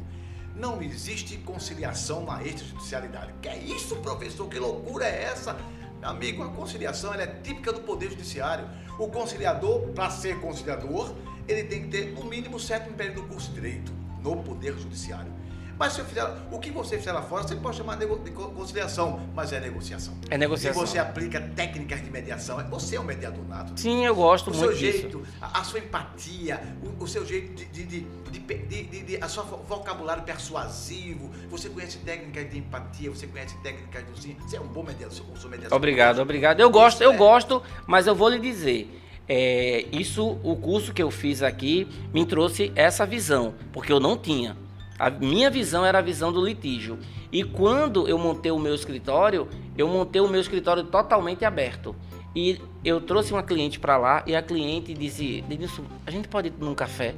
Não 0.57 0.81
existe 0.81 1.37
conciliação 1.37 2.25
na 2.25 2.41
extrajudicialidade. 2.41 3.31
Que 3.43 3.49
é 3.49 3.57
isso, 3.59 3.95
professor? 3.97 4.49
Que 4.49 4.57
loucura 4.57 5.05
é 5.05 5.25
essa? 5.25 5.55
Amigo, 6.01 6.41
a 6.41 6.49
conciliação 6.49 7.13
é 7.13 7.27
típica 7.27 7.71
do 7.71 7.81
Poder 7.81 8.09
Judiciário. 8.09 8.67
O 8.97 9.07
conciliador, 9.07 9.89
para 9.89 10.09
ser 10.09 10.39
conciliador, 10.41 11.13
ele 11.47 11.63
tem 11.65 11.83
que 11.83 11.89
ter, 11.89 12.11
no 12.13 12.23
mínimo, 12.23 12.59
sétimo 12.59 12.95
período 12.95 13.21
do 13.21 13.27
curso 13.27 13.49
de 13.49 13.55
Direito 13.55 13.91
no 14.23 14.37
Poder 14.37 14.73
Judiciário. 14.79 15.31
Mas 15.79 15.93
se 15.93 15.99
eu 15.99 16.05
fizer, 16.05 16.25
o 16.51 16.57
que 16.59 16.71
você 16.71 16.97
fizer 16.97 17.11
lá 17.11 17.21
fora, 17.21 17.43
você 17.47 17.55
pode 17.55 17.77
chamar 17.77 17.97
de 17.97 18.07
conciliação, 18.31 19.19
mas 19.35 19.53
é 19.53 19.59
negociação. 19.59 20.13
É 20.29 20.37
negociação. 20.37 20.83
E 20.83 20.87
você 20.87 20.97
aplica 20.97 21.39
técnicas 21.55 22.03
de 22.03 22.09
mediação. 22.09 22.57
Você 22.69 22.95
é 22.95 22.99
um 22.99 23.03
mediador 23.03 23.47
nato. 23.47 23.79
Sim, 23.79 24.03
eu 24.05 24.15
gosto 24.15 24.49
O 24.49 24.53
seu 24.53 24.65
muito 24.67 24.77
disso. 24.79 24.99
jeito, 25.01 25.23
a, 25.41 25.59
a 25.61 25.63
sua 25.63 25.79
empatia, 25.79 26.61
o, 26.99 27.03
o 27.03 27.07
seu 27.07 27.25
jeito 27.25 27.53
de, 27.53 27.65
de, 27.65 27.83
de, 27.83 29.03
de, 29.03 29.17
a 29.21 29.27
sua 29.27 29.43
vo- 29.43 29.57
vocabulário 29.67 30.23
persuasivo, 30.23 31.29
você 31.49 31.69
conhece 31.69 31.97
técnicas 31.99 32.49
de 32.49 32.57
empatia, 32.57 33.09
você 33.09 33.27
conhece 33.27 33.55
técnicas 33.57 34.03
do 34.05 34.19
sim. 34.19 34.35
Você 34.39 34.57
é 34.57 34.61
um 34.61 34.67
bom 34.67 34.83
mediador, 34.83 35.15
eu 35.29 35.35
sou 35.37 35.49
mediador. 35.49 35.75
Obrigado, 35.75 36.19
obrigado. 36.19 36.59
Eu 36.59 36.69
gosto, 36.69 37.01
eu 37.03 37.11
É. 37.13 37.17
gosto, 37.17 37.61
mas 37.85 38.07
eu 38.07 38.15
vou 38.15 38.29
lhe 38.29 38.39
dizer. 38.39 38.89
é, 39.29 39.85
isso, 39.91 40.39
o 40.41 40.55
curso 40.55 40.93
que 40.93 41.03
eu 41.03 41.11
fiz 41.11 41.43
aqui 41.43 41.85
me 42.13 42.25
trouxe 42.25 42.71
essa 42.75 43.05
visão, 43.05 43.53
porque 43.73 43.91
eu 43.91 43.99
não 43.99 44.17
tinha. 44.17 44.55
A 44.99 45.09
minha 45.09 45.49
visão 45.49 45.85
era 45.85 45.99
a 45.99 46.01
visão 46.01 46.31
do 46.31 46.43
litígio. 46.43 46.97
E 47.31 47.43
quando 47.43 48.07
eu 48.07 48.17
montei 48.17 48.51
o 48.51 48.57
meu 48.57 48.73
escritório, 48.73 49.47
eu 49.77 49.87
montei 49.87 50.21
o 50.21 50.27
meu 50.27 50.41
escritório 50.41 50.83
totalmente 50.83 51.45
aberto. 51.45 51.95
E 52.35 52.59
eu 52.83 52.99
trouxe 53.01 53.31
uma 53.31 53.43
cliente 53.43 53.79
para 53.79 53.97
lá 53.97 54.23
e 54.25 54.35
a 54.35 54.41
cliente 54.41 54.93
disse: 54.93 55.41
Denilson, 55.47 55.83
a 56.05 56.11
gente 56.11 56.27
pode 56.27 56.49
ir 56.49 56.53
num 56.59 56.73
café? 56.73 57.15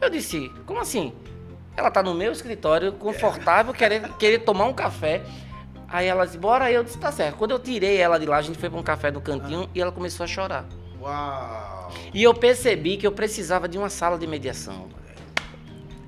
Eu 0.00 0.10
disse, 0.10 0.50
como 0.66 0.80
assim? 0.80 1.12
Ela 1.76 1.90
tá 1.90 2.02
no 2.02 2.14
meu 2.14 2.32
escritório, 2.32 2.92
confortável, 2.92 3.72
querendo 3.72 4.12
querer 4.16 4.40
tomar 4.40 4.66
um 4.66 4.72
café. 4.72 5.22
Aí 5.88 6.06
ela 6.06 6.24
disse, 6.24 6.38
bora. 6.38 6.70
Eu 6.70 6.84
disse, 6.84 6.98
tá 6.98 7.12
certo. 7.12 7.36
Quando 7.36 7.50
eu 7.52 7.58
tirei 7.58 7.96
ela 7.96 8.18
de 8.18 8.26
lá, 8.26 8.38
a 8.38 8.42
gente 8.42 8.58
foi 8.58 8.70
pra 8.70 8.78
um 8.78 8.82
café 8.82 9.10
no 9.10 9.20
cantinho 9.20 9.68
e 9.74 9.80
ela 9.80 9.92
começou 9.92 10.24
a 10.24 10.26
chorar. 10.26 10.64
Uau! 11.00 11.92
E 12.12 12.22
eu 12.22 12.34
percebi 12.34 12.96
que 12.96 13.06
eu 13.06 13.12
precisava 13.12 13.68
de 13.68 13.78
uma 13.78 13.88
sala 13.88 14.18
de 14.18 14.26
mediação. 14.26 14.88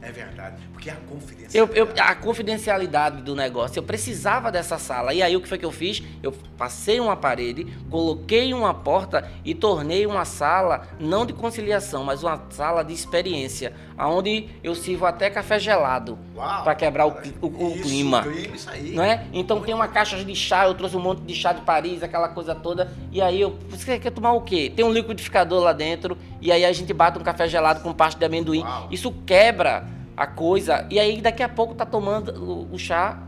É 0.08 0.12
verdade. 0.12 0.56
Porque 0.72 0.88
a 0.88 0.94
confidencialidade. 0.96 1.78
Eu, 1.78 1.86
eu, 1.86 1.92
a 2.02 2.14
confidencialidade 2.14 3.20
do 3.22 3.36
negócio, 3.36 3.78
eu 3.78 3.82
precisava 3.82 4.50
dessa 4.50 4.78
sala. 4.78 5.12
E 5.12 5.22
aí 5.22 5.36
o 5.36 5.40
que 5.40 5.46
foi 5.48 5.58
que 5.58 5.64
eu 5.66 5.70
fiz? 5.70 6.02
Eu 6.22 6.32
passei 6.56 6.98
uma 6.98 7.14
parede, 7.14 7.66
coloquei 7.90 8.54
uma 8.54 8.72
porta 8.72 9.30
e 9.44 9.54
tornei 9.54 10.06
uma 10.06 10.24
sala 10.24 10.86
não 10.98 11.26
de 11.26 11.34
conciliação, 11.34 12.04
mas 12.04 12.22
uma 12.22 12.42
sala 12.50 12.82
de 12.82 12.94
experiência, 12.94 13.74
aonde 13.98 14.48
eu 14.64 14.74
sirvo 14.74 15.04
até 15.04 15.28
café 15.28 15.58
gelado 15.58 16.18
para 16.64 16.74
quebrar 16.74 17.06
o, 17.06 17.10
o- 17.42 17.46
o 17.66 17.74
Isso, 17.74 17.82
clima. 17.82 18.22
clima, 18.22 18.56
isso 18.56 18.70
aí. 18.70 18.94
Não 18.94 19.02
é? 19.04 19.26
Então 19.32 19.60
tem 19.60 19.74
uma 19.74 19.88
caixa 19.88 20.16
de 20.24 20.34
chá, 20.34 20.64
eu 20.66 20.74
trouxe 20.74 20.96
um 20.96 21.00
monte 21.00 21.20
de 21.20 21.34
chá 21.34 21.52
de 21.52 21.60
Paris, 21.60 22.02
aquela 22.02 22.28
coisa 22.28 22.54
toda. 22.54 22.90
E 23.12 23.20
aí 23.20 23.38
eu. 23.40 23.58
Você 23.68 23.98
quer 23.98 24.10
tomar 24.10 24.32
o 24.32 24.40
quê? 24.40 24.72
Tem 24.74 24.84
um 24.86 24.92
liquidificador 24.92 25.62
lá 25.62 25.74
dentro. 25.74 26.16
E 26.40 26.50
aí 26.50 26.64
a 26.64 26.72
gente 26.72 26.94
bate 26.94 27.18
um 27.18 27.22
café 27.22 27.46
gelado 27.46 27.80
com 27.80 27.92
pasta 27.92 28.18
de 28.18 28.24
amendoim. 28.24 28.62
Uau. 28.62 28.88
Isso 28.90 29.12
quebra 29.26 29.84
a 30.18 30.26
coisa. 30.26 30.86
E 30.90 30.98
aí 30.98 31.20
daqui 31.20 31.42
a 31.42 31.48
pouco 31.48 31.74
tá 31.74 31.86
tomando 31.86 32.32
o, 32.42 32.74
o 32.74 32.78
chá 32.78 33.18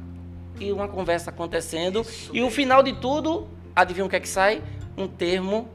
e 0.59 0.73
uma 0.73 0.89
conversa 0.89 1.31
acontecendo. 1.31 2.01
Isso 2.01 2.31
e 2.35 2.43
o 2.43 2.51
final 2.51 2.83
de 2.83 2.93
tudo, 2.95 3.47
adivinha 3.75 4.05
o 4.05 4.09
que 4.09 4.17
é 4.17 4.21
que 4.21 4.29
sai? 4.29 4.63
Um 4.97 5.07
termo 5.07 5.69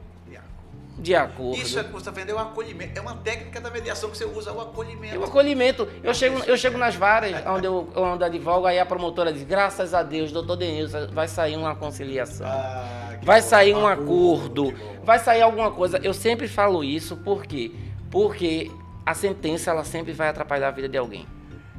de 0.98 1.14
acordo. 1.14 1.60
Isso 1.60 1.78
é 1.78 1.84
que 1.84 1.90
você 1.90 1.98
está 1.98 2.10
vendo, 2.10 2.30
é 2.30 2.34
o 2.34 2.38
acolhimento. 2.38 2.98
É 2.98 3.02
uma 3.02 3.16
técnica 3.16 3.60
da 3.60 3.70
mediação 3.70 4.10
que 4.10 4.16
você 4.16 4.24
usa, 4.24 4.52
o 4.52 4.60
acolhimento. 4.60 5.14
É 5.14 5.18
o 5.18 5.24
acolhimento. 5.24 5.86
Eu 6.02 6.14
chego, 6.14 6.38
eu 6.46 6.56
chego 6.56 6.78
nas 6.78 6.94
varas 6.94 7.32
onde 7.46 7.66
eu, 7.66 7.88
onde 7.94 8.22
eu 8.22 8.26
advogo, 8.26 8.66
aí 8.66 8.78
a 8.78 8.86
promotora 8.86 9.32
diz, 9.32 9.42
graças 9.42 9.92
a 9.92 10.02
Deus, 10.02 10.32
doutor 10.32 10.56
Denilson, 10.56 11.08
vai 11.12 11.28
sair 11.28 11.56
uma 11.56 11.74
conciliação. 11.74 12.46
Ah, 12.46 13.18
Vai 13.22 13.40
bom. 13.42 13.46
sair 13.48 13.74
um 13.74 13.86
acordo, 13.86 14.72
que 14.72 14.78
bom. 14.82 15.04
vai 15.04 15.18
sair 15.18 15.42
alguma 15.42 15.70
coisa. 15.70 15.98
Eu 16.02 16.14
sempre 16.14 16.48
falo 16.48 16.82
isso, 16.82 17.16
por 17.16 17.44
quê? 17.44 17.72
Porque 18.10 18.70
a 19.06 19.14
sentença, 19.14 19.70
ela 19.70 19.84
sempre 19.84 20.12
vai 20.12 20.28
atrapalhar 20.28 20.68
a 20.68 20.70
vida 20.72 20.88
de 20.88 20.98
alguém. 20.98 21.26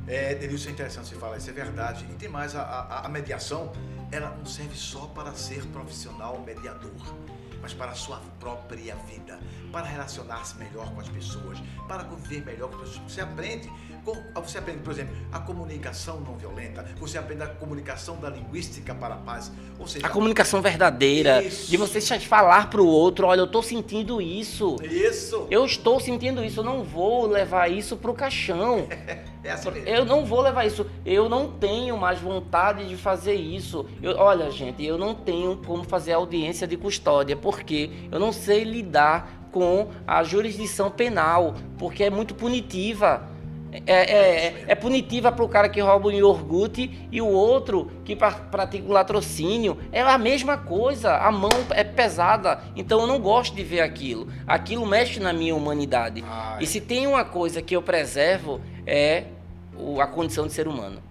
É, 0.07 0.33
Denilson, 0.35 0.69
é 0.69 0.71
interessante 0.71 1.09
você 1.09 1.15
falar, 1.15 1.37
isso 1.37 1.49
é 1.49 1.53
verdade. 1.53 2.05
E 2.09 2.13
tem 2.13 2.29
mais, 2.29 2.55
a, 2.55 2.61
a- 2.61 3.05
a 3.05 3.09
mediação, 3.09 3.73
ela 4.09 4.29
não 4.37 4.45
serve 4.45 4.75
só 4.75 5.07
para 5.07 5.33
ser 5.33 5.61
profissional 5.67 6.41
mediador, 6.45 6.93
mas 7.61 7.73
para 7.73 7.91
a 7.91 7.95
sua 7.95 8.21
própria 8.39 8.95
vida, 8.95 9.39
para 9.71 9.85
relacionar-se 9.85 10.57
melhor 10.57 10.91
com 10.93 11.01
as 11.01 11.09
pessoas, 11.09 11.59
para 11.87 12.03
conviver 12.03 12.45
melhor 12.45 12.69
com 12.69 12.81
as 12.81 12.89
pessoas. 12.89 13.11
Você 13.11 13.21
aprende, 13.21 13.71
você 14.35 14.57
aprende, 14.57 14.79
por 14.79 14.91
exemplo, 14.91 15.15
a 15.31 15.39
comunicação 15.39 16.19
não 16.21 16.37
violenta, 16.37 16.85
você 16.97 17.17
aprende 17.17 17.43
a 17.43 17.47
comunicação 17.47 18.17
da 18.17 18.29
linguística 18.29 18.93
para 18.95 19.15
a 19.15 19.17
paz. 19.17 19.51
Ou 19.79 19.87
seja, 19.87 20.05
A 20.05 20.09
comunicação 20.09 20.61
verdadeira, 20.61 21.43
Isso. 21.43 21.69
de 21.69 21.77
você 21.77 22.01
falar 22.19 22.69
pro 22.69 22.85
outro, 22.85 23.27
olha, 23.27 23.41
eu 23.41 23.47
tô 23.47 23.61
sentindo 23.61 24.21
isso. 24.21 24.75
isso 24.83 25.47
Eu 25.51 25.65
estou 25.65 25.99
sentindo 25.99 26.43
isso, 26.43 26.59
eu 26.61 26.63
não 26.63 26.83
vou 26.83 27.27
levar 27.27 27.69
isso 27.69 27.97
pro 27.97 28.13
caixão. 28.13 28.87
é 29.47 29.51
assim. 29.53 29.69
Eu 29.85 30.05
não 30.05 30.25
vou 30.25 30.41
levar 30.41 30.65
isso. 30.65 30.85
Eu 31.05 31.27
não 31.29 31.49
tenho 31.51 31.97
mais 31.97 32.19
vontade 32.19 32.87
de 32.87 32.95
fazer 32.97 33.33
isso. 33.35 33.85
Eu- 34.01 34.17
olha, 34.17 34.49
gente, 34.51 34.83
eu 34.83 34.97
não 34.97 35.13
tenho 35.15 35.57
como 35.65 35.83
fazer 35.83 36.13
audiência 36.13 36.67
de 36.67 36.77
custódia, 36.77 37.35
porque 37.35 37.89
eu 38.11 38.19
não 38.19 38.31
sei 38.31 38.63
lidar 38.63 39.47
com 39.51 39.87
a 40.05 40.23
jurisdição 40.23 40.91
penal, 40.91 41.55
porque 41.77 42.03
é 42.03 42.09
muito 42.09 42.35
punitiva. 42.35 43.35
É, 43.85 43.93
é, 44.01 44.45
é, 44.47 44.65
é 44.69 44.75
punitiva 44.75 45.29
para 45.31 45.43
o 45.43 45.49
cara 45.49 45.67
que 45.67 45.79
rouba 45.81 46.07
um 46.07 46.11
iogurte 46.11 47.07
e 47.11 47.21
o 47.21 47.27
outro 47.27 47.91
que 48.05 48.15
pra- 48.15 48.31
pratica 48.31 48.87
um 48.87 48.91
latrocínio. 48.93 49.77
É 49.91 50.01
a 50.01 50.17
mesma 50.17 50.57
coisa, 50.57 51.17
a 51.17 51.29
mão 51.31 51.49
é 51.71 51.83
pesada. 51.83 52.61
Então 52.77 53.01
eu 53.01 53.07
não 53.07 53.19
gosto 53.19 53.53
de 53.55 53.63
ver 53.63 53.81
aquilo. 53.81 54.29
Aquilo 54.47 54.85
mexe 54.85 55.19
na 55.19 55.33
minha 55.33 55.53
humanidade. 55.53 56.23
Ai. 56.27 56.63
E 56.63 56.65
se 56.65 56.79
tem 56.79 57.05
uma 57.07 57.25
coisa 57.25 57.61
que 57.61 57.75
eu 57.75 57.81
preservo 57.81 58.61
é 58.85 59.25
o- 59.77 60.01
a 60.01 60.07
condição 60.07 60.47
de 60.47 60.53
ser 60.53 60.67
humano. 60.67 61.01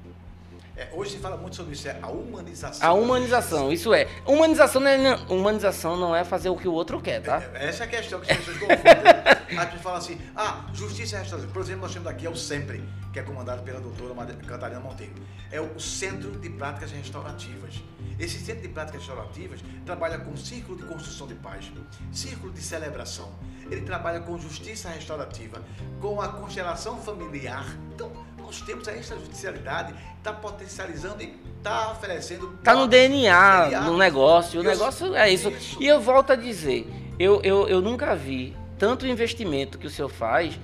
É, 0.76 0.88
hoje 0.92 1.12
se 1.12 1.18
fala 1.18 1.38
muito 1.38 1.56
sobre 1.56 1.72
isso, 1.72 1.88
é 1.88 1.96
a 2.02 2.08
humanização. 2.08 2.86
A 2.86 2.92
humanização, 2.92 3.72
isso 3.72 3.94
é. 3.94 4.06
Humanização 4.26 4.82
não 4.82 4.90
é, 4.90 5.14
humanização 5.30 5.96
não 5.96 6.14
é 6.14 6.22
fazer 6.22 6.50
o 6.50 6.56
que 6.56 6.68
o 6.68 6.72
outro 6.72 7.00
quer, 7.00 7.22
tá? 7.22 7.42
Essa 7.54 7.84
é 7.84 7.86
a 7.86 7.88
questão 7.90 8.20
que 8.20 8.30
as 8.30 8.36
pessoas 8.38 8.58
confundem. 8.58 9.26
As 9.56 9.64
pessoas 9.66 9.80
falam 9.82 9.98
assim, 9.98 10.20
ah, 10.34 10.66
justiça 10.74 11.16
e 11.16 11.20
restauração. 11.20 11.50
Por 11.52 11.62
exemplo, 11.62 11.82
nós 11.82 11.92
temos 11.92 12.08
aqui 12.08 12.26
é 12.26 12.30
o 12.30 12.36
SEMPRE, 12.36 12.82
que 13.12 13.18
é 13.20 13.22
comandado 13.22 13.62
pela 13.62 13.80
doutora 13.80 14.12
Catarina 14.46 14.80
Monteiro. 14.80 15.14
É 15.52 15.60
o 15.60 15.78
Centro 15.78 16.32
de 16.32 16.50
Práticas 16.50 16.90
Restaurativas. 16.90 17.74
Esse 18.18 18.38
Centro 18.40 18.62
de 18.62 18.68
Práticas 18.68 19.02
Restaurativas 19.02 19.60
trabalha 19.86 20.18
com 20.18 20.36
círculo 20.36 20.76
de 20.76 20.84
construção 20.84 21.26
de 21.28 21.36
paz, 21.36 21.70
círculo 22.12 22.52
de 22.52 22.60
celebração. 22.60 23.30
Ele 23.70 23.82
trabalha 23.82 24.20
com 24.20 24.36
justiça 24.36 24.88
restaurativa, 24.90 25.62
com 26.00 26.20
a 26.20 26.28
constelação 26.28 26.98
familiar. 27.00 27.64
Então, 27.94 28.10
nós 28.46 28.60
temos 28.60 28.86
a 28.86 28.96
extrajudicialidade, 28.96 29.92
está 30.18 30.32
potencializando 30.32 31.20
e 31.22 31.34
está 31.58 31.90
oferecendo... 31.90 32.56
Tá 32.62 32.74
no 32.74 32.86
DNA, 32.86 33.64
DNA. 33.64 33.80
no 33.82 33.96
negócio. 33.98 34.60
O 34.60 34.62
negócio 34.62 35.14
é 35.16 35.28
isso. 35.30 35.50
Isso. 35.50 35.82
E 35.82 35.86
eu 35.86 36.00
volto 36.00 36.30
a 36.32 36.36
dizer, 36.36 36.88
eu, 37.18 37.40
eu, 37.42 37.68
eu 37.68 37.82
nunca 37.82 38.14
vi 38.14 38.56
tanto 38.78 39.04
investimento 39.06 39.76
que 39.78 39.86
o 39.86 39.90
senhor 39.90 40.08
faz 40.08 40.58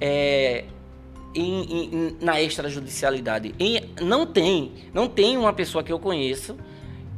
é, 0.00 0.64
em, 1.34 1.84
em- 1.84 2.16
na 2.20 2.40
extrajudicialidade. 2.42 3.54
Em- 3.60 3.88
não 4.00 4.26
tem, 4.26 4.72
não 4.92 5.06
tem 5.08 5.36
uma 5.38 5.52
pessoa 5.52 5.84
que 5.84 5.92
eu 5.92 5.98
conheço 6.00 6.56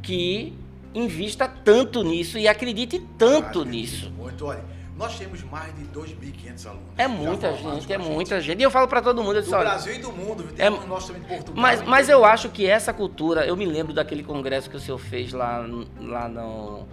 que 0.03 0.53
invista 0.93 1.47
tanto 1.47 2.03
nisso 2.03 2.37
e 2.37 2.47
acredite 2.47 2.99
tanto 3.17 3.61
Ah, 3.61 3.65
nisso. 3.65 4.11
Muito, 4.11 4.45
olha, 4.45 4.63
nós 4.97 5.17
temos 5.17 5.43
mais 5.43 5.73
de 5.75 5.85
2.500 5.85 6.65
alunos. 6.67 6.85
É 6.97 7.07
muita 7.07 7.53
gente, 7.53 7.91
é 7.91 7.95
a 7.95 7.99
muita 7.99 8.39
gente. 8.39 8.59
E 8.59 8.63
eu 8.63 8.69
falo 8.71 8.87
para 8.87 9.01
todo 9.01 9.23
mundo, 9.23 9.35
eu 9.37 9.41
Do 9.41 9.45
disse, 9.45 9.55
olha, 9.55 9.69
Brasil 9.69 9.95
e 9.95 9.97
do 9.97 10.11
mundo, 10.11 10.45
É- 10.57 10.63
temos 10.69 10.85
nós 10.87 11.05
também 11.07 11.21
de 11.23 11.27
Portugal. 11.27 11.61
Mas, 11.61 11.81
mas 11.81 12.09
eu 12.09 12.23
acho 12.23 12.49
que 12.49 12.67
essa 12.67 12.93
cultura, 12.93 13.45
eu 13.45 13.55
me 13.57 13.65
lembro 13.65 13.91
daquele 13.93 14.23
congresso 14.23 14.69
que 14.69 14.77
o 14.77 14.79
senhor 14.79 14.97
fez 14.99 15.33
lá, 15.33 15.65
lá 15.99 16.27
no, 16.29 16.87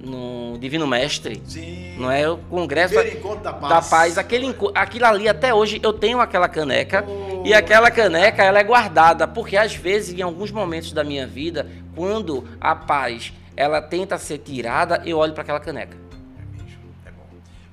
no 0.00 0.58
Divino 0.58 0.86
Mestre, 0.86 1.40
Sim. 1.46 1.96
não 1.98 2.10
é? 2.10 2.28
O 2.28 2.38
congresso 2.38 2.94
da 3.42 3.52
paz. 3.52 3.68
da 3.68 3.82
paz, 3.82 4.18
aquele, 4.18 4.54
aquilo 4.74 5.04
ali 5.06 5.28
até 5.28 5.52
hoje 5.54 5.80
eu 5.82 5.92
tenho 5.92 6.20
aquela 6.20 6.48
caneca 6.48 7.04
Oh. 7.06 7.42
e 7.46 7.54
aquela 7.54 7.88
caneca 7.90 8.42
ela 8.42 8.58
é 8.58 8.64
guardada, 8.64 9.26
porque 9.28 9.56
às 9.56 9.74
vezes 9.74 10.12
em 10.18 10.22
alguns 10.22 10.50
momentos 10.50 10.92
da 10.92 11.04
minha 11.04 11.26
vida, 11.26 11.68
quando 11.94 12.44
a 12.60 12.74
paz 12.74 13.32
ela 13.56 13.80
tenta 13.80 14.18
ser 14.18 14.38
tirada, 14.38 15.02
eu 15.04 15.18
olho 15.18 15.32
para 15.32 15.42
aquela 15.42 15.60
caneca. 15.60 15.96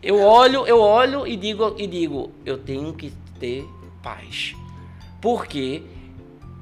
Eu 0.06 0.22
olho, 0.22 0.68
eu 0.68 0.80
olho 0.80 1.26
e 1.26 1.36
digo, 1.36 1.74
e 1.80 1.88
digo, 1.88 2.32
eu 2.46 2.60
tenho 2.60 2.94
que 2.94 3.12
ter 3.40 3.68
paz. 4.04 4.56
Porque 5.20 5.82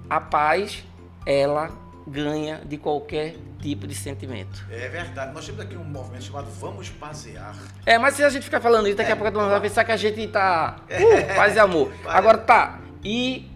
a 0.10 0.22
paz, 0.22 0.82
ela 1.26 1.70
ganha 2.08 2.62
de 2.64 2.78
qualquer 2.78 3.36
tipo 3.60 3.86
de 3.86 3.94
sentimento. 3.94 4.66
É 4.72 4.88
verdade. 4.88 5.34
Nós 5.34 5.46
temos 5.46 5.60
aqui 5.60 5.76
um 5.76 5.84
movimento 5.84 6.24
chamado 6.24 6.50
Vamos 6.52 6.88
Pasear. 6.88 7.54
É, 7.86 7.98
mas 7.98 8.16
se 8.16 8.24
a 8.24 8.30
gente 8.30 8.44
ficar 8.44 8.62
falando 8.62 8.88
isso, 8.88 8.96
daqui 8.96 9.12
a 9.12 9.14
É, 9.14 9.18
pouco 9.18 9.30
todo 9.30 9.42
mundo 9.42 9.52
vai 9.52 9.60
pensar 9.60 9.84
que 9.84 9.92
a 9.92 9.98
gente 9.98 10.26
tá 10.30 10.78
uh, 10.80 11.36
paz 11.36 11.58
e 11.58 11.60
amor. 11.60 11.92
Agora 12.08 12.38
tá. 12.38 12.80
E 13.04 13.52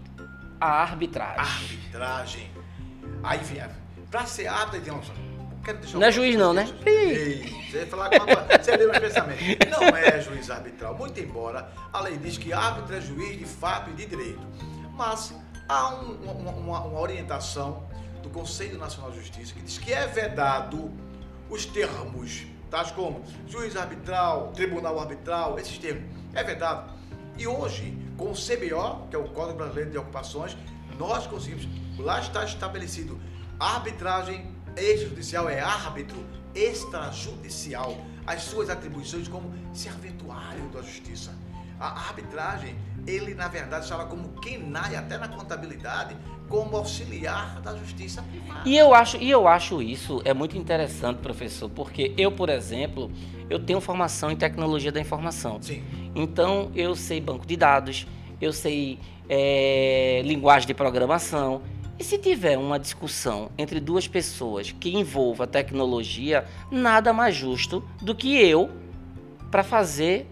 a 0.60 0.82
arbitragem. 0.82 1.40
Arbitragem. 1.40 2.50
Aí, 3.22 3.40
pra 4.10 4.26
ser 4.26 4.48
árbitro, 4.48 4.82
tem 4.82 4.92
um... 4.92 5.27
Quero 5.68 5.78
deixar 5.80 5.98
Não 5.98 6.06
é 6.06 6.10
juiz 6.10 6.34
não, 6.34 6.54
né? 6.54 6.66
Ei, 6.86 7.42
você 7.70 7.84
vai 7.84 7.86
falar 7.86 8.08
com 8.08 8.24
uma... 8.24 8.58
Você 8.58 8.74
leu 8.74 8.88
meus 8.90 8.98
pensamentos. 9.00 9.44
Não 9.70 9.82
é 9.94 10.18
juiz 10.22 10.48
arbitral. 10.48 10.94
Muito 10.94 11.20
embora 11.20 11.70
a 11.92 12.00
lei 12.00 12.16
diz 12.16 12.38
que 12.38 12.54
árbitro 12.54 12.96
é 12.96 13.00
juiz 13.02 13.38
de 13.38 13.44
fato 13.44 13.90
e 13.90 13.92
de 13.92 14.06
direito. 14.06 14.40
Mas 14.94 15.34
há 15.68 15.90
um- 15.96 16.14
uma, 16.22 16.52
uma- 16.52 16.80
uma 16.84 16.98
orientação 17.00 17.86
do 18.22 18.30
Conselho 18.30 18.78
Nacional 18.78 19.10
de 19.10 19.18
Justiça 19.18 19.52
que 19.52 19.60
diz 19.60 19.76
que 19.76 19.92
é 19.92 20.06
vedado 20.06 20.90
os 21.50 21.66
termos, 21.66 22.46
tais 22.70 22.90
como 22.90 23.22
juiz 23.46 23.76
arbitral, 23.76 24.52
tribunal 24.54 24.98
arbitral, 24.98 25.58
esses 25.58 25.76
termos. 25.76 26.04
É 26.32 26.42
vedado. 26.42 26.90
E 27.36 27.46
hoje, 27.46 27.94
com 28.16 28.30
o 28.30 28.34
CBO, 28.34 29.06
que 29.10 29.16
é 29.16 29.18
o 29.18 29.28
Código 29.28 29.58
Brasileiro 29.58 29.90
de 29.90 29.98
Ocupações, 29.98 30.56
nós 30.98 31.26
conseguimos, 31.26 31.68
lá 31.98 32.20
está 32.20 32.42
estabelecido, 32.42 33.20
a 33.60 33.74
arbitragem 33.74 34.56
extrajudicial 34.80 35.48
é 35.48 35.60
árbitro 35.60 36.24
extrajudicial, 36.54 37.96
as 38.26 38.42
suas 38.42 38.68
atribuições 38.68 39.28
como 39.28 39.52
serventuário 39.72 40.68
da 40.68 40.82
justiça. 40.82 41.32
A 41.78 42.08
arbitragem, 42.08 42.74
ele 43.06 43.34
na 43.34 43.46
verdade 43.46 43.84
estava 43.84 44.06
como 44.06 44.30
quenai 44.40 44.96
até 44.96 45.16
na 45.16 45.28
contabilidade, 45.28 46.16
como 46.48 46.76
auxiliar 46.76 47.60
da 47.60 47.76
justiça 47.76 48.22
privada. 48.22 48.68
E 48.68 48.76
eu 48.76 48.92
acho, 48.92 49.16
e 49.18 49.30
eu 49.30 49.46
acho 49.46 49.80
isso 49.80 50.20
é 50.24 50.34
muito 50.34 50.56
interessante, 50.56 51.18
professor, 51.18 51.68
porque 51.68 52.14
eu, 52.16 52.32
por 52.32 52.48
exemplo, 52.48 53.10
eu 53.48 53.60
tenho 53.60 53.80
formação 53.80 54.30
em 54.30 54.36
tecnologia 54.36 54.90
da 54.90 55.00
informação. 55.00 55.58
Sim. 55.62 55.84
Então 56.14 56.72
eu 56.74 56.96
sei 56.96 57.20
banco 57.20 57.46
de 57.46 57.56
dados, 57.56 58.06
eu 58.40 58.52
sei 58.52 58.98
é, 59.28 60.22
linguagem 60.24 60.66
de 60.66 60.74
programação. 60.74 61.62
E 61.98 62.04
se 62.04 62.16
tiver 62.16 62.56
uma 62.56 62.78
discussão 62.78 63.50
entre 63.58 63.80
duas 63.80 64.06
pessoas 64.06 64.70
que 64.70 64.94
envolva 64.96 65.46
tecnologia, 65.46 66.44
nada 66.70 67.12
mais 67.12 67.34
justo 67.34 67.82
do 68.00 68.14
que 68.14 68.40
eu 68.40 68.70
para 69.50 69.64
fazer 69.64 70.26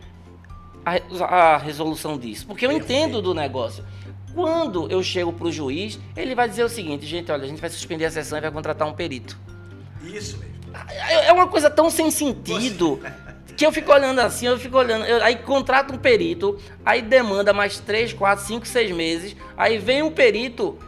a, 0.84 1.24
a, 1.24 1.56
resolução 1.56 2.16
disso. 2.16 2.46
Porque 2.46 2.64
eu 2.64 2.70
entendo 2.70 3.20
do 3.20 3.34
negócio. 3.34 3.84
Quando 4.32 4.88
eu 4.90 5.02
chego 5.02 5.32
para 5.32 5.46
o 5.48 5.52
juiz, 5.52 5.98
ele 6.16 6.34
vai 6.34 6.48
dizer 6.48 6.62
o 6.62 6.68
seguinte: 6.68 7.04
gente, 7.04 7.32
olha, 7.32 7.44
a 7.44 7.48
gente 7.48 7.60
vai 7.60 7.70
suspender 7.70 8.04
a 8.04 8.10
sessão 8.10 8.38
e 8.38 8.40
vai 8.40 8.50
contratar 8.52 8.86
um 8.86 8.92
perito. 8.92 9.36
Isso 10.02 10.38
mesmo. 10.38 10.56
É, 10.88 11.28
é 11.28 11.32
uma 11.32 11.48
coisa 11.48 11.68
tão 11.68 11.90
sem 11.90 12.10
sentido. 12.10 13.00
Você... 13.02 13.26
Que 13.56 13.64
eu 13.64 13.72
fico 13.72 13.90
olhando 13.90 14.20
assim, 14.20 14.46
eu 14.46 14.58
fico 14.58 14.76
olhando, 14.76 15.06
eu, 15.06 15.24
aí 15.24 15.36
contrata 15.36 15.92
um 15.92 15.96
perito, 15.96 16.58
aí 16.84 17.00
demanda 17.00 17.54
mais 17.54 17.80
3, 17.80 18.12
4, 18.12 18.44
5, 18.44 18.66
6 18.66 18.94
meses, 18.94 19.34
aí 19.56 19.78
vem 19.78 20.02
um 20.02 20.10
perito 20.10 20.78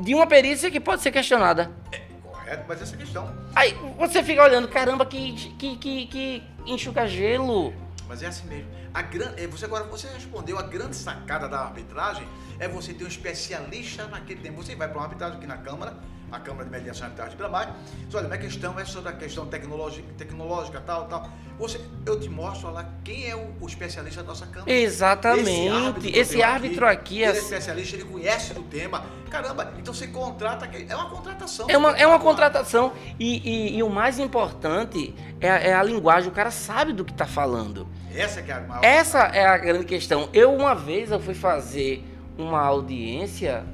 de 0.00 0.14
uma 0.14 0.26
perícia 0.26 0.70
que 0.70 0.80
pode 0.80 1.02
ser 1.02 1.10
questionada. 1.10 1.70
É, 1.92 1.98
correto, 2.22 2.64
mas 2.68 2.82
essa 2.82 2.94
é 2.94 2.98
questão. 2.98 3.34
Aí 3.54 3.76
você 3.98 4.22
fica 4.22 4.42
olhando, 4.42 4.68
caramba, 4.68 5.06
que, 5.06 5.32
que, 5.58 5.76
que, 5.76 6.06
que 6.06 6.42
enxuga 6.66 7.06
gelo. 7.06 7.72
Mas 8.08 8.22
é 8.22 8.26
assim 8.26 8.46
mesmo. 8.46 8.68
A 8.92 9.02
grande, 9.02 9.42
é, 9.42 9.46
você 9.46 9.64
agora 9.64 9.84
você 9.84 10.08
respondeu 10.08 10.58
a 10.58 10.62
grande 10.62 10.96
sacada 10.96 11.48
da 11.48 11.60
arbitragem 11.60 12.26
é 12.58 12.66
você 12.66 12.92
ter 12.92 13.04
um 13.04 13.08
especialista 13.08 14.06
naquele 14.06 14.40
tempo. 14.40 14.62
Você 14.62 14.74
vai 14.74 14.88
para 14.88 14.98
uma 14.98 15.04
arbitragem 15.04 15.38
aqui 15.38 15.46
na 15.46 15.58
Câmara, 15.58 15.96
a 16.32 16.38
Câmara 16.38 16.64
de 16.64 16.70
Mediação 16.70 17.06
Arbitragem 17.06 17.32
de 17.32 17.36
Beira-Mar, 17.36 17.76
diz, 18.06 18.14
olha, 18.14 18.28
minha 18.28 18.38
questão 18.38 18.78
é 18.78 18.84
sobre 18.84 19.10
a 19.10 19.12
questão 19.12 19.46
tecnológica, 19.46 20.06
tecnológica 20.16 20.80
tal, 20.80 21.06
tal. 21.06 21.28
Você, 21.58 21.80
eu 22.06 22.18
te 22.18 22.28
mostro 22.28 22.70
lá 22.70 22.88
quem 23.04 23.28
é 23.28 23.36
o, 23.36 23.52
o 23.60 23.66
especialista 23.66 24.22
da 24.22 24.28
nossa 24.28 24.46
Câmara. 24.46 24.72
Exatamente. 24.72 25.50
Esse 25.50 25.68
árbitro, 25.68 26.20
Esse 26.20 26.42
árbitro 26.42 26.86
aqui, 26.86 27.22
aqui 27.22 27.24
é... 27.24 27.28
Ele 27.28 27.38
é 27.38 27.40
especialista, 27.40 27.96
ele 27.96 28.04
conhece 28.04 28.54
do 28.54 28.62
tema. 28.62 29.04
Caramba, 29.28 29.74
então 29.78 29.92
você 29.92 30.06
contrata, 30.08 30.66
é 30.66 30.96
uma 30.96 31.08
contratação. 31.10 31.66
É 31.68 31.76
uma, 31.76 31.90
é 31.96 32.06
uma 32.06 32.18
contratação. 32.18 32.92
E, 33.18 33.38
e, 33.48 33.76
e 33.76 33.82
o 33.82 33.88
mais 33.90 34.18
importante 34.18 35.14
é 35.40 35.50
a, 35.50 35.56
é 35.58 35.72
a 35.74 35.82
linguagem, 35.82 36.28
o 36.28 36.32
cara 36.32 36.50
sabe 36.50 36.92
do 36.92 37.04
que 37.04 37.12
está 37.12 37.26
falando. 37.26 37.86
Essa 38.14 38.40
é 38.40 38.52
a 38.52 38.60
maior 38.60 38.84
Essa 38.84 39.18
é 39.18 39.46
a 39.46 39.56
grande 39.56 39.84
questão. 39.84 40.28
Eu, 40.32 40.52
uma 40.54 40.74
vez, 40.74 41.10
eu 41.10 41.20
fui 41.20 41.34
fazer 41.34 42.04
uma 42.36 42.60
audiência 42.60 43.64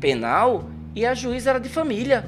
penal 0.00 0.64
e 0.94 1.04
a 1.04 1.14
juíza 1.14 1.50
era 1.50 1.60
de 1.60 1.68
família. 1.68 2.24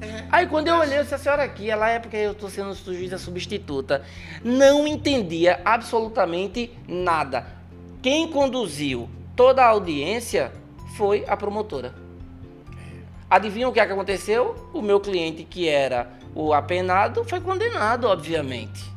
É, 0.00 0.24
Aí 0.30 0.46
quando 0.46 0.68
eu 0.68 0.76
olhei, 0.76 0.98
eu 0.98 1.02
disse, 1.02 1.14
a 1.14 1.18
senhora 1.18 1.42
aqui, 1.42 1.70
ela 1.70 1.88
é 1.88 1.98
porque 1.98 2.16
eu 2.16 2.32
estou 2.32 2.48
sendo 2.48 2.74
juíza 2.74 3.18
substituta. 3.18 4.02
Não 4.42 4.86
entendia 4.86 5.60
absolutamente 5.64 6.70
nada. 6.88 7.46
Quem 8.00 8.28
conduziu 8.28 9.08
toda 9.36 9.62
a 9.62 9.68
audiência 9.68 10.52
foi 10.96 11.24
a 11.28 11.36
promotora. 11.36 11.94
Adivinha 13.28 13.68
o 13.68 13.72
que, 13.72 13.78
é 13.78 13.86
que 13.86 13.92
aconteceu? 13.92 14.70
O 14.72 14.82
meu 14.82 14.98
cliente, 14.98 15.44
que 15.44 15.68
era 15.68 16.10
o 16.34 16.52
apenado, 16.52 17.24
foi 17.24 17.40
condenado, 17.40 18.06
obviamente. 18.08 18.89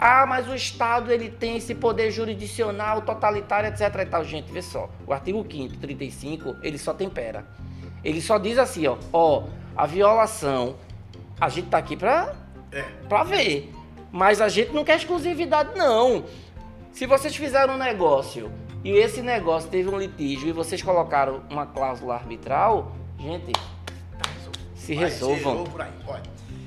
Ah, 0.00 0.24
mas 0.26 0.48
o 0.48 0.54
Estado 0.54 1.12
ele 1.12 1.28
tem 1.28 1.58
esse 1.58 1.74
poder 1.74 2.10
jurisdicional 2.10 3.02
totalitário, 3.02 3.68
etc. 3.68 3.94
E 4.00 4.06
tal. 4.06 4.24
Gente, 4.24 4.50
vê 4.50 4.62
só. 4.62 4.88
O 5.06 5.12
artigo 5.12 5.46
5 5.48 5.76
35, 5.76 6.56
ele 6.62 6.78
só 6.78 6.94
tempera. 6.94 7.46
Ele 8.02 8.22
só 8.22 8.38
diz 8.38 8.56
assim, 8.56 8.86
ó, 8.86 8.96
ó, 9.12 9.44
a 9.76 9.84
violação, 9.84 10.76
a 11.38 11.50
gente 11.50 11.68
tá 11.68 11.76
aqui 11.76 11.98
pra, 11.98 12.34
é. 12.72 12.80
pra 13.10 13.24
ver. 13.24 13.70
Mas 14.10 14.40
a 14.40 14.48
gente 14.48 14.72
não 14.72 14.84
quer 14.84 14.96
exclusividade, 14.96 15.76
não. 15.76 16.24
Se 16.92 17.04
vocês 17.04 17.36
fizeram 17.36 17.74
um 17.74 17.78
negócio 17.78 18.50
e 18.82 18.92
esse 18.92 19.20
negócio 19.20 19.68
teve 19.68 19.90
um 19.90 19.98
litígio 19.98 20.48
e 20.48 20.52
vocês 20.52 20.82
colocaram 20.82 21.42
uma 21.50 21.66
cláusula 21.66 22.14
arbitral, 22.14 22.96
gente, 23.18 23.52
se 24.74 24.94
resolvam. 24.94 25.66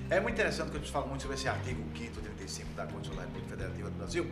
É 0.09 0.19
muito 0.19 0.35
interessante 0.35 0.69
que 0.69 0.77
a 0.77 0.79
gente 0.79 0.91
fala 0.91 1.07
muito 1.07 1.21
sobre 1.21 1.35
esse 1.35 1.47
artigo 1.47 1.81
5 1.97 2.32
35 2.43 2.73
da 2.75 2.83
Constituição 2.83 3.15
da 3.15 3.21
República 3.21 3.49
Federativa 3.49 3.89
do 3.89 3.97
Brasil, 3.97 4.27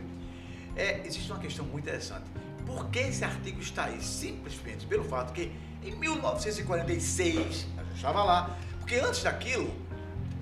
é, 0.76 1.00
existe 1.04 1.30
uma 1.30 1.40
questão 1.40 1.64
muito 1.64 1.84
interessante. 1.84 2.24
Por 2.66 2.88
que 2.90 2.98
esse 2.98 3.24
artigo 3.24 3.60
está 3.60 3.84
aí? 3.84 4.00
Simplesmente 4.02 4.86
pelo 4.86 5.04
fato 5.04 5.32
que 5.32 5.50
em 5.84 5.96
1946, 5.96 7.66
a 7.76 7.82
gente 7.82 7.96
estava 7.96 8.22
lá, 8.22 8.56
porque 8.78 8.96
antes 8.96 9.22
daquilo, 9.22 9.74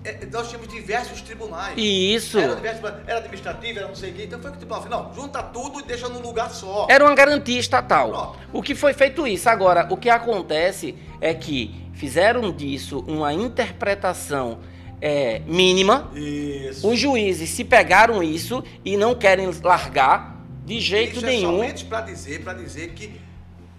é, 0.05 0.27
nós 0.27 0.49
tínhamos 0.49 0.69
diversos 0.69 1.23
tribunais. 1.23 1.75
Isso. 1.77 2.39
Era, 2.39 2.55
diversos, 2.55 2.85
era 3.07 3.19
administrativo, 3.19 3.79
era 3.79 3.89
não 3.89 3.95
sei 3.95 4.11
o 4.11 4.15
quê. 4.15 4.25
Então 4.25 4.41
foi 4.41 4.51
o 4.51 4.53
que 4.53 4.59
o 4.59 4.61
tribunal 4.61 4.83
falou, 4.83 5.05
não, 5.05 5.15
junta 5.15 5.43
tudo 5.43 5.81
e 5.81 5.83
deixa 5.83 6.09
num 6.09 6.21
lugar 6.21 6.51
só. 6.51 6.87
Era 6.91 7.05
uma 7.05 7.15
garantia 7.15 7.59
estatal. 7.59 8.11
Pronto. 8.11 8.39
O 8.53 8.63
que 8.63 8.75
foi 8.75 8.93
feito 8.93 9.27
isso. 9.27 9.49
Agora, 9.49 9.87
o 9.91 9.97
que 9.97 10.11
acontece 10.11 10.97
é 11.21 11.33
que 11.35 11.91
fizeram 11.95 12.53
disso 12.53 13.05
uma 13.07 13.33
interpretação 13.33 14.61
é, 15.01 15.41
mínima. 15.47 16.11
Isso. 16.15 16.89
Os 16.89 16.99
juízes 16.99 17.51
se 17.51 17.65
pegaram 17.65 18.23
isso 18.23 18.63
e 18.85 18.97
não 18.97 19.15
querem 19.15 19.51
largar 19.63 20.37
de 20.65 20.79
jeito 20.79 21.17
isso 21.17 21.27
nenhum. 21.27 21.55
É 21.55 21.69
somente 21.69 21.85
para 21.87 22.01
dizer, 22.03 22.43
para 22.43 22.53
dizer 22.53 22.91
que 22.91 23.21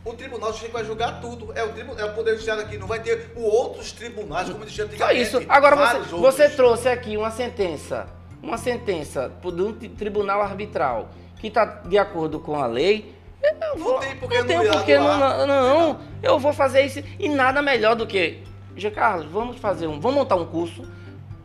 o 0.04 0.14
tribunal 0.14 0.52
vai 0.72 0.84
julgar 0.84 1.22
tudo. 1.22 1.52
É 1.54 1.64
o, 1.64 1.70
tribunal, 1.70 2.00
é 2.00 2.10
o 2.10 2.14
Poder 2.14 2.32
Judiciário 2.32 2.64
aqui, 2.64 2.78
não 2.78 2.88
vai 2.88 3.02
ter 3.02 3.32
outros 3.36 3.92
tribunais, 3.92 4.50
como 4.50 4.64
existia 4.64 4.86
antigamente. 4.86 5.22
Isso. 5.22 5.42
Agora 5.48 5.76
você, 5.76 6.16
você 6.16 6.50
trouxe 6.50 6.90
aqui 6.90 7.16
uma 7.16 7.32
sentença, 7.32 8.08
uma 8.42 8.58
sentença 8.58 9.32
de 9.42 9.62
um 9.62 9.74
tribunal 9.74 10.42
arbitral 10.42 11.10
que 11.40 11.48
está 11.48 11.66
de 11.66 11.98
acordo 11.98 12.40
com 12.40 12.56
a 12.56 12.66
lei. 12.66 13.16
Eu 13.42 13.78
vou, 13.78 13.94
não 13.94 14.00
tem 14.00 14.16
porque 14.16 14.44
não, 14.44 14.64
não, 14.64 14.72
porque 14.72 14.98
não, 15.00 15.20
não, 15.20 15.48
não, 15.48 16.00
eu 16.22 16.38
vou 16.38 16.54
fazer 16.54 16.84
isso 16.84 17.02
e 17.20 17.28
nada 17.28 17.60
melhor 17.60 17.96
do 17.96 18.06
que 18.06 18.44
G. 18.76 18.92
Carlos, 18.92 19.26
vamos 19.32 19.58
fazer 19.58 19.88
um, 19.88 20.00
vamos 20.00 20.18
montar 20.18 20.36
um 20.36 20.46
curso 20.46 20.84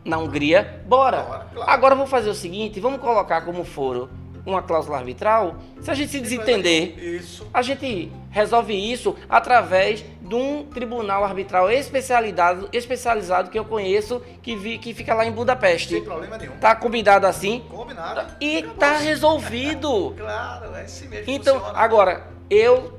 na 0.07 0.17
Hungria, 0.17 0.81
bora. 0.85 1.45
Claro. 1.53 1.69
Agora 1.69 1.93
vou 1.93 2.07
fazer 2.07 2.29
o 2.29 2.35
seguinte, 2.35 2.79
vamos 2.79 2.99
colocar 3.01 3.41
como 3.41 3.63
foro 3.65 4.09
uma 4.45 4.61
cláusula 4.61 4.97
arbitral. 4.97 5.57
Se 5.81 5.91
a 5.91 5.93
gente 5.93 6.09
se 6.09 6.21
desentender, 6.21 6.97
isso. 6.97 7.45
a 7.53 7.61
gente 7.61 8.09
resolve 8.29 8.73
isso 8.73 9.15
através 9.27 10.05
de 10.21 10.33
um 10.33 10.63
tribunal 10.63 11.25
arbitral 11.25 11.69
especializado, 11.69 12.69
especializado 12.71 13.49
que 13.49 13.59
eu 13.59 13.65
conheço, 13.65 14.21
que, 14.41 14.55
vi, 14.55 14.77
que 14.77 14.93
fica 14.93 15.13
lá 15.13 15.25
em 15.25 15.31
Budapeste. 15.31 15.95
Sem 15.95 16.03
problema 16.03 16.37
nenhum. 16.37 16.57
Tá 16.57 16.73
combinado 16.75 17.27
assim? 17.27 17.61
Combinado. 17.69 18.25
E 18.39 18.63
tá 18.63 18.97
resolvido. 18.97 20.13
claro, 20.17 20.73
é 20.75 20.81
assim 20.83 21.09
mesmo. 21.09 21.29
Então, 21.29 21.59
funciona. 21.59 21.77
agora, 21.77 22.27
eu, 22.49 22.97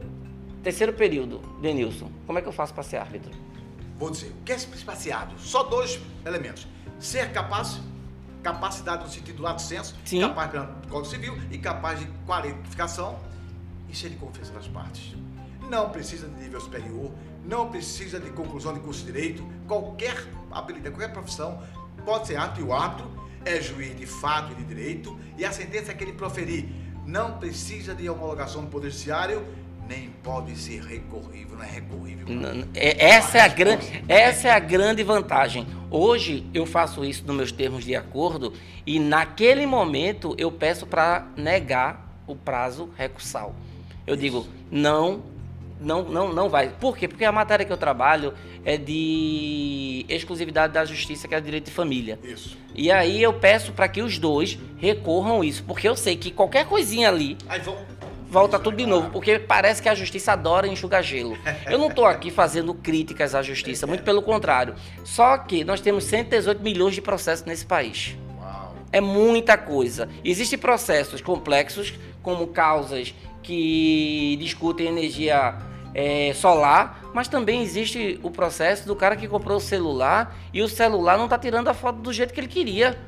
terceiro 0.62 0.92
período, 0.92 1.40
Denilson, 1.62 2.10
como 2.26 2.38
é 2.38 2.42
que 2.42 2.48
eu 2.48 2.52
faço 2.52 2.74
para 2.74 2.82
ser 2.82 2.98
árbitro? 2.98 3.30
Vou 3.98 4.10
dizer, 4.10 4.28
o 4.28 4.44
que 4.44 4.52
é 4.52 4.56
espaciado? 4.56 5.32
Só 5.38 5.62
dois 5.62 5.98
elementos 6.26 6.66
ser 6.98 7.32
capaz, 7.32 7.80
capacidade 8.42 9.04
no 9.04 9.10
sentido 9.10 9.36
do 9.36 9.42
lato 9.42 9.62
senso, 9.62 9.94
Sim. 10.04 10.20
capaz 10.20 10.50
pelo 10.50 10.66
Código 10.88 11.06
Civil 11.06 11.38
e 11.50 11.58
capaz 11.58 12.00
de 12.00 12.06
qualificação 12.26 13.18
e 13.88 13.96
ser 13.96 14.10
de 14.10 14.16
confiança 14.16 14.52
das 14.52 14.68
partes. 14.68 15.14
Não 15.68 15.90
precisa 15.90 16.28
de 16.28 16.40
nível 16.40 16.60
superior, 16.60 17.10
não 17.44 17.70
precisa 17.70 18.18
de 18.18 18.30
conclusão 18.30 18.74
de 18.74 18.80
curso 18.80 19.00
de 19.04 19.12
direito, 19.12 19.46
qualquer 19.66 20.26
habilidade, 20.50 20.94
qualquer 20.94 21.12
profissão 21.12 21.62
pode 22.04 22.26
ser 22.26 22.36
árbitro 22.36 22.64
e 22.64 22.66
o 22.66 22.72
árbitro 22.72 23.28
é 23.44 23.60
juiz 23.60 23.96
de 23.96 24.06
fato 24.06 24.52
e 24.52 24.54
de 24.56 24.64
direito 24.64 25.18
e 25.36 25.44
a 25.44 25.52
sentença 25.52 25.94
que 25.94 26.04
ele 26.04 26.12
proferir 26.12 26.68
não 27.06 27.38
precisa 27.38 27.94
de 27.94 28.08
homologação 28.08 28.62
do 28.62 28.68
Poder 28.68 28.90
Judiciário 28.90 29.46
nem 29.88 30.10
pode 30.22 30.54
ser 30.56 30.82
recorrível, 30.82 31.56
não 31.56 31.64
é 31.64 31.70
recorrível. 31.70 32.26
Não, 32.28 32.68
é, 32.74 33.06
essa, 33.06 33.38
é 33.38 33.40
a 33.40 33.48
grande, 33.48 34.04
essa 34.06 34.48
é 34.48 34.50
a 34.50 34.58
grande 34.58 35.02
vantagem. 35.02 35.66
Hoje 35.90 36.46
eu 36.52 36.66
faço 36.66 37.04
isso 37.04 37.24
nos 37.26 37.34
meus 37.34 37.52
termos 37.52 37.84
de 37.84 37.96
acordo 37.96 38.52
e 38.86 39.00
naquele 39.00 39.64
momento 39.64 40.34
eu 40.36 40.52
peço 40.52 40.86
para 40.86 41.26
negar 41.36 42.22
o 42.26 42.36
prazo 42.36 42.90
recursal. 42.96 43.54
Eu 44.06 44.14
isso. 44.14 44.22
digo, 44.22 44.46
não, 44.70 45.22
não, 45.80 46.02
não, 46.02 46.34
não 46.34 46.48
vai. 46.50 46.68
Por 46.68 46.96
quê? 46.96 47.08
Porque 47.08 47.24
a 47.24 47.32
matéria 47.32 47.64
que 47.64 47.72
eu 47.72 47.76
trabalho 47.78 48.34
é 48.64 48.76
de 48.76 50.04
exclusividade 50.08 50.74
da 50.74 50.84
justiça, 50.84 51.26
que 51.26 51.34
é 51.34 51.40
direito 51.40 51.66
de 51.66 51.70
família. 51.70 52.18
Isso. 52.22 52.58
E 52.74 52.90
aí 52.90 53.22
eu 53.22 53.32
peço 53.32 53.72
para 53.72 53.88
que 53.88 54.02
os 54.02 54.18
dois 54.18 54.58
recorram 54.76 55.42
isso, 55.42 55.64
porque 55.64 55.88
eu 55.88 55.96
sei 55.96 56.16
que 56.16 56.30
qualquer 56.30 56.66
coisinha 56.66 57.08
ali. 57.08 57.38
Aí 57.48 57.60
vão 57.60 57.76
volta 58.28 58.58
tudo 58.58 58.76
de 58.76 58.86
novo, 58.86 59.10
porque 59.10 59.38
parece 59.38 59.82
que 59.82 59.88
a 59.88 59.94
justiça 59.94 60.32
adora 60.32 60.66
enxugar 60.66 61.02
gelo. 61.02 61.36
Eu 61.66 61.78
não 61.78 61.88
estou 61.88 62.04
aqui 62.04 62.30
fazendo 62.30 62.74
críticas 62.74 63.34
à 63.34 63.42
justiça, 63.42 63.86
muito 63.86 64.02
pelo 64.02 64.22
contrário. 64.22 64.74
Só 65.04 65.38
que 65.38 65.64
nós 65.64 65.80
temos 65.80 66.04
118 66.04 66.62
milhões 66.62 66.94
de 66.94 67.00
processos 67.00 67.44
nesse 67.44 67.64
país. 67.64 68.16
É 68.92 69.00
muita 69.00 69.56
coisa. 69.56 70.08
Existem 70.24 70.58
processos 70.58 71.20
complexos, 71.20 71.94
como 72.22 72.46
causas 72.48 73.14
que 73.42 74.36
discutem 74.40 74.88
energia 74.88 75.56
é, 75.94 76.32
solar, 76.34 77.00
mas 77.14 77.28
também 77.28 77.62
existe 77.62 78.20
o 78.22 78.30
processo 78.30 78.86
do 78.86 78.94
cara 78.94 79.16
que 79.16 79.26
comprou 79.26 79.56
o 79.56 79.60
celular 79.60 80.36
e 80.52 80.62
o 80.62 80.68
celular 80.68 81.16
não 81.16 81.24
está 81.24 81.38
tirando 81.38 81.68
a 81.68 81.74
foto 81.74 81.98
do 81.98 82.12
jeito 82.12 82.32
que 82.32 82.40
ele 82.40 82.48
queria. 82.48 82.98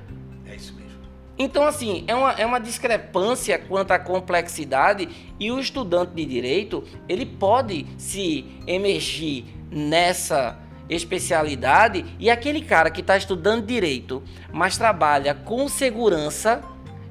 Então, 1.42 1.64
assim, 1.64 2.05
é 2.07 2.14
uma, 2.14 2.33
é 2.33 2.44
uma 2.44 2.61
discrepância 2.61 3.59
quanto 3.59 3.92
à 3.92 3.98
complexidade 3.98 5.09
e 5.40 5.50
o 5.50 5.59
estudante 5.59 6.12
de 6.12 6.26
direito, 6.26 6.85
ele 7.09 7.24
pode 7.24 7.87
se 7.96 8.44
emergir 8.66 9.46
nessa 9.70 10.59
especialidade 10.87 12.05
e 12.18 12.29
aquele 12.29 12.61
cara 12.61 12.90
que 12.90 13.00
está 13.00 13.16
estudando 13.16 13.64
direito, 13.64 14.22
mas 14.53 14.76
trabalha 14.76 15.35
com 15.35 15.66
segurança, 15.66 16.62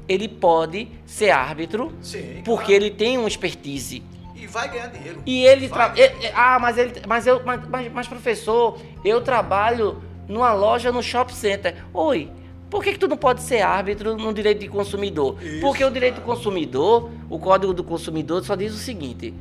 ele 0.07 0.27
pode 0.27 0.87
ser 1.07 1.31
árbitro, 1.31 1.91
Sim, 1.99 2.43
porque 2.45 2.65
claro. 2.73 2.83
ele 2.85 2.91
tem 2.91 3.17
uma 3.17 3.27
expertise. 3.27 4.03
E 4.35 4.45
vai 4.45 4.69
ganhar 4.69 4.87
dinheiro. 4.89 5.23
E 5.25 5.43
ele, 5.43 5.67
Vai. 5.67 5.91
tra... 5.91 5.99
ele- 6.03 6.31
ah, 6.35 6.59
mas 6.59 6.77
ele, 6.77 6.93
mas 7.07 7.25
eu, 7.25 7.41
mas, 7.43 7.67
mas, 7.67 7.91
mas, 7.91 8.07
professor, 8.07 8.79
eu 9.03 9.21
trabalho 9.21 10.03
numa 10.27 10.53
loja 10.53 10.91
no 10.91 11.01
shopping 11.01 11.33
center. 11.33 11.75
Oi. 11.91 12.29
Por 12.69 12.84
que, 12.84 12.93
que 12.93 12.99
tu 12.99 13.08
não 13.08 13.17
pode 13.17 13.41
ser 13.41 13.62
árbitro 13.62 14.15
no 14.15 14.34
direito 14.34 14.60
de 14.60 14.67
consumidor? 14.67 15.36
Isso, 15.43 15.60
Porque 15.62 15.84
o 15.84 15.89
direito 15.89 16.15
do 16.15 16.21
cara. 16.21 16.36
consumidor, 16.36 17.10
o 17.29 17.39
Código 17.39 17.73
do 17.73 17.84
Consumidor 17.84 18.43
só 18.43 18.55
diz 18.55 18.73
o 18.73 18.77
seguinte: 18.77 19.34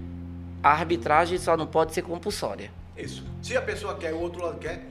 a 0.63 0.71
arbitragem 0.71 1.37
só 1.39 1.57
não 1.57 1.67
pode 1.67 1.93
ser 1.93 2.03
compulsória. 2.03 2.71
Isso. 2.97 3.23
Se 3.43 3.57
a 3.57 3.63
pessoa 3.63 3.95
quer, 3.97 4.13
o 4.15 4.21
outro 4.21 4.43
lado 4.43 4.59
quer. 4.59 4.83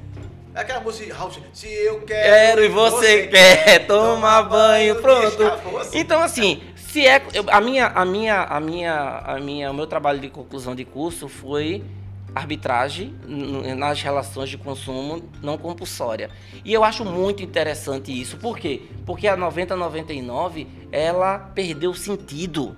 É 0.55 0.61
aquela 0.61 0.79
música, 0.79 1.13
Raul, 1.13 1.31
se 1.53 1.67
eu 1.67 2.01
quero. 2.01 2.23
Quero 2.33 2.63
e 2.63 2.67
você 2.69 3.27
quer 3.27 3.85
tomar 3.85 4.43
banho, 4.43 4.95
pronto. 5.01 5.43
acabou 5.43 5.79
assim. 5.79 5.99
Então 5.99 6.21
assim, 6.23 6.61
se 6.75 7.05
é 7.05 7.21
eu- 7.33 7.45
a 7.49 7.61
minha 7.61 7.87
a 7.87 8.03
minha 8.05 8.41
a 8.43 8.59
minha 8.59 8.93
a 9.25 9.39
minha 9.39 9.69
o 9.69 9.73
meu 9.73 9.85
trabalho 9.85 10.19
de 10.19 10.29
conclusão 10.29 10.73
de 10.75 10.83
curso 10.85 11.27
foi 11.27 11.83
arbitragem 12.37 13.13
nas 13.75 14.01
relações 14.01 14.49
de 14.49 14.57
consumo 14.57 15.21
não 15.41 15.57
compulsória. 15.57 16.29
E 16.63 16.73
eu 16.73 16.83
acho 16.83 17.03
muito 17.03 17.43
interessante 17.43 18.11
isso. 18.11 18.37
Por 18.37 18.57
quê? 18.57 18.83
Porque 19.05 19.27
a 19.27 19.35
9099 19.35 20.67
ela 20.91 21.39
perdeu 21.39 21.93
sentido. 21.93 22.75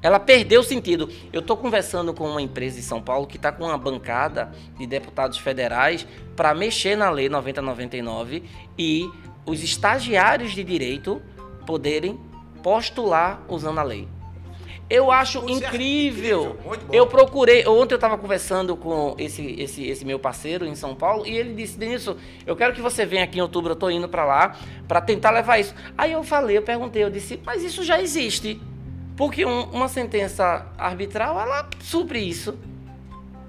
Ela 0.00 0.20
perdeu 0.20 0.62
sentido. 0.62 1.08
Eu 1.32 1.40
estou 1.40 1.56
conversando 1.56 2.14
com 2.14 2.28
uma 2.28 2.42
empresa 2.42 2.78
em 2.78 2.82
São 2.82 3.02
Paulo 3.02 3.26
que 3.26 3.36
está 3.36 3.50
com 3.50 3.64
uma 3.64 3.78
bancada 3.78 4.52
de 4.78 4.86
deputados 4.86 5.38
federais 5.38 6.06
para 6.36 6.54
mexer 6.54 6.96
na 6.96 7.10
Lei 7.10 7.28
9099 7.28 8.44
e 8.78 9.08
os 9.44 9.62
estagiários 9.62 10.52
de 10.52 10.62
direito 10.62 11.20
poderem 11.66 12.18
postular 12.62 13.42
usando 13.48 13.78
a 13.78 13.82
lei. 13.82 14.08
Eu 14.90 15.10
acho 15.10 15.38
é 15.46 15.52
incrível. 15.52 16.56
incrível. 16.64 16.88
Eu 16.92 17.06
procurei. 17.06 17.66
Ontem 17.66 17.92
eu 17.94 17.98
estava 17.98 18.16
conversando 18.16 18.74
com 18.76 19.14
esse, 19.18 19.44
esse, 19.60 19.86
esse 19.86 20.04
meu 20.04 20.18
parceiro 20.18 20.64
em 20.66 20.74
São 20.74 20.94
Paulo 20.94 21.26
e 21.26 21.36
ele 21.36 21.52
disse: 21.54 21.78
Denilson, 21.78 22.16
eu 22.46 22.56
quero 22.56 22.72
que 22.72 22.80
você 22.80 23.04
venha 23.04 23.24
aqui 23.24 23.38
em 23.38 23.42
outubro, 23.42 23.70
eu 23.70 23.74
estou 23.74 23.90
indo 23.90 24.08
para 24.08 24.24
lá 24.24 24.56
para 24.86 25.00
tentar 25.02 25.30
levar 25.30 25.58
isso. 25.58 25.74
Aí 25.96 26.12
eu 26.12 26.24
falei, 26.24 26.56
eu 26.56 26.62
perguntei, 26.62 27.04
eu 27.04 27.10
disse: 27.10 27.38
Mas 27.44 27.62
isso 27.62 27.82
já 27.82 28.00
existe. 28.00 28.60
Porque 29.14 29.44
um- 29.44 29.64
uma 29.70 29.88
sentença 29.88 30.66
arbitral, 30.78 31.38
ela 31.38 31.68
supre 31.80 32.20
isso. 32.20 32.56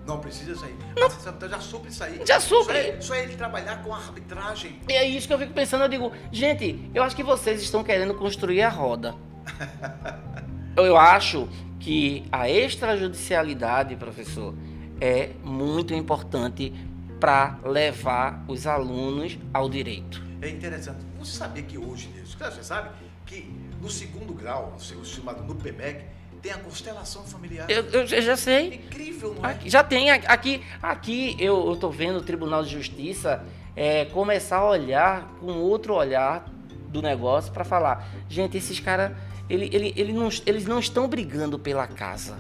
Não 0.06 0.20
precisa 0.20 0.56
sair. 0.56 0.76
Mas 1.00 1.14
você 1.14 1.48
já 1.48 1.60
supre 1.60 1.90
isso 1.92 2.04
aí. 2.04 2.20
Já 2.26 2.40
supre. 2.40 2.74
Só 2.74 2.90
é, 2.90 3.02
só 3.02 3.14
é 3.14 3.24
ele 3.24 3.36
trabalhar 3.38 3.84
com 3.84 3.94
arbitragem. 3.94 4.80
E 4.90 4.94
é 4.94 5.06
isso 5.06 5.28
que 5.28 5.34
eu 5.34 5.38
fico 5.38 5.54
pensando, 5.54 5.84
eu 5.84 5.88
digo, 5.88 6.12
gente, 6.32 6.90
eu 6.94 7.04
acho 7.04 7.16
que 7.16 7.22
vocês 7.24 7.62
estão 7.62 7.84
querendo 7.84 8.16
construir 8.16 8.64
a 8.64 8.70
roda. 8.70 9.16
Eu 10.76 10.98
acho 10.98 11.48
que 11.80 12.24
a 12.32 12.50
extrajudicialidade, 12.50 13.96
professor, 13.96 14.54
é 15.02 15.32
muito 15.44 15.94
importante 15.94 16.74
para 17.20 17.58
levar 17.64 18.44
os 18.48 18.66
alunos 18.68 19.38
ao 19.54 19.70
direito. 19.70 20.22
É 20.42 20.50
interessante. 20.50 21.00
Você 21.20 21.38
sabia 21.38 21.64
que 21.64 21.78
hoje, 21.78 22.10
Deus, 22.16 22.34
claro, 22.36 22.54
você 22.54 22.64
sabe 22.64 22.90
que 23.26 23.50
no 23.82 23.90
segundo 23.90 24.34
grau, 24.34 24.76
o 24.78 25.06
chamado 25.06 25.44
no 25.44 25.56
PMEC, 25.56 26.04
tem 26.42 26.54
a 26.54 26.58
constelação 26.58 27.24
familiar. 27.24 27.70
Eu, 27.70 27.84
eu 27.92 28.08
já 28.08 28.32
É 28.32 28.36
sei. 28.38 28.76
incrível, 28.76 29.36
não 29.36 29.50
é? 29.50 29.52
Aqui- 29.52 29.70
já 29.70 29.84
tem 29.84 30.10
aqui, 30.10 30.62
aqui 30.82 31.36
eu, 31.38 31.76
tô 31.76 31.90
vendo 31.90 32.20
o 32.20 32.22
Tribunal 32.22 32.64
de 32.64 32.70
Justiça 32.72 33.44
é, 33.76 34.06
começar 34.06 34.58
a 34.58 34.70
olhar 34.70 35.28
com 35.42 35.52
outro 35.52 35.94
olhar 35.96 36.46
do 36.88 37.02
negócio 37.02 37.52
para 37.52 37.66
falar, 37.66 38.08
gente, 38.30 38.56
esses 38.56 38.80
caras, 38.80 39.12
ele, 39.50 39.70
ele, 39.74 39.94
ele 39.96 40.14
não, 40.14 40.30
eles 40.46 40.66
não 40.66 40.80
estão 40.80 41.08
brigando 41.08 41.58
pela 41.58 41.88
casa, 41.88 42.38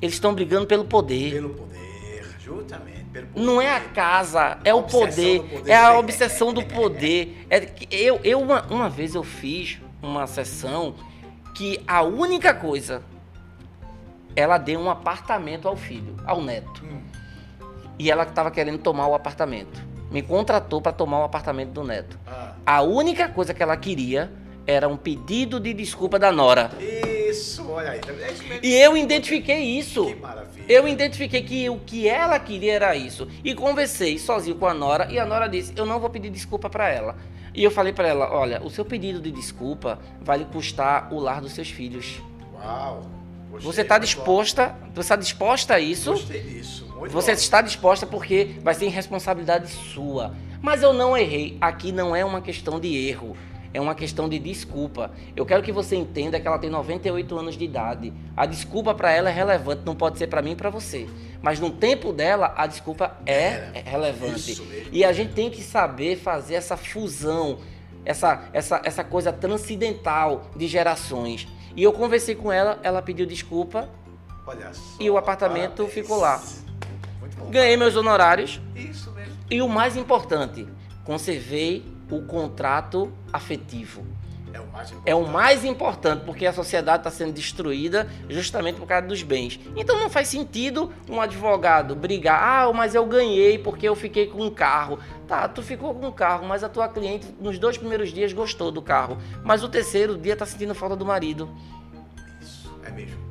eles 0.00 0.14
estão 0.14 0.34
brigando 0.34 0.66
pelo 0.66 0.84
poder. 0.84 1.32
Pelo 1.32 1.50
poder, 1.50 2.26
justamente. 2.38 3.04
Pelo 3.12 3.26
poder. 3.28 3.44
Não 3.46 3.60
é 3.60 3.74
a 3.74 3.80
casa, 3.80 4.58
é 4.64 4.70
A 4.70 4.76
o 4.76 4.82
poder, 4.82 5.42
poder. 5.42 5.70
é 5.70 5.76
a 5.76 5.98
obsessão 5.98 6.52
do 6.52 6.62
poder. 6.64 7.46
É 7.50 7.60
que 7.60 7.88
eu, 7.94 8.20
eu 8.22 8.40
uma, 8.40 8.62
uma 8.70 8.88
vez 8.88 9.14
eu 9.14 9.22
fiz 9.22 9.78
uma 10.02 10.26
sessão 10.26 10.94
que 11.54 11.80
a 11.86 12.02
única 12.02 12.52
coisa 12.54 13.02
ela 14.34 14.58
deu 14.58 14.78
um 14.78 14.90
apartamento 14.90 15.66
ao 15.66 15.76
filho, 15.76 16.14
ao 16.26 16.42
neto. 16.42 16.84
Hum. 16.84 17.00
E 17.98 18.10
ela 18.10 18.24
estava 18.24 18.50
querendo 18.50 18.78
tomar 18.78 19.06
o 19.06 19.14
apartamento. 19.14 19.82
Me 20.10 20.20
contratou 20.20 20.82
para 20.82 20.92
tomar 20.92 21.20
o 21.20 21.24
apartamento 21.24 21.70
do 21.70 21.82
neto. 21.82 22.18
Ah, 22.26 22.52
A 22.66 22.82
única 22.82 23.28
coisa 23.30 23.54
que 23.54 23.62
ela 23.62 23.76
queria 23.76 24.30
era 24.66 24.88
um 24.88 24.96
pedido 24.96 25.60
de 25.60 25.72
desculpa 25.72 26.18
da 26.18 26.32
nora. 26.32 26.70
isso, 27.28 27.68
olha 27.70 27.90
aí. 27.90 28.00
É 28.20 28.32
isso. 28.32 28.42
E 28.62 28.74
eu 28.74 28.96
identifiquei 28.96 29.60
isso. 29.78 30.06
Que 30.06 30.14
maravilha. 30.16 30.64
Eu 30.68 30.88
identifiquei 30.88 31.42
que 31.42 31.70
o 31.70 31.78
que 31.78 32.08
ela 32.08 32.38
queria 32.38 32.74
era 32.74 32.96
isso. 32.96 33.28
E 33.44 33.54
conversei 33.54 34.18
sozinho 34.18 34.56
com 34.56 34.66
a 34.66 34.74
Nora 34.74 35.08
e 35.10 35.18
a 35.18 35.24
Nora 35.26 35.48
disse: 35.48 35.72
"Eu 35.76 35.86
não 35.86 36.00
vou 36.00 36.10
pedir 36.10 36.30
desculpa 36.30 36.68
para 36.68 36.88
ela". 36.88 37.16
E 37.54 37.62
eu 37.62 37.70
falei 37.70 37.92
para 37.92 38.08
ela: 38.08 38.32
"Olha, 38.32 38.60
o 38.62 38.70
seu 38.70 38.84
pedido 38.84 39.20
de 39.20 39.30
desculpa 39.30 39.98
vai 40.20 40.38
lhe 40.38 40.44
custar 40.46 41.12
o 41.12 41.18
lar 41.20 41.40
dos 41.40 41.52
seus 41.52 41.70
filhos. 41.70 42.20
Uau. 42.54 43.02
Gostei, 43.50 43.72
Você 43.72 43.80
está 43.82 43.98
disposta? 43.98 44.74
Você 44.94 45.00
está 45.00 45.16
disposta 45.16 45.74
a 45.74 45.80
isso? 45.80 46.10
Gostei 46.12 46.42
disso. 46.42 46.86
Muito 46.98 47.12
Você 47.12 47.30
bom. 47.32 47.38
está 47.38 47.62
disposta 47.62 48.04
porque 48.06 48.56
vai 48.62 48.74
ser 48.74 48.88
responsabilidade 48.88 49.68
sua. 49.70 50.34
Mas 50.60 50.82
eu 50.82 50.92
não 50.92 51.16
errei. 51.16 51.56
Aqui 51.60 51.92
não 51.92 52.14
é 52.16 52.24
uma 52.24 52.40
questão 52.40 52.80
de 52.80 53.08
erro. 53.08 53.36
É 53.74 53.80
uma 53.80 53.94
questão 53.94 54.28
de 54.28 54.38
desculpa. 54.38 55.10
Eu 55.34 55.44
quero 55.44 55.62
que 55.62 55.72
você 55.72 55.96
entenda 55.96 56.38
que 56.40 56.46
ela 56.46 56.58
tem 56.58 56.70
98 56.70 57.38
anos 57.38 57.56
de 57.56 57.64
idade. 57.64 58.12
A 58.36 58.46
desculpa 58.46 58.94
para 58.94 59.10
ela 59.12 59.28
é 59.28 59.32
relevante, 59.32 59.82
não 59.84 59.94
pode 59.94 60.18
ser 60.18 60.26
para 60.28 60.40
mim 60.42 60.52
e 60.52 60.56
para 60.56 60.70
você. 60.70 61.06
Mas 61.42 61.60
no 61.60 61.70
tempo 61.70 62.12
dela, 62.12 62.52
a 62.56 62.66
desculpa 62.66 63.16
é, 63.26 63.70
É, 63.74 63.82
relevante. 63.84 64.52
isso 64.52 64.64
mesmo. 64.64 64.88
E 64.92 65.04
a 65.04 65.12
gente 65.12 65.32
tem 65.34 65.50
que 65.50 65.62
saber 65.62 66.16
fazer 66.16 66.54
essa 66.54 66.76
fusão, 66.76 67.58
essa, 68.04 68.44
essa, 68.52 68.80
essa 68.84 69.04
coisa 69.04 69.32
transcendental 69.32 70.50
de 70.56 70.66
gerações. 70.66 71.46
E 71.74 71.82
eu 71.82 71.92
conversei 71.92 72.34
com 72.34 72.50
ela, 72.50 72.78
ela 72.82 73.02
pediu 73.02 73.26
desculpa, 73.26 73.88
só, 74.44 74.52
E 75.00 75.10
o 75.10 75.16
apartamento 75.18 75.82
parabéns. 75.84 75.92
ficou 75.92 76.18
lá. 76.18 76.40
Muito 77.20 77.36
bom. 77.36 77.50
ganhei 77.50 77.76
meus 77.76 77.96
honorários. 77.96 78.60
Isso 78.74 79.10
mesmo. 79.12 79.34
E 79.50 79.60
o 79.60 79.68
mais 79.68 79.96
importante, 79.96 80.66
conservei 81.04 81.84
o 82.10 82.22
contrato 82.22 83.12
afetivo. 83.32 84.04
É 84.56 84.60
o 84.60 84.66
mais 84.72 84.90
importante. 84.90 85.10
É 85.10 85.14
o 85.14 85.28
mais 85.28 85.64
importante, 85.64 86.24
porque 86.24 86.46
a 86.46 86.52
sociedade 86.52 86.98
está 86.98 87.10
sendo 87.10 87.32
destruída 87.32 88.08
justamente 88.28 88.76
por 88.76 88.86
causa 88.86 89.06
dos 89.06 89.22
bens. 89.22 89.60
Então 89.76 89.98
não 89.98 90.08
faz 90.08 90.28
sentido 90.28 90.92
um 91.08 91.20
advogado 91.20 91.94
brigar, 91.94 92.42
ah, 92.42 92.72
mas 92.72 92.94
eu 92.94 93.04
ganhei 93.04 93.58
porque 93.58 93.86
eu 93.86 93.94
fiquei 93.94 94.26
com 94.26 94.42
um 94.42 94.50
carro. 94.50 94.98
Tá, 95.28 95.46
tu 95.48 95.62
ficou 95.62 95.94
com 95.94 96.06
um 96.06 96.12
carro, 96.12 96.46
mas 96.46 96.64
a 96.64 96.68
tua 96.68 96.88
cliente 96.88 97.26
nos 97.38 97.58
dois 97.58 97.76
primeiros 97.76 98.12
dias 98.12 98.32
gostou 98.32 98.70
do 98.70 98.80
carro. 98.80 99.18
Mas 99.44 99.62
o 99.62 99.68
terceiro 99.68 100.16
dia 100.16 100.32
está 100.32 100.46
sentindo 100.46 100.74
falta 100.74 100.96
do 100.96 101.04
marido. 101.04 101.50
Isso, 102.40 102.72
é 102.82 102.90
mesmo. 102.90 103.26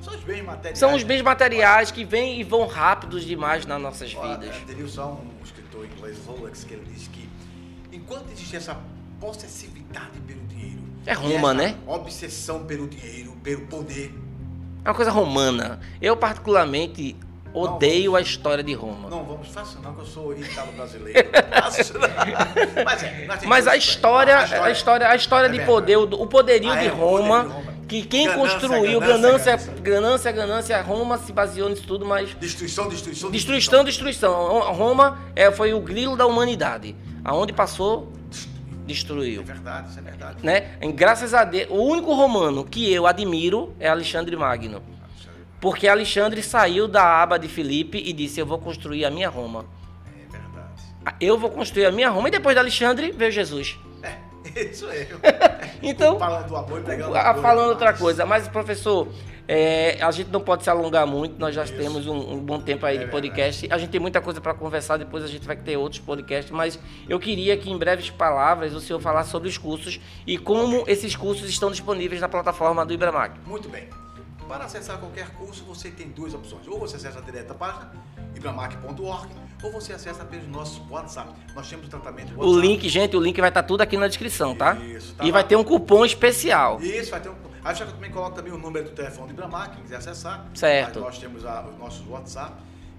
São 0.00 0.14
os 0.14 0.24
bens 0.24 0.42
materiais. 0.42 0.78
São 0.78 0.94
os 0.94 1.02
né? 1.02 1.08
bens 1.08 1.22
materiais 1.22 1.90
que 1.90 2.04
vêm 2.04 2.40
e 2.40 2.44
vão 2.44 2.66
rápidos 2.66 3.24
demais 3.24 3.66
nas 3.66 3.80
nossas 3.80 4.12
vidas. 4.12 4.56
Teria 4.66 4.88
só 4.88 5.12
um 5.12 5.44
escritor 5.44 5.84
inglês, 5.84 6.18
Rolex, 6.26 6.64
que 6.64 6.74
ele 6.74 6.84
diz 6.92 7.08
que 7.08 7.21
enquanto 8.12 8.32
existe 8.32 8.56
essa 8.56 8.76
possessividade 9.20 10.18
pelo 10.26 10.40
dinheiro, 10.46 10.82
É 11.06 11.12
Roma, 11.12 11.54
né? 11.54 11.76
Obsessão 11.86 12.64
pelo 12.64 12.86
dinheiro, 12.86 13.32
pelo 13.42 13.62
poder. 13.66 14.12
É 14.84 14.88
uma 14.88 14.94
coisa 14.94 15.10
romana. 15.10 15.80
Eu, 16.00 16.16
particularmente, 16.16 17.16
odeio 17.54 18.16
a 18.16 18.20
história 18.20 18.62
de 18.64 18.74
Roma. 18.74 19.08
Não 19.08 19.24
vamos, 19.24 19.48
faça 19.48 19.78
não, 19.80 19.94
que 19.94 20.00
eu 20.00 20.06
sou 20.06 20.36
italo 20.36 20.72
brasileiro. 20.72 21.28
Não. 21.32 22.84
Mas 22.84 23.02
é, 23.02 23.46
Mas 23.46 23.66
a 23.66 23.76
isso 23.76 23.88
aí. 23.88 23.94
história, 23.94 24.38
a 24.38 24.70
história, 24.70 25.08
a 25.08 25.16
história 25.16 25.46
É 25.46 25.50
de 25.50 25.60
poder, 25.64 25.96
o, 25.96 26.02
o 26.02 26.26
poderio 26.26 26.70
Ah, 26.70 26.76
de 26.76 26.86
é, 26.88 26.92
o 26.92 26.96
Roma, 26.96 27.44
poderio 27.44 27.62
de 27.62 27.66
Roma. 27.68 27.72
que 27.86 28.02
quem 28.04 28.26
Ganância, 28.26 28.58
construiu, 28.58 29.00
ganância, 29.00 29.56
ganância, 29.80 30.32
ganância. 30.32 30.82
Roma 30.82 31.18
se 31.18 31.32
baseou 31.32 31.68
nisso 31.68 31.86
tudo, 31.86 32.04
mas 32.04 32.30
Destruição, 32.40 32.88
destruição, 32.88 33.30
destruição, 33.30 33.84
destruição. 33.84 34.60
Roma 34.72 35.18
é, 35.36 35.50
foi 35.52 35.72
o 35.74 35.80
grilo 35.80 36.16
da 36.16 36.26
humanidade. 36.26 36.96
Aonde 37.24 37.52
passou, 37.52 38.12
É 38.32 38.86
destruiu. 38.86 39.42
verdade, 39.44 39.90
isso 39.90 39.98
é 39.98 40.02
verdade. 40.02 40.36
Né? 40.44 40.72
Em- 40.80 40.90
Graças 40.92 41.32
a 41.34 41.44
Deus, 41.44 41.68
o 41.70 41.76
único 41.82 42.12
romano 42.14 42.64
que 42.64 42.92
eu 42.92 43.06
admiro 43.06 43.74
é 43.78 43.88
Alexandre 43.88 44.36
Magno. 44.36 44.82
Porque 45.60 45.86
Alexandre 45.86 46.42
saiu 46.42 46.88
da 46.88 47.22
aba 47.22 47.38
de 47.38 47.46
Filipe 47.46 47.96
e 47.96 48.12
disse: 48.12 48.40
Eu 48.40 48.46
vou 48.46 48.58
construir 48.58 49.04
a 49.04 49.10
minha 49.10 49.28
Roma. 49.28 49.64
É 50.06 50.32
verdade. 50.32 50.82
Eu 51.20 51.38
vou 51.38 51.50
construir 51.50 51.86
a 51.86 51.92
minha 51.92 52.10
Roma. 52.10 52.26
E 52.26 52.32
depois 52.32 52.56
de 52.56 52.58
Alexandre 52.58 53.12
veio 53.12 53.30
Jesus. 53.30 53.78
É, 54.02 54.16
Isso 54.60 54.86
aí. 54.88 55.06
então, 55.80 56.18
falando 56.18 56.48
do 56.48 56.56
amor 56.56 56.80
e 56.80 56.82
pegando 56.82 57.12
falando 57.40 57.68
outra 57.68 57.92
coisa, 57.92 58.26
mas 58.26 58.48
professor, 58.48 59.06
é, 59.48 59.98
a 60.00 60.10
gente 60.10 60.30
não 60.30 60.40
pode 60.40 60.62
se 60.62 60.70
alongar 60.70 61.06
muito, 61.06 61.38
nós 61.38 61.54
já 61.54 61.64
Isso. 61.64 61.74
temos 61.74 62.06
um, 62.06 62.34
um 62.34 62.38
bom 62.38 62.60
tempo 62.60 62.86
aí 62.86 62.96
É 62.96 63.04
de 63.04 63.10
podcast. 63.10 63.68
A 63.70 63.78
gente 63.78 63.90
tem 63.90 64.00
muita 64.00 64.20
coisa 64.20 64.40
para 64.40 64.54
conversar, 64.54 64.96
depois 64.96 65.24
a 65.24 65.26
gente 65.26 65.46
vai 65.46 65.56
ter 65.56 65.76
outros 65.76 66.00
podcasts, 66.00 66.50
mas 66.50 66.78
eu 67.08 67.18
queria 67.18 67.56
que 67.56 67.70
em 67.70 67.76
breves 67.76 68.10
palavras 68.10 68.74
o 68.74 68.80
senhor 68.80 69.00
falasse 69.00 69.30
sobre 69.30 69.48
os 69.48 69.58
cursos 69.58 70.00
e 70.26 70.38
como 70.38 70.84
esses 70.86 71.16
cursos 71.16 71.48
estão 71.48 71.70
disponíveis 71.70 72.20
na 72.20 72.28
plataforma 72.28 72.84
do 72.86 72.92
Ibramac. 72.92 73.38
Muito 73.46 73.68
bem. 73.68 73.88
Para 74.46 74.64
acessar 74.64 74.98
qualquer 74.98 75.30
curso, 75.30 75.64
você 75.64 75.90
tem 75.90 76.08
duas 76.08 76.34
opções. 76.34 76.66
Ou 76.68 76.78
você 76.78 76.96
acessa 76.96 77.22
direto 77.22 77.52
a 77.52 77.54
página, 77.54 77.90
ibramac.org, 78.42 79.28
ou 79.62 79.70
você 79.72 79.92
acessa 79.92 80.24
pelo 80.24 80.46
nosso 80.48 80.82
WhatsApp. 80.90 81.30
Nós 81.54 81.68
temos 81.68 81.86
o 81.86 81.90
tratamento 81.90 82.32
O 82.38 82.58
link, 82.58 82.88
gente, 82.88 83.16
o 83.16 83.20
link 83.20 83.40
vai 83.40 83.48
estar 83.50 83.62
tudo 83.62 83.80
aqui 83.80 83.96
na 83.96 84.08
descrição, 84.08 84.54
tá? 84.56 84.74
Isso, 84.74 85.14
tá 85.14 85.24
e 85.24 85.28
lá. 85.28 85.32
vai 85.34 85.44
ter 85.44 85.56
um 85.56 85.62
cupom 85.64 86.04
especial. 86.04 86.80
Isso, 86.80 87.10
vai 87.10 87.20
ter 87.20 87.28
um. 87.28 87.34
Aí 87.64 87.74
já 87.76 87.84
que 87.84 87.92
eu 87.92 87.94
também 87.94 88.10
coloco 88.10 88.34
também 88.34 88.52
o 88.52 88.58
número 88.58 88.86
do 88.86 88.90
telefone 88.90 89.28
do 89.28 89.34
Ibramac, 89.34 89.74
quem 89.76 89.84
quiser 89.84 89.96
acessar. 89.96 90.46
Certo. 90.52 90.98
Aí 90.98 91.04
nós 91.04 91.18
temos 91.18 91.46
a- 91.46 91.60
o 91.62 91.78
nosso 91.78 92.02
WhatsApp, 92.10 92.54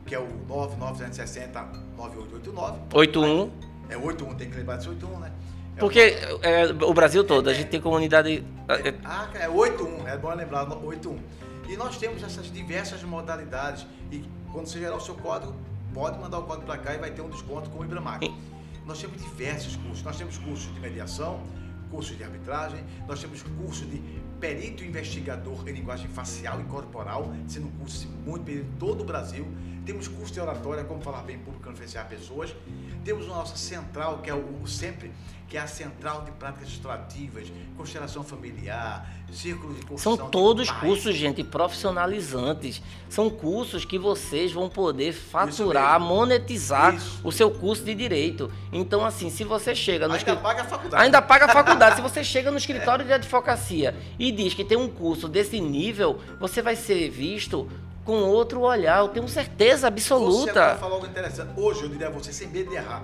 que 0.06 0.16
é 0.16 0.20
o 0.20 0.28
99360 0.48 1.66
9889. 1.98 2.78
81. 2.94 3.52
É 3.90 3.98
81, 3.98 4.34
tem 4.36 4.50
que 4.50 4.56
lembrar 4.56 4.78
desse 4.78 4.88
81, 4.88 5.20
né? 5.20 5.32
É 5.76 5.80
o 5.80 5.80
Porque 5.82 6.00
é, 6.44 6.66
o 6.86 6.94
Brasil 6.94 7.26
todo, 7.26 7.50
a 7.50 7.54
gente 7.54 7.68
tem 7.68 7.82
comunidade. 7.82 8.42
é, 8.70 8.94
Ah, 9.04 9.28
é 9.34 9.50
81, 9.50 10.08
é 10.08 10.18
bom 10.18 10.34
lembrar, 10.34 10.66
81. 10.72 11.18
E 11.68 11.76
nós 11.76 11.98
temos 11.98 12.24
essas 12.24 12.50
diversas 12.50 13.04
modalidades. 13.04 13.86
E 14.12 14.24
quando 14.54 14.68
você 14.68 14.80
gerar 14.80 14.96
o 14.96 15.02
seu 15.02 15.16
código, 15.16 15.54
pode 15.94 16.20
mandar 16.20 16.38
o 16.38 16.44
código 16.44 16.68
para 16.68 16.78
cá 16.78 16.94
e 16.94 17.00
vai 17.00 17.10
ter 17.10 17.22
um 17.24 17.30
desconto 17.30 17.72
com 17.72 17.80
o 17.80 17.84
Ibramac. 17.84 18.32
Nós 18.86 19.02
temos 19.02 19.20
diversos 19.22 19.76
cursos. 19.78 20.04
Nós 20.04 20.16
temos 20.16 20.38
cursos 20.38 20.72
de 20.74 20.80
mediação, 20.80 21.42
cursos 21.90 22.16
de 22.16 22.24
arbitragem, 22.24 22.84
nós 23.08 23.20
temos 23.20 23.42
curso 23.42 23.84
de 23.86 23.98
perito 24.40 24.84
investigador 24.84 25.68
em 25.68 25.72
linguagem 25.72 26.08
facial 26.08 26.62
e 26.62 26.64
corporal, 26.66 27.34
sendo 27.48 27.68
um 27.68 27.72
curso 27.72 28.08
muito 28.26 28.44
pedido 28.44 28.66
em 28.66 28.78
todo 28.78 29.02
o 29.02 29.04
Brasil. 29.04 29.48
Temos 29.86 30.08
curso 30.08 30.34
de 30.34 30.40
oratória, 30.40 30.84
como 30.84 31.02
falar 31.02 31.24
bem 31.24 31.36
em 31.36 31.40
público 31.40 31.68
e 31.68 31.72
influenciar 31.72 32.06
pessoas. 32.06 32.56
Temos 33.04 33.26
a 33.26 33.30
nossa 33.30 33.58
central, 33.58 34.20
que 34.20 34.30
é 34.30 34.34
o, 34.34 34.66
sempre, 34.66 35.12
que 35.50 35.58
é 35.58 35.60
a 35.60 35.68
central 35.68 36.24
de 36.24 36.32
práticas 36.32 36.70
extrativas, 36.70 37.52
constelação 37.76 38.24
familiar, 38.24 39.06
círculo 39.32 39.74
de 39.74 39.82
construção 39.86 40.16
São 40.16 40.30
todos 40.30 40.72
cursos, 40.72 41.14
gente, 41.16 41.44
profissionalizantes. 41.44 42.82
São 43.10 43.30
cursos 43.30 43.84
que 43.84 44.00
vocês 44.00 44.54
vão 44.54 44.70
poder 44.70 45.12
faturar, 45.12 46.00
monetizar 46.00 46.96
Isso. 46.96 47.20
o 47.24 47.32
seu 47.32 47.52
curso 47.52 47.84
de 47.84 47.94
direito. 47.94 48.50
Então, 48.72 49.06
assim, 49.06 49.30
se 49.30 49.44
você 49.44 49.76
chega 49.76 50.08
no 50.08 50.14
Ainda 50.14 50.32
escri- 50.32 50.42
paga 50.44 50.62
a 50.62 50.66
faculdade. 50.66 51.04
Ainda 51.04 51.22
paga 51.22 51.46
a 51.46 51.50
faculdade. 51.50 51.96
Se 51.98 52.02
você 52.02 52.24
chega 52.24 52.50
no 52.50 52.58
escritório 52.58 53.06
de 53.06 53.14
advocacia 53.14 53.96
e 54.18 54.32
diz 54.32 54.54
que 54.54 54.64
tem 54.64 54.78
um 54.78 54.88
curso 54.88 55.28
desse 55.28 55.60
nível, 55.60 56.20
você 56.40 56.62
vai 56.62 56.76
ser 56.76 57.10
visto 57.10 57.70
com 58.06 58.22
outro 58.24 58.62
olhar. 58.62 59.00
Eu 59.00 59.10
tenho 59.10 59.28
certeza 59.28 59.82
Você 59.82 59.86
absoluta. 59.88 60.76
falou 60.76 60.96
algo 60.96 61.08
interessante. 61.08 61.52
Hoje, 61.60 61.84
eu 61.84 61.90
diria 61.90 62.08
a 62.08 62.12
você, 62.12 62.32
sem 62.34 62.48
medo 62.48 62.70
de 62.70 62.76
errar, 62.76 63.04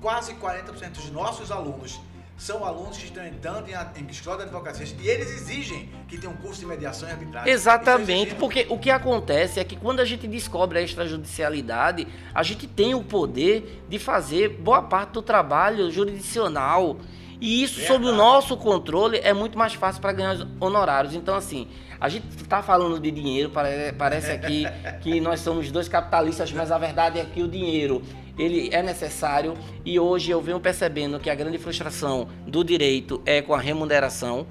quase 0.00 0.34
40% 0.34 0.92
dos 0.92 1.10
nossos 1.10 1.50
alunos 1.50 2.00
são 2.36 2.64
alunos 2.64 2.96
que 2.98 3.04
estão 3.04 3.24
entrando 3.24 3.68
em, 3.68 4.00
em 4.00 4.06
escola 4.10 4.38
de 4.38 4.42
advocacia 4.44 4.86
e 5.00 5.08
eles 5.08 5.30
exigem 5.30 5.88
que 6.08 6.18
tenha 6.18 6.32
um 6.32 6.36
curso 6.36 6.60
de 6.60 6.66
mediação 6.66 7.08
e 7.08 7.12
arbitragem. 7.12 7.52
Exatamente, 7.52 8.34
porque 8.34 8.66
o 8.68 8.78
que 8.78 8.90
acontece 8.90 9.60
é 9.60 9.64
que 9.64 9.76
quando 9.76 10.00
a 10.00 10.04
gente 10.04 10.26
descobre 10.26 10.78
a 10.78 10.82
extrajudicialidade, 10.82 12.08
a 12.34 12.42
gente 12.42 12.66
tem 12.66 12.94
o 12.94 13.02
poder 13.02 13.84
de 13.88 13.98
fazer 13.98 14.48
boa 14.48 14.82
parte 14.82 15.12
do 15.12 15.22
trabalho 15.22 15.90
jurisdicional. 15.90 16.98
E 17.40 17.62
isso, 17.62 17.80
sob 17.86 18.06
o 18.06 18.12
nosso 18.12 18.56
controle, 18.56 19.18
é 19.22 19.32
muito 19.32 19.58
mais 19.58 19.74
fácil 19.74 20.00
para 20.00 20.12
ganhar 20.12 20.34
os 20.36 20.46
honorários. 20.60 21.14
Então, 21.14 21.34
assim, 21.34 21.66
a 22.00 22.08
gente 22.08 22.26
está 22.36 22.62
falando 22.62 22.98
de 23.00 23.10
dinheiro, 23.10 23.50
pare- 23.50 23.92
parece 23.98 24.30
aqui 24.30 24.64
que 25.02 25.20
nós 25.20 25.40
somos 25.40 25.70
dois 25.70 25.88
capitalistas, 25.88 26.52
mas 26.52 26.70
a 26.70 26.78
verdade 26.78 27.18
é 27.18 27.24
que 27.24 27.42
o 27.42 27.48
dinheiro 27.48 28.02
ele 28.38 28.68
é 28.72 28.82
necessário 28.82 29.54
e 29.84 29.98
hoje 30.00 30.30
eu 30.30 30.40
venho 30.40 30.58
percebendo 30.58 31.20
que 31.20 31.30
a 31.30 31.34
grande 31.36 31.56
frustração 31.58 32.26
do 32.46 32.64
direito 32.64 33.22
é 33.24 33.40
com 33.42 33.54
a 33.54 33.60
remuneração. 33.60 34.46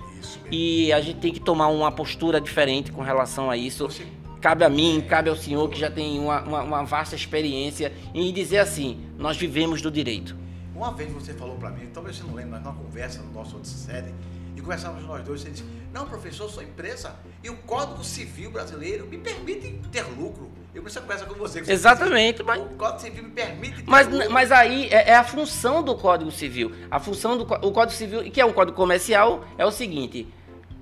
E 0.51 0.91
a 0.93 1.01
gente 1.01 1.19
tem 1.19 1.33
que 1.33 1.39
tomar 1.39 1.67
uma 1.67 1.91
postura 1.91 2.39
diferente 2.39 2.91
com 2.91 3.01
relação 3.01 3.49
a 3.49 3.57
isso. 3.57 3.89
Cabe 4.39 4.63
a 4.65 4.69
mim, 4.69 5.03
cabe 5.07 5.29
ao 5.29 5.35
senhor 5.35 5.69
que 5.69 5.79
já 5.79 5.89
tem 5.89 6.19
uma, 6.19 6.41
uma- 6.41 6.61
uma 6.63 6.83
vasta 6.83 7.15
experiência 7.15 7.91
em 8.13 8.31
dizer 8.33 8.59
assim: 8.59 8.99
nós 9.17 9.35
vivemos 9.37 9.81
do 9.81 9.89
direito. 9.91 10.35
Uma 10.75 10.91
vez 10.91 11.11
você 11.11 11.33
falou 11.33 11.55
para 11.57 11.69
mim, 11.69 11.87
talvez 11.93 12.17
você 12.17 12.23
não 12.23 12.33
lembre, 12.33 12.51
mas 12.51 12.63
numa 12.63 12.73
conversa 12.75 13.21
no 13.21 13.31
nosso 13.31 13.55
outro 13.55 13.69
sede, 13.69 14.13
e 14.55 14.61
conversávamos 14.61 15.03
nós 15.05 15.23
dois, 15.23 15.41
você 15.41 15.49
disse, 15.49 15.63
não, 15.91 16.05
professor, 16.07 16.43
eu 16.45 16.49
sou 16.49 16.63
empresa 16.63 17.15
e 17.43 17.49
o 17.49 17.57
Código 17.57 18.03
Civil 18.03 18.51
brasileiro 18.51 19.05
me 19.07 19.17
permite 19.17 19.79
ter 19.91 20.03
lucro. 20.03 20.51
Eu 20.73 20.81
comecei 20.81 20.99
a 20.99 21.03
conversa 21.03 21.25
com 21.25 21.35
você. 21.35 21.63
você 21.63 21.71
Exatamente, 21.71 22.37
disse, 22.37 22.43
mas- 22.43 22.61
O 22.61 22.65
Código 22.75 22.99
Civil 23.01 23.23
me 23.23 23.29
permite 23.31 23.83
ter 23.83 23.89
Mas, 23.89 24.07
lucro. 24.07 24.31
mas 24.31 24.51
aí 24.51 24.87
é, 24.89 25.11
é 25.11 25.15
a 25.15 25.23
função 25.23 25.83
do 25.83 25.95
Código 25.95 26.31
Civil. 26.31 26.71
A 26.89 26.99
função 26.99 27.37
do 27.37 27.43
o 27.43 27.71
Código 27.71 27.95
Civil, 27.97 28.31
que 28.31 28.41
é 28.41 28.45
um 28.45 28.53
código 28.53 28.75
comercial, 28.75 29.45
é 29.57 29.65
o 29.65 29.71
seguinte: 29.71 30.27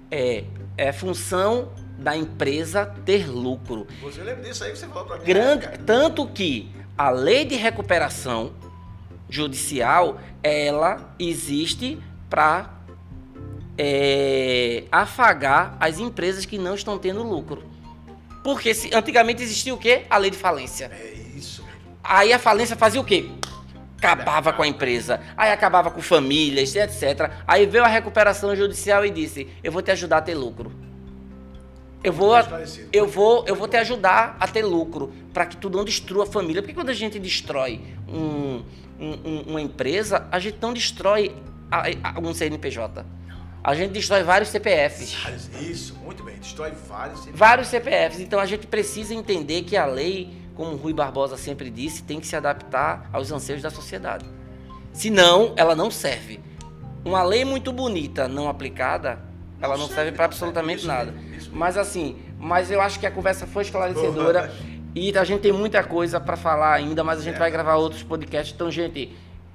é, 0.09 0.45
é 0.77 0.91
função 0.93 1.69
da 1.97 2.15
empresa 2.15 2.85
ter 3.05 3.29
lucro. 3.29 3.85
Você 4.01 4.21
lembra 4.23 4.43
disso 4.43 4.63
aí 4.63 4.71
que 4.71 4.77
você 4.79 4.87
falou 4.87 5.05
para 5.05 5.17
mim? 5.17 5.25
Grande, 5.25 5.67
tanto 5.85 6.25
que 6.27 6.71
a 6.97 7.09
lei 7.09 7.43
de 7.45 7.55
recuperação 7.55 8.53
judicial 9.32 10.19
ela 10.43 11.15
existe 11.17 11.97
para 12.29 12.69
afagar 14.91 15.75
as 15.79 15.97
empresas 15.97 16.45
que 16.45 16.57
não 16.57 16.75
estão 16.75 16.99
tendo 16.99 17.23
lucro. 17.23 17.63
Porque 18.43 18.73
se, 18.73 18.93
antigamente 18.93 19.41
existia 19.41 19.73
o 19.73 19.77
quê? 19.77 20.03
A 20.09 20.17
lei 20.17 20.29
de 20.29 20.38
falência. 20.38 20.91
É 20.93 21.13
isso. 21.36 21.63
Aí 22.03 22.34
a 22.34 22.39
falência 22.39 22.75
fazia 22.75 22.99
o 22.99 23.03
quê? 23.03 23.29
Acabava 23.97 24.51
com 24.51 24.63
a 24.63 24.67
empresa, 24.67 25.21
aí 25.38 25.51
acabava 25.51 25.91
com 25.91 26.01
famílias, 26.01 26.75
etc. 26.75 27.32
Aí 27.47 27.67
veio 27.67 27.84
a 27.84 27.88
recuperação 27.88 28.55
judicial 28.55 29.05
e 29.05 29.11
disse: 29.11 29.47
Eu 29.63 29.71
vou 29.71 29.82
te 29.82 29.91
ajudar 29.91 30.17
a 30.17 30.21
ter 30.21 30.34
lucro. 30.34 30.71
Eu 32.03 32.11
vou, 32.11 32.36
esclarecido. 32.39 32.89
eu 32.91 33.07
vou, 33.07 33.45
eu 33.47 33.55
vou 33.55 33.67
te 33.67 33.77
ajudar 33.77 34.36
a 34.39 34.47
ter 34.47 34.63
lucro 34.65 35.13
para 35.32 35.45
que 35.45 35.55
tu 35.55 35.69
não 35.69 35.86
destrua 35.86 36.23
a 36.23 36.25
família. 36.25 36.63
Porque 36.63 36.73
quando 36.73 36.89
a 36.89 36.93
gente 36.95 37.19
destrói 37.19 37.79
um- 38.07 38.63
um- 39.02 39.20
um- 39.30 39.41
uma 39.52 39.62
empresa, 39.62 40.28
a 40.32 40.39
gente 40.39 40.58
não 40.62 40.74
destrói 40.74 41.36
a- 41.72 41.84
a- 42.04 42.20
um 42.20 42.34
CNPJ. 42.34 43.06
A 43.64 43.76
gente 43.76 43.91
destrói 43.91 44.24
vários 44.24 44.49
CPFs. 44.49 45.16
Isso, 45.60 45.95
muito 46.04 46.24
bem. 46.24 46.36
Destrói 46.38 46.72
vários. 46.88 47.26
Vários 47.34 47.68
CPFs. 47.68 48.20
Então 48.22 48.39
a 48.39 48.45
gente 48.45 48.66
precisa 48.68 49.14
entender 49.14 49.64
que 49.64 49.76
a 49.78 49.86
lei, 49.86 50.34
como 50.56 50.72
o 50.74 50.76
Rui 50.78 50.93
Barbosa 50.93 51.38
sempre 51.38 51.70
disse, 51.70 52.04
tem 52.04 52.20
que 52.20 52.26
se 52.28 52.36
adaptar 52.36 53.10
aos 53.14 53.32
anseios 53.32 53.62
da 53.62 53.70
sociedade. 53.70 54.26
Senão, 54.93 55.54
ela 55.56 55.76
não 55.76 55.89
serve. 55.91 56.39
Uma 57.06 57.24
lei 57.24 57.45
muito 57.45 57.72
bonita, 57.72 58.28
não 58.28 58.49
aplicada, 58.49 59.20
ela 59.60 59.74
não, 59.76 59.82
Não 59.82 59.88
serve 59.88 59.95
serve, 60.04 60.12
para 60.14 60.26
absolutamente 60.26 60.82
serve. 60.84 61.04
Isso 61.04 61.12
nada. 61.12 61.22
isso 61.22 61.30
mesmo. 61.49 61.56
Mas 61.58 61.78
assim, 61.78 62.16
mas 62.39 62.72
eu 62.72 62.82
acho 62.82 62.99
que 62.99 63.06
a 63.06 63.12
conversa 63.12 63.45
foi 63.47 63.62
esclarecedora 63.64 64.52
e 64.95 65.17
a 65.17 65.23
gente 65.23 65.41
tem 65.41 65.51
muita 65.53 65.83
coisa 65.83 66.19
para 66.19 66.35
falar 66.35 66.73
ainda, 66.73 67.03
mas 67.03 67.19
a 67.19 67.23
gente 67.23 67.35
É. 67.35 67.39
vai 67.39 67.49
gravar 67.51 67.75
outros 67.75 68.03
podcasts. 68.03 68.53
Então, 68.53 68.69
gente, 68.69 69.11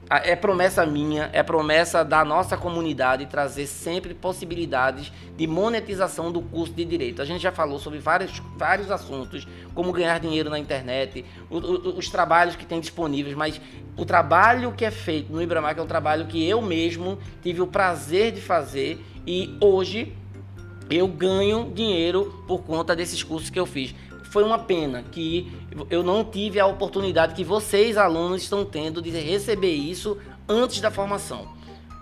é 0.09 0.37
promessa 0.37 0.87
minha, 0.87 1.29
é 1.33 1.43
promessa 1.43 2.05
da 2.05 2.25
nossa 2.25 2.57
comunidade 2.57 3.27
trazer 3.27 3.67
sempre 3.67 4.15
possibilidades 4.15 5.13
de 5.37 5.47
monetização 5.49 6.31
do 6.31 6.41
curso 6.41 6.73
de 6.73 6.85
direito. 6.85 7.21
A 7.21 7.25
gente 7.25 7.43
já 7.43 7.51
falou 7.51 7.79
sobre 7.81 7.99
vários, 7.99 8.41
vários 8.57 8.89
assuntos, 8.91 9.47
como 9.75 9.93
ganhar 9.93 10.21
dinheiro 10.21 10.49
na 10.49 10.59
internet, 10.61 11.25
o- 11.51 11.59
o- 11.59 11.99
os 11.99 12.09
trabalhos 12.09 12.55
que 12.55 12.65
tem 12.65 12.79
disponíveis, 12.81 13.35
mas 13.35 13.61
o 13.97 14.05
trabalho 14.05 14.71
que 14.73 14.85
é 14.85 14.91
feito 14.93 15.33
no 15.33 15.43
Ibramac 15.43 15.79
é 15.79 15.83
um 15.83 15.87
trabalho 15.89 16.27
que 16.27 16.49
eu 16.49 16.63
mesmo 16.63 17.19
tive 17.43 17.61
o 17.61 17.67
prazer 17.67 18.31
de 18.31 18.41
fazer 18.41 19.05
e 19.27 19.57
hoje 19.61 20.13
eu 20.89 21.09
ganho 21.09 21.73
dinheiro 21.75 22.45
por 22.47 22.63
conta 22.63 22.95
desses 22.95 23.25
cursos 23.25 23.51
que 23.51 23.59
eu 23.59 23.67
fiz. 23.67 23.93
Foi 24.37 24.45
uma 24.45 24.59
pena 24.59 25.03
que 25.03 25.51
eu 25.89 26.03
não 26.03 26.23
tive 26.23 26.61
a 26.61 26.67
oportunidade 26.67 27.33
que 27.33 27.43
vocês, 27.43 27.97
alunos, 27.97 28.43
estão 28.43 28.67
tendo 28.67 29.01
de 29.01 29.09
receber 29.09 29.73
isso 29.73 30.19
antes 30.47 30.79
da 30.79 30.91
formação. 30.91 31.49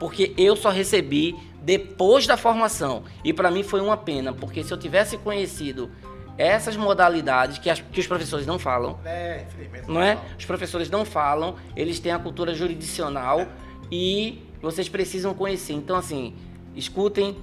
Porque 0.01 0.35
eu 0.37 0.57
só 0.57 0.70
recebi 0.70 1.37
depois 1.62 2.26
da 2.26 2.37
formação. 2.37 3.05
E 3.22 3.32
para 3.32 3.53
mim 3.53 3.62
foi 3.62 3.80
uma 3.80 3.97
pena, 3.97 4.32
porque 4.32 4.64
se 4.64 4.72
eu 4.72 4.76
tivesse 4.76 5.16
conhecido 5.16 5.89
essas 6.37 6.76
modalidades 6.76 7.59
que, 7.59 7.70
as- 7.70 7.80
que 7.80 8.01
os 8.01 8.07
professores 8.09 8.45
não 8.49 8.59
falam, 8.59 8.99
É, 9.05 9.47
não 9.87 10.03
é? 10.03 10.18
Os 10.37 10.45
professores 10.45 10.91
não 10.91 11.05
falam, 11.05 11.55
eles 11.76 12.01
têm 12.01 12.11
a 12.11 12.18
cultura 12.18 12.53
jurisdicional 12.53 13.47
e 13.93 14.43
vocês 14.61 14.89
precisam 14.89 15.32
conhecer. 15.35 15.74
Então, 15.74 15.95
assim, 15.95 16.35
escutem, 16.74 17.37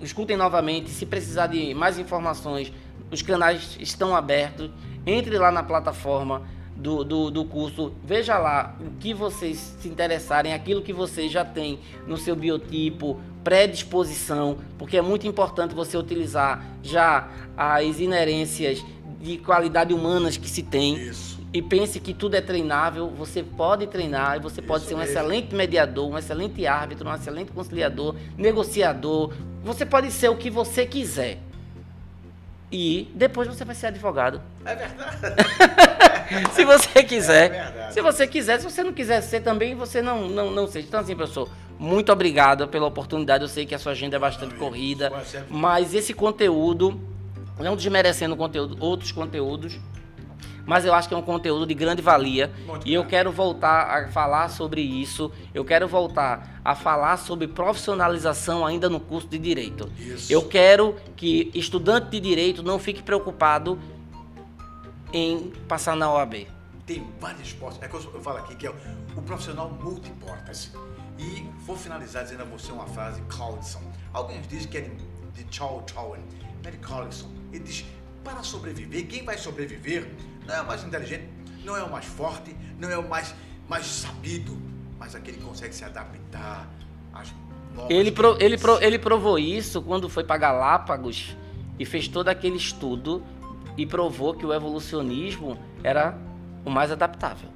escutem 0.00 0.36
novamente. 0.36 0.90
Se 0.90 1.04
precisar 1.04 1.48
de 1.48 1.74
mais 1.74 1.98
informações, 1.98 2.72
os 3.10 3.22
canais 3.22 3.76
estão 3.80 4.14
abertos. 4.14 4.70
Entre 5.06 5.36
lá 5.38 5.50
na 5.50 5.62
plataforma 5.62 6.42
do, 6.76 7.04
do, 7.04 7.30
do, 7.30 7.44
curso, 7.44 7.92
veja 8.04 8.38
lá 8.38 8.76
o 8.80 8.98
que 8.98 9.12
vocês 9.12 9.76
se 9.80 9.88
interessarem, 9.88 10.52
aquilo 10.52 10.82
que 10.82 10.92
vocês 10.92 11.30
já 11.30 11.44
têm 11.44 11.78
no 12.06 12.16
seu 12.16 12.34
biotipo, 12.34 13.20
predisposição, 13.44 14.58
porque 14.78 14.96
é 14.96 15.02
muito 15.02 15.26
importante 15.26 15.74
você 15.74 15.96
utilizar 15.96 16.64
já 16.82 17.28
as 17.56 18.00
inerências 18.00 18.84
de 19.20 19.36
qualidade 19.38 19.92
humanas 19.92 20.36
que 20.36 20.48
se 20.48 20.62
tem. 20.62 20.96
Isso. 20.96 21.38
E 21.52 21.60
pense 21.60 21.98
que 21.98 22.14
tudo 22.14 22.36
é 22.36 22.40
treinável, 22.40 23.08
você 23.08 23.42
pode 23.42 23.86
treinar 23.88 24.36
e 24.36 24.40
você 24.40 24.62
pode 24.62 24.84
ser 24.84 24.94
um 24.94 24.98
mesmo. 24.98 25.12
excelente 25.12 25.54
mediador, 25.54 26.08
um 26.08 26.16
excelente 26.16 26.64
árbitro, 26.66 27.08
um 27.08 27.14
excelente 27.14 27.50
conciliador, 27.50 28.14
negociador. 28.38 29.32
Você 29.64 29.84
pode 29.84 30.12
ser 30.12 30.28
o 30.28 30.36
que 30.36 30.48
você 30.48 30.86
quiser. 30.86 31.38
E 32.72 33.10
depois 33.14 33.48
você 33.48 33.64
vai 33.64 33.74
ser 33.74 33.88
advogado. 33.88 34.40
É 34.64 34.74
verdade. 34.74 35.16
se 36.54 36.64
você 36.64 37.02
quiser. 37.02 37.46
É 37.46 37.48
verdade. 37.48 37.94
Se 37.94 38.00
você 38.00 38.26
quiser, 38.26 38.58
se 38.58 38.64
você 38.64 38.84
não 38.84 38.92
quiser 38.92 39.20
ser 39.22 39.40
também, 39.40 39.74
você 39.74 40.00
não, 40.00 40.28
não, 40.28 40.50
não 40.50 40.66
seja. 40.68 40.86
Então, 40.86 41.00
assim, 41.00 41.16
professor, 41.16 41.48
muito 41.78 42.12
obrigado 42.12 42.68
pela 42.68 42.86
oportunidade. 42.86 43.42
Eu 43.42 43.48
sei 43.48 43.66
que 43.66 43.74
a 43.74 43.78
sua 43.78 43.92
agenda 43.92 44.16
é 44.16 44.18
bastante 44.18 44.54
corrida, 44.54 45.12
mas 45.48 45.94
esse 45.94 46.14
conteúdo, 46.14 47.00
não 47.58 47.74
desmerecendo 47.74 48.36
conteúdo, 48.36 48.76
outros 48.78 49.10
conteúdos, 49.10 49.80
mas 50.66 50.84
eu 50.84 50.94
acho 50.94 51.08
que 51.08 51.14
é 51.14 51.16
um 51.16 51.22
conteúdo 51.22 51.66
de 51.66 51.74
grande 51.74 52.02
valia 52.02 52.52
Muito 52.66 52.86
e 52.86 52.94
eu 52.94 53.04
quero 53.04 53.32
voltar 53.32 53.90
a 53.90 54.08
falar 54.08 54.48
sobre 54.48 54.80
isso. 54.80 55.30
Eu 55.52 55.64
quero 55.64 55.88
voltar 55.88 56.60
a 56.64 56.74
falar 56.74 57.16
sobre 57.16 57.48
profissionalização 57.48 58.64
ainda 58.64 58.88
no 58.88 59.00
curso 59.00 59.28
de 59.28 59.38
direito. 59.38 59.90
Isso. 59.98 60.32
Eu 60.32 60.42
quero 60.46 60.96
que 61.16 61.50
estudante 61.54 62.10
de 62.10 62.20
direito 62.20 62.62
não 62.62 62.78
fique 62.78 63.02
preocupado 63.02 63.78
em 65.12 65.50
passar 65.68 65.96
na 65.96 66.12
OAB. 66.12 66.46
Tem 66.86 67.06
várias 67.20 67.52
portas. 67.52 67.82
É 67.82 67.88
que 67.88 67.94
eu, 67.94 68.22
falo 68.22 68.38
aqui 68.38 68.54
que 68.56 68.66
é 68.66 68.74
o 69.16 69.22
profissional 69.22 69.70
multiportas. 69.70 70.72
E 71.18 71.46
vou 71.66 71.76
finalizar 71.76 72.24
dizendo 72.24 72.42
a 72.42 72.46
você 72.46 72.72
uma 72.72 72.86
frase 72.86 73.20
Collison. 73.22 73.82
Alguns 74.12 74.46
dizem 74.48 74.68
que 74.68 74.78
é 74.78 74.80
de, 74.82 74.90
de 75.44 75.54
Charles 75.54 75.92
Darwin, 75.92 76.20
não 76.62 76.68
é 76.68 76.70
de 76.70 76.78
Collison. 76.78 77.28
Ele 77.52 77.62
diz: 77.62 77.84
para 78.24 78.42
sobreviver, 78.42 79.06
quem 79.06 79.24
vai 79.24 79.36
sobreviver 79.36 80.10
não 80.50 80.56
é 80.56 80.62
o 80.62 80.66
mais 80.66 80.84
inteligente, 80.84 81.28
não 81.64 81.76
é 81.76 81.82
o 81.82 81.90
mais 81.90 82.04
forte, 82.04 82.56
não 82.78 82.90
é 82.90 82.98
o 82.98 83.08
mais, 83.08 83.34
mais 83.68 83.86
sabido, 83.86 84.60
mas 84.98 85.14
aquele 85.14 85.38
que 85.38 85.44
consegue 85.44 85.72
se 85.72 85.84
adaptar 85.84 86.68
às 87.12 87.32
novas 87.74 87.90
ele, 87.90 88.10
pro, 88.10 88.36
ele, 88.40 88.58
pro, 88.58 88.82
ele 88.82 88.98
provou 88.98 89.38
isso 89.38 89.80
quando 89.80 90.08
foi 90.08 90.24
para 90.24 90.36
Galápagos 90.36 91.36
e 91.78 91.84
fez 91.86 92.08
todo 92.08 92.28
aquele 92.28 92.56
estudo 92.56 93.22
e 93.76 93.86
provou 93.86 94.34
que 94.34 94.44
o 94.44 94.52
evolucionismo 94.52 95.56
era 95.84 96.18
o 96.64 96.70
mais 96.70 96.90
adaptável. 96.90 97.48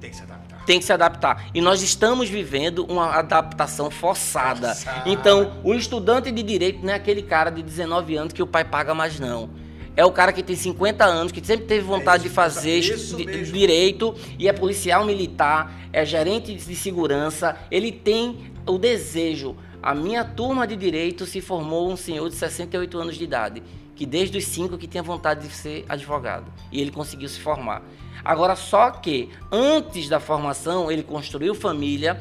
Tem 0.00 0.10
que 0.10 0.16
se 0.16 0.22
adaptar. 0.22 0.64
Tem 0.64 0.78
que 0.78 0.84
se 0.84 0.92
adaptar. 0.92 1.50
E 1.52 1.60
nós 1.60 1.82
estamos 1.82 2.30
vivendo 2.30 2.84
uma 2.86 3.14
adaptação 3.14 3.90
forçada. 3.90 4.68
forçada. 4.68 5.10
Então, 5.10 5.60
o 5.62 5.74
estudante 5.74 6.30
de 6.30 6.42
direito 6.42 6.84
não 6.84 6.92
é 6.92 6.96
aquele 6.96 7.22
cara 7.22 7.50
de 7.50 7.62
19 7.62 8.16
anos 8.16 8.32
que 8.32 8.42
o 8.42 8.46
pai 8.46 8.64
paga 8.64 8.94
mais, 8.94 9.20
não. 9.20 9.50
É 9.98 10.04
o 10.04 10.12
cara 10.12 10.32
que 10.32 10.44
tem 10.44 10.54
50 10.54 11.04
anos, 11.04 11.32
que 11.32 11.44
sempre 11.44 11.66
teve 11.66 11.80
vontade 11.80 12.22
é 12.22 12.26
isso, 12.26 12.28
de 12.28 12.32
fazer 12.32 12.80
di 12.80 13.50
direito 13.50 14.14
e 14.38 14.46
é 14.46 14.52
policial 14.52 15.04
militar, 15.04 15.76
é 15.92 16.04
gerente 16.04 16.54
de 16.54 16.76
segurança. 16.76 17.56
Ele 17.68 17.90
tem 17.90 18.52
o 18.64 18.78
desejo. 18.78 19.56
A 19.82 19.96
minha 19.96 20.22
turma 20.24 20.68
de 20.68 20.76
direito 20.76 21.26
se 21.26 21.40
formou 21.40 21.90
um 21.90 21.96
senhor 21.96 22.28
de 22.28 22.36
68 22.36 22.96
anos 22.96 23.16
de 23.16 23.24
idade, 23.24 23.60
que 23.96 24.06
desde 24.06 24.38
os 24.38 24.44
5 24.44 24.78
que 24.78 24.86
tinha 24.86 25.02
vontade 25.02 25.48
de 25.48 25.52
ser 25.52 25.84
advogado. 25.88 26.46
E 26.70 26.80
ele 26.80 26.92
conseguiu 26.92 27.28
se 27.28 27.40
formar. 27.40 27.82
Agora, 28.24 28.54
só 28.54 28.92
que 28.92 29.30
antes 29.50 30.08
da 30.08 30.20
formação, 30.20 30.92
ele 30.92 31.02
construiu 31.02 31.56
família, 31.56 32.20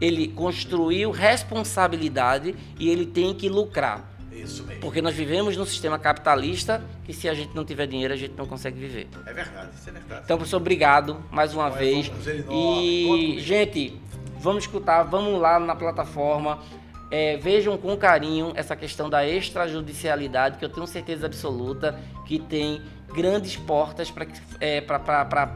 ele 0.00 0.26
construiu 0.26 1.10
responsabilidade 1.10 2.54
e 2.78 2.88
ele 2.88 3.04
tem 3.04 3.34
que 3.34 3.46
lucrar. 3.46 4.08
Isso 4.32 4.64
mesmo. 4.64 4.80
Porque 4.80 5.02
nós 5.02 5.14
vivemos 5.14 5.56
num 5.56 5.64
sistema 5.64 5.98
capitalista 5.98 6.82
que 7.04 7.12
se 7.12 7.28
a 7.28 7.34
gente 7.34 7.54
não 7.54 7.64
tiver 7.64 7.86
dinheiro, 7.86 8.14
a 8.14 8.16
gente 8.16 8.34
não 8.36 8.46
consegue 8.46 8.78
viver. 8.78 9.08
É 9.26 9.32
verdade, 9.32 9.70
isso 9.74 9.88
é 9.88 9.92
verdade. 9.92 10.22
Então, 10.24 10.36
professor, 10.36 10.56
obrigado 10.56 11.22
mais 11.30 11.54
uma 11.54 11.68
vez. 11.68 12.10
E, 12.50 13.36
gente, 13.40 14.00
vamos 14.38 14.64
escutar, 14.64 15.02
vamos 15.02 15.40
lá 15.40 15.58
na 15.58 15.74
plataforma. 15.74 16.58
É, 17.10 17.36
vejam 17.38 17.76
com 17.76 17.96
carinho 17.96 18.52
essa 18.54 18.76
questão 18.76 19.10
da 19.10 19.26
extrajudicialidade, 19.26 20.58
que 20.58 20.64
eu 20.64 20.68
tenho 20.68 20.86
certeza 20.86 21.26
absoluta 21.26 21.98
que 22.24 22.38
tem 22.38 22.80
grandes 23.12 23.56
portas 23.56 24.10
para 24.10 24.26
é, 24.60 24.84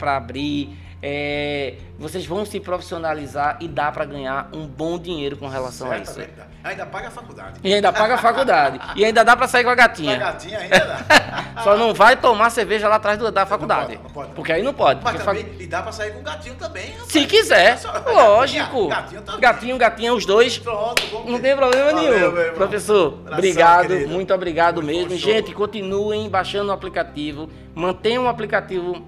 abrir, 0.09 0.77
é, 1.07 1.75
vocês 1.99 2.25
vão 2.25 2.43
se 2.43 2.59
profissionalizar 2.59 3.57
e 3.59 3.67
dá 3.67 3.91
para 3.91 4.05
ganhar 4.05 4.49
um 4.51 4.65
bom 4.65 4.97
dinheiro 4.97 5.37
com 5.37 5.47
relação 5.47 5.91
a 5.91 5.99
isso. 5.99 6.19
Ainda 6.63 6.83
paga 6.87 7.09
a 7.09 7.11
faculdade. 7.11 7.59
E 7.63 7.71
ainda 7.71 7.93
paga 7.93 8.15
a 8.15 8.17
faculdade. 8.17 8.79
e 8.95 9.05
ainda 9.05 9.23
dá 9.23 9.37
para 9.37 9.47
sair 9.47 9.63
com 9.63 9.69
a 9.69 9.75
gatinha. 9.75 10.17
Com 10.17 10.23
a 10.23 10.31
gatinha 10.31 10.57
ainda 10.57 10.79
dá. 10.79 11.61
Só 11.63 11.77
não 11.77 11.93
vai 11.93 12.15
tomar 12.15 12.49
cerveja 12.49 12.89
lá 12.89 12.95
atrás 12.95 13.19
do, 13.19 13.31
da 13.31 13.45
faculdade. 13.45 13.99
Não 14.01 14.01
pode, 14.01 14.07
não 14.07 14.13
pode. 14.13 14.31
Porque 14.33 14.51
aí 14.51 14.63
não 14.63 14.73
pode. 14.73 14.99
Mas 15.03 15.23
também, 15.23 15.45
e 15.59 15.67
dá 15.67 15.83
para 15.83 15.91
sair 15.91 16.11
com 16.11 16.21
o 16.21 16.23
gatinho 16.23 16.55
também, 16.55 16.89
rapaz. 16.89 17.11
Se 17.11 17.25
quiser. 17.27 17.79
Lógico. 18.11 18.87
Gatinho, 18.87 19.21
gatinho, 19.21 19.39
gatinho, 19.39 19.77
gatinho, 19.77 20.15
os 20.15 20.25
dois. 20.25 20.57
Pronto, 20.57 21.03
não 21.23 21.39
tem 21.39 21.55
problema 21.55 21.91
Valeu, 21.91 22.31
nenhum. 22.31 22.53
Professor, 22.55 23.19
obrigado. 23.31 23.89
Querido. 23.89 24.09
Muito 24.09 24.33
obrigado 24.33 24.81
Muito 24.81 25.11
mesmo. 25.11 25.15
Gente, 25.15 25.53
continuem 25.53 26.27
baixando 26.27 26.71
o 26.71 26.73
aplicativo. 26.73 27.47
Mantenham 27.75 28.23
o 28.23 28.27
aplicativo 28.27 29.05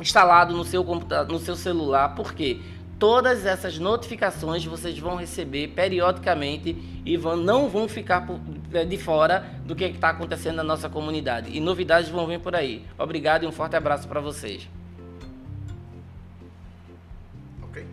instalado 0.00 0.56
no 0.56 0.64
seu 0.64 0.84
computador, 0.84 1.32
no 1.32 1.38
seu 1.38 1.56
celular, 1.56 2.14
porque 2.14 2.60
todas 2.98 3.46
essas 3.46 3.78
notificações 3.78 4.64
vocês 4.64 4.98
vão 4.98 5.16
receber 5.16 5.68
periodicamente 5.68 6.76
e 7.04 7.16
vão, 7.16 7.36
não 7.36 7.68
vão 7.68 7.88
ficar 7.88 8.26
por, 8.26 8.40
é, 8.72 8.84
de 8.84 8.98
fora 8.98 9.46
do 9.64 9.74
que 9.74 9.84
está 9.84 10.10
acontecendo 10.10 10.56
na 10.56 10.64
nossa 10.64 10.88
comunidade. 10.88 11.50
E 11.56 11.60
novidades 11.60 12.08
vão 12.10 12.26
vir 12.26 12.40
por 12.40 12.54
aí. 12.54 12.84
Obrigado 12.98 13.44
e 13.44 13.46
um 13.46 13.52
forte 13.52 13.76
abraço 13.76 14.08
para 14.08 14.20
vocês. 14.20 14.68
Ok. 17.62 17.86